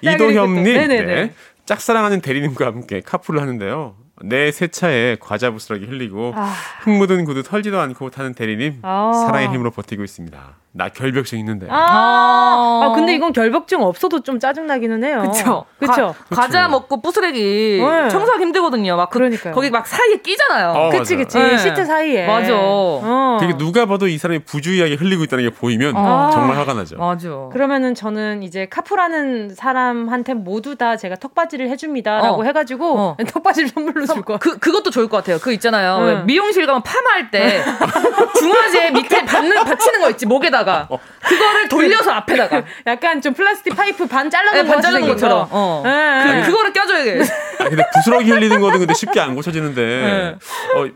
이도현님, 0.00 0.64
네. 0.88 1.32
짝사랑하는 1.64 2.20
대리님과 2.20 2.66
함께 2.66 3.00
카풀을 3.04 3.40
하는데요. 3.40 3.96
내 4.22 4.50
세차에 4.50 5.16
과자 5.20 5.50
부스러기 5.50 5.84
흘리고 5.86 6.32
아... 6.34 6.52
흙 6.80 6.90
묻은 6.90 7.24
구두 7.24 7.42
털지도 7.42 7.80
않고 7.80 8.10
타는 8.10 8.34
대리님 8.34 8.80
아... 8.82 9.12
사랑의 9.26 9.48
힘으로 9.48 9.70
버티고 9.70 10.02
있습니다. 10.04 10.56
나 10.76 10.90
결벽증 10.90 11.38
있는데. 11.38 11.66
아, 11.70 12.82
아 12.82 12.92
근데 12.94 13.14
이건 13.14 13.32
결벽증 13.32 13.82
없어도 13.82 14.20
좀 14.20 14.38
짜증 14.38 14.66
나기는 14.66 15.02
해요. 15.04 15.20
그렇죠. 15.22 15.64
그렇죠. 15.78 16.14
과자 16.30 16.68
먹고 16.68 17.00
부스레기 17.00 17.80
네. 17.80 18.08
청소하기 18.10 18.42
힘들거든요. 18.42 18.94
막 18.96 19.08
그, 19.08 19.18
그러니까 19.18 19.52
거기 19.52 19.70
막 19.70 19.86
사이에 19.86 20.18
끼잖아요. 20.18 20.68
어, 20.72 20.90
그치 20.90 21.16
그치. 21.16 21.38
네. 21.38 21.56
시트 21.56 21.84
사이에. 21.86 22.26
맞아. 22.26 22.52
어. 22.54 23.38
되게 23.40 23.56
누가 23.56 23.86
봐도 23.86 24.06
이 24.06 24.18
사람이 24.18 24.40
부주의하게 24.40 24.96
흘리고 24.96 25.24
있다는 25.24 25.48
게 25.48 25.50
보이면 25.50 25.96
어. 25.96 26.30
정말 26.30 26.58
화가 26.58 26.74
나죠. 26.74 26.96
맞아. 26.96 27.28
그러면은 27.52 27.94
저는 27.94 28.42
이제 28.42 28.66
카풀하는 28.66 29.54
사람한테 29.54 30.34
모두 30.34 30.76
다 30.76 30.96
제가 30.98 31.16
턱받이를 31.16 31.70
해줍니다라고 31.70 32.42
어. 32.42 32.44
해가지고 32.44 32.98
어. 32.98 33.16
턱받이를 33.26 33.70
선물로 33.70 34.04
줄 34.06 34.22
거. 34.22 34.36
그 34.36 34.58
그것도 34.58 34.90
좋을 34.90 35.08
것 35.08 35.18
같아요. 35.18 35.38
그 35.38 35.52
있잖아요. 35.54 35.98
응. 36.00 36.26
미용실 36.26 36.66
가면 36.66 36.82
파마할 36.82 37.30
때 37.30 37.64
중화제 38.38 38.90
밑에 38.90 39.24
받는 39.24 39.64
받치는 39.64 40.00
거 40.00 40.10
있지 40.10 40.26
목에다가. 40.26 40.65
앞에다가 40.66 40.88
어. 40.90 40.98
그거를 41.22 41.68
돌려서 41.68 42.10
앞에다가 42.10 42.64
약간 42.86 43.22
좀 43.22 43.32
플라스틱 43.32 43.74
파이프 43.76 44.06
반 44.06 44.28
잘라놓은 44.28 44.64
네, 44.64 44.70
반 44.70 44.82
잘라놓은 44.82 45.08
것처럼 45.08 45.48
어. 45.50 45.82
네. 45.84 46.42
그, 46.42 46.50
그거를 46.50 46.72
껴줘야 46.72 47.04
돼. 47.04 47.20
아, 47.60 47.68
근데 47.68 47.84
부스러기 47.94 48.30
흘리는 48.30 48.60
거는 48.60 48.80
근데 48.80 48.94
쉽게 48.94 49.20
안 49.20 49.34
고쳐지는데 49.34 49.82
네. 49.82 50.36
어 50.76 50.88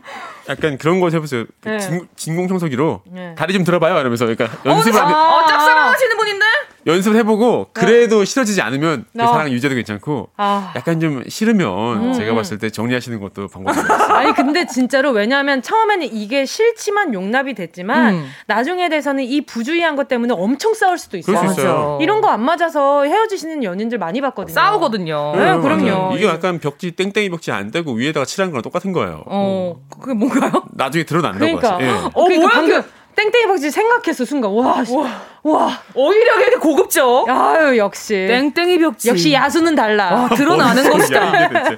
약간 0.49 0.77
그런 0.77 0.99
거 0.99 1.09
해보세요. 1.09 1.45
네. 1.63 1.77
진, 2.15 2.35
공 2.35 2.47
청소기로 2.47 3.03
네. 3.07 3.35
다리 3.35 3.53
좀 3.53 3.63
들어봐요. 3.63 3.97
이러면서 3.99 4.25
그러니까 4.25 4.49
연습을 4.65 4.99
어, 4.99 5.03
하면 5.03 5.15
어, 5.15 5.47
짝사랑하시는 5.47 6.17
분인데 6.17 6.45
연습을 6.87 7.17
해보고 7.19 7.67
그래도 7.73 8.19
네. 8.19 8.25
싫어지지 8.25 8.61
않으면 8.61 9.05
그 9.15 9.23
어. 9.23 9.27
사랑 9.27 9.51
유지도 9.51 9.75
괜찮고 9.75 10.29
아. 10.37 10.73
약간 10.75 10.99
좀 10.99 11.23
싫으면 11.27 12.07
음. 12.07 12.13
제가 12.13 12.33
봤을 12.33 12.57
때 12.57 12.71
정리하시는 12.71 13.19
것도 13.19 13.47
방법이에요. 13.49 13.85
아니 14.15 14.33
근데 14.33 14.65
진짜로 14.65 15.11
왜냐하면 15.11 15.61
처음에는 15.61 16.09
이게 16.11 16.45
싫지만 16.45 17.13
용납이 17.13 17.53
됐지만 17.53 18.15
음. 18.15 18.25
나중에 18.47 18.89
돼서는 18.89 19.23
이 19.25 19.41
부주의한 19.41 19.95
것 19.95 20.07
때문에 20.07 20.33
엄청 20.35 20.73
싸울 20.73 20.97
수도 20.97 21.17
있어요. 21.17 21.37
수 21.37 21.45
있어요. 21.61 21.99
이런 22.01 22.19
거 22.19 22.31
안 22.31 22.43
맞아서 22.45 23.03
헤어지시는 23.03 23.63
연인들 23.63 23.97
많이 23.97 24.21
봤거든요. 24.21 24.53
싸우거든요. 24.53 25.33
네, 25.35 25.51
네 25.51 25.57
그럼요. 25.61 25.83
맞아요. 25.83 26.11
이게 26.15 26.25
약간 26.27 26.59
벽지 26.59 26.91
땡땡이 26.91 27.29
벽지 27.29 27.51
안 27.51 27.71
떼고 27.71 27.91
위에다가 27.93 28.25
칠한 28.25 28.51
거랑 28.51 28.61
똑같은 28.61 28.93
거예요. 28.93 29.23
어, 29.25 29.75
그게 29.99 30.13
뭔가요? 30.13 30.63
나중에 30.71 31.03
드러난다고 31.03 31.57
그러니까. 31.57 31.73
하죠. 31.75 31.83
예. 31.85 31.89
어, 31.89 32.09
그러니까 32.23 32.35
뭐야? 32.39 32.49
방금 32.49 32.83
땡땡이 33.15 33.47
박쥐 33.47 33.71
생각했어 33.71 34.25
순간 34.25 34.51
와, 34.51 34.83
와, 34.89 35.21
와. 35.43 35.79
오히려 35.93 36.37
되게 36.39 36.55
고급져. 36.55 37.25
아유 37.27 37.77
역시 37.77 38.13
땡땡이 38.27 38.79
벽지. 38.79 39.09
역시 39.09 39.33
야수는 39.33 39.75
달라. 39.75 40.13
와, 40.13 40.29
드러나는 40.29 40.89
것이다. 40.89 41.21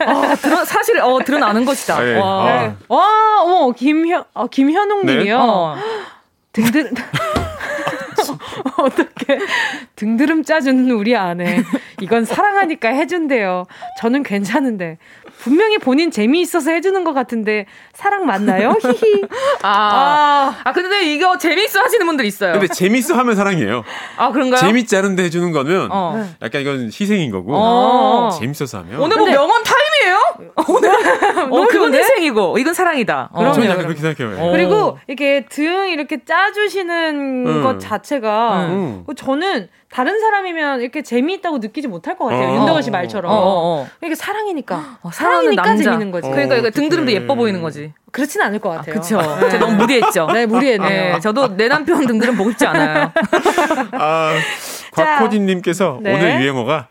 아, 0.05 0.35
드러, 0.35 0.63
사실 0.65 0.99
어 1.01 1.19
드러나는 1.23 1.65
것이다. 1.65 1.97
아, 1.97 2.07
예. 2.07 2.15
와, 2.15 2.47
아. 2.47 2.75
와, 2.87 3.41
어 3.43 3.71
김현 3.71 4.23
어, 4.33 4.47
김현웅님이요. 4.47 5.23
네? 5.23 5.31
어. 5.31 5.75
등등. 6.53 6.91
어떻게 8.77 9.39
등드름 9.95 10.43
짜주는 10.43 10.89
우리 10.91 11.15
아내 11.15 11.61
이건 12.01 12.25
사랑하니까 12.25 12.89
해준대요. 12.89 13.65
저는 13.99 14.23
괜찮은데 14.23 14.97
분명히 15.39 15.77
본인 15.77 16.09
재미있어서 16.09 16.71
해주는 16.71 17.03
것 17.03 17.13
같은데 17.13 17.65
사랑 17.93 18.25
맞나요? 18.25 18.75
히히. 18.81 19.23
아, 19.61 19.69
아, 19.69 20.55
아 20.63 20.71
근데 20.71 21.13
이거 21.13 21.37
재미있어 21.37 21.81
하시는 21.81 22.05
분들 22.05 22.25
있어요. 22.25 22.53
근데 22.53 22.67
재미있어 22.67 23.15
하면 23.15 23.35
사랑이에요. 23.35 23.83
아 24.17 24.31
그런가요? 24.31 24.61
재밌지 24.61 24.95
않은데 24.95 25.23
해주는 25.23 25.51
거면 25.51 25.89
어. 25.91 26.29
약간 26.41 26.61
이건 26.61 26.85
희생인 26.85 27.31
거고 27.31 27.55
어. 27.55 28.29
재밌어서 28.39 28.79
하면 28.79 28.99
오늘 29.01 29.17
뭐 29.17 29.27
명언 29.27 29.63
타임이에요? 29.63 29.82
오늘 30.67 30.89
어, 31.49 31.67
그건 31.67 31.93
희생이고 31.93 32.57
이건 32.57 32.73
사랑이다. 32.73 33.29
어. 33.31 33.51
저는 33.53 33.69
약간 33.69 33.85
그렇게 33.85 34.01
생각해요. 34.01 34.41
어. 34.41 34.51
그리고 34.51 34.97
이렇게 35.07 35.45
등 35.45 35.89
이렇게 35.89 36.23
짜주시는 36.23 37.47
음. 37.47 37.63
것 37.63 37.79
자체가 37.79 38.65
음. 38.67 39.05
저는 39.15 39.69
다른 39.93 40.19
사람이면 40.19 40.81
이렇게 40.81 41.03
재미있다고 41.03 41.59
느끼지 41.59 41.87
못할 41.87 42.17
것 42.17 42.25
같아요. 42.25 42.49
어. 42.49 42.55
윤덕원 42.55 42.81
씨 42.81 42.89
말처럼. 42.89 43.31
어, 43.31 43.35
어, 43.35 43.81
어. 43.81 43.87
이게 44.03 44.15
사랑이니까. 44.15 44.97
어, 45.03 45.11
사랑이니까 45.11 45.61
남자. 45.61 45.83
재밌는 45.83 46.09
거지. 46.09 46.29
그러니까 46.29 46.55
이거 46.55 46.71
등드름도 46.71 47.11
예뻐 47.11 47.35
보이는 47.35 47.61
거지. 47.61 47.93
그렇진 48.11 48.41
않을 48.41 48.57
것 48.57 48.69
같아요. 48.69 48.91
아, 48.91 48.93
그렇죠. 48.93 49.47
네. 49.47 49.59
너무 49.59 49.75
무리했죠. 49.75 50.27
네, 50.33 50.47
무리했네요. 50.47 51.13
네, 51.13 51.19
저도 51.19 51.55
내 51.55 51.67
남편 51.67 52.07
등드름 52.07 52.35
보고 52.35 52.49
싶지 52.49 52.65
않아요. 52.65 53.11
아, 53.93 54.33
곽호진님께서 54.93 55.99
네. 56.01 56.15
오늘 56.15 56.41
유행어가 56.41 56.87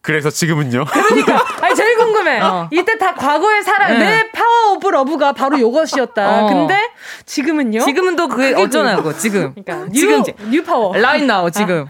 그래서 0.00 0.30
지금은요? 0.30 0.84
그러니까 0.84 1.44
아니 1.60 1.74
제일 1.74 1.85
궁금해. 2.16 2.40
어. 2.40 2.68
이때 2.72 2.98
다 2.98 3.14
과거의 3.14 3.62
사랑 3.62 3.98
네. 3.98 3.98
내 3.98 4.30
power 4.30 4.72
of 4.74 4.88
love가 4.88 5.32
바로 5.32 5.58
요것이었다. 5.60 6.44
어. 6.44 6.48
근데 6.48 6.90
지금은요? 7.24 7.80
지금은 7.80 8.16
또 8.16 8.28
그게 8.28 8.54
어쩌냐고 8.54 9.12
지금. 9.16 9.54
그러니까 9.54 9.92
지금 9.92 10.22
new 10.50 10.62
power. 10.62 10.96
Right 10.96 11.26
now 11.26 11.50
지금. 11.50 11.86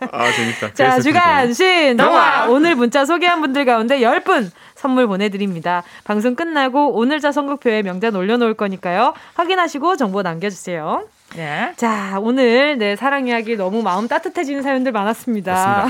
아, 0.00 0.24
아 0.24 0.32
재밌다. 0.32 0.74
자 0.74 1.00
주간 1.00 1.96
신동화 1.96 2.46
오늘 2.48 2.74
문자 2.74 3.04
소개한 3.04 3.40
분들 3.40 3.64
가운데 3.64 4.00
10분 4.00 4.50
선물 4.74 5.06
보내드립니다. 5.06 5.82
방송 6.04 6.34
끝나고 6.34 6.94
오늘자 6.94 7.32
선곡표에 7.32 7.82
명단 7.82 8.14
올려놓을 8.14 8.54
거니까요. 8.54 9.14
확인하시고 9.34 9.96
정보 9.96 10.22
남겨주세요. 10.22 11.04
네. 11.36 11.72
자, 11.76 12.18
오늘 12.20 12.78
네 12.78 12.96
사랑 12.96 13.26
이야기 13.28 13.56
너무 13.56 13.82
마음 13.82 14.08
따뜻해지는 14.08 14.62
사연들 14.62 14.92
많았습니다. 14.92 15.86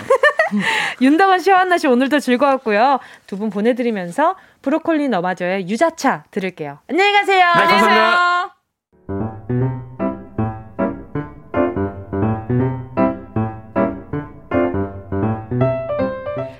윤다원 1.00 1.38
씨와 1.40 1.60
한나 1.60 1.78
씨 1.78 1.86
오늘도 1.86 2.20
즐거웠고요. 2.20 2.98
두 3.26 3.36
분 3.38 3.50
보내드리면서 3.50 4.34
브로콜리 4.62 5.08
너마저의 5.08 5.68
유자차 5.68 6.24
들을게요. 6.30 6.78
안녕히 6.90 7.12
가세요. 7.12 7.38
네, 7.38 7.44
안녕히 7.62 7.80
계세요. 7.82 9.58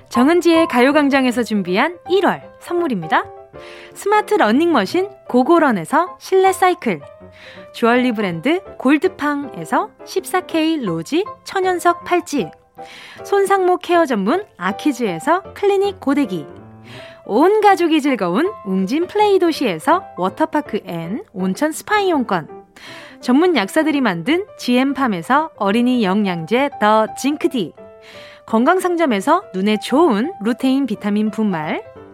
정은지의 0.09 0.67
가요광장에서 0.67 1.43
준비한 1.43 1.97
1월 2.09 2.41
선물입니다. 2.59 3.23
스마트 3.93 4.35
러닝머신 4.35 5.09
고고런에서 5.27 6.17
실내 6.19 6.51
사이클. 6.51 7.01
주얼리 7.73 8.11
브랜드 8.11 8.61
골드팡에서 8.77 9.89
14K 10.03 10.83
로지 10.83 11.25
천연석 11.43 12.03
팔찌. 12.03 12.49
손상모 13.23 13.77
케어 13.77 14.05
전문 14.05 14.45
아키즈에서 14.57 15.53
클리닉 15.53 15.99
고데기. 15.99 16.47
온 17.25 17.61
가족이 17.61 18.01
즐거운 18.01 18.51
웅진 18.65 19.07
플레이 19.07 19.37
도시에서 19.37 20.03
워터파크 20.17 20.81
and 20.85 21.23
온천 21.33 21.71
스파 21.71 21.99
이용권. 21.99 22.65
전문 23.21 23.55
약사들이 23.55 24.01
만든 24.01 24.45
GM팜에서 24.57 25.51
어린이 25.57 26.03
영양제 26.03 26.71
더 26.79 27.07
징크디. 27.15 27.73
건강상점에서 28.45 29.43
눈에 29.53 29.77
좋은 29.77 30.33
루테인 30.41 30.87
비타민 30.87 31.29
분말 31.29 31.83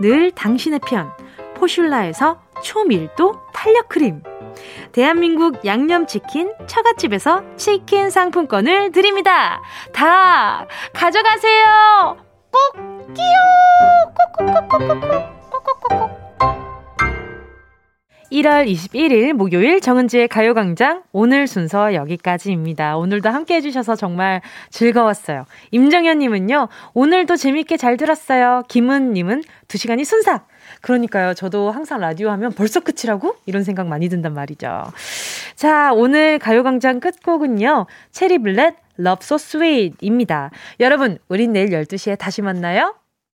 늘 0.00 0.30
당신의 0.32 0.80
편 0.86 1.10
포슐라에서 1.54 2.40
초밀도 2.62 3.34
탄력 3.52 3.88
크림 3.88 4.22
대한민국 4.92 5.64
양념치킨 5.64 6.52
처갓집에서 6.66 7.56
치킨 7.56 8.10
상품권을 8.10 8.92
드립니다. 8.92 9.60
다 9.92 10.66
가져가세요. 10.92 12.16
꼭 12.50 13.14
끼요. 13.14 13.24
꼭꼭꼭꼭꼭꼭꼭꼭꼭 14.38 16.23
1월 18.34 18.68
21일 18.68 19.32
목요일 19.32 19.80
정은지의 19.80 20.26
가요광장 20.26 21.04
오늘 21.12 21.46
순서 21.46 21.94
여기까지입니다. 21.94 22.96
오늘도 22.96 23.28
함께 23.28 23.54
해주셔서 23.54 23.94
정말 23.94 24.40
즐거웠어요. 24.70 25.44
임정현님은요, 25.70 26.68
오늘도 26.94 27.36
재밌게 27.36 27.76
잘 27.76 27.96
들었어요. 27.96 28.64
김은님은 28.66 29.44
2시간이 29.68 30.04
순삭. 30.04 30.48
그러니까요. 30.80 31.34
저도 31.34 31.70
항상 31.70 32.00
라디오 32.00 32.30
하면 32.30 32.50
벌써 32.52 32.80
끝이라고? 32.80 33.36
이런 33.46 33.62
생각 33.62 33.86
많이 33.86 34.08
든단 34.08 34.34
말이죠. 34.34 34.82
자, 35.54 35.92
오늘 35.92 36.40
가요광장 36.40 36.98
끝곡은요. 36.98 37.86
체리블렛 38.10 38.74
Love 38.98 39.20
So 39.22 39.36
Sweet입니다. 39.36 40.50
여러분, 40.80 41.18
우린 41.28 41.52
내일 41.52 41.70
12시에 41.70 42.18
다시 42.18 42.42
만나요. 42.42 42.96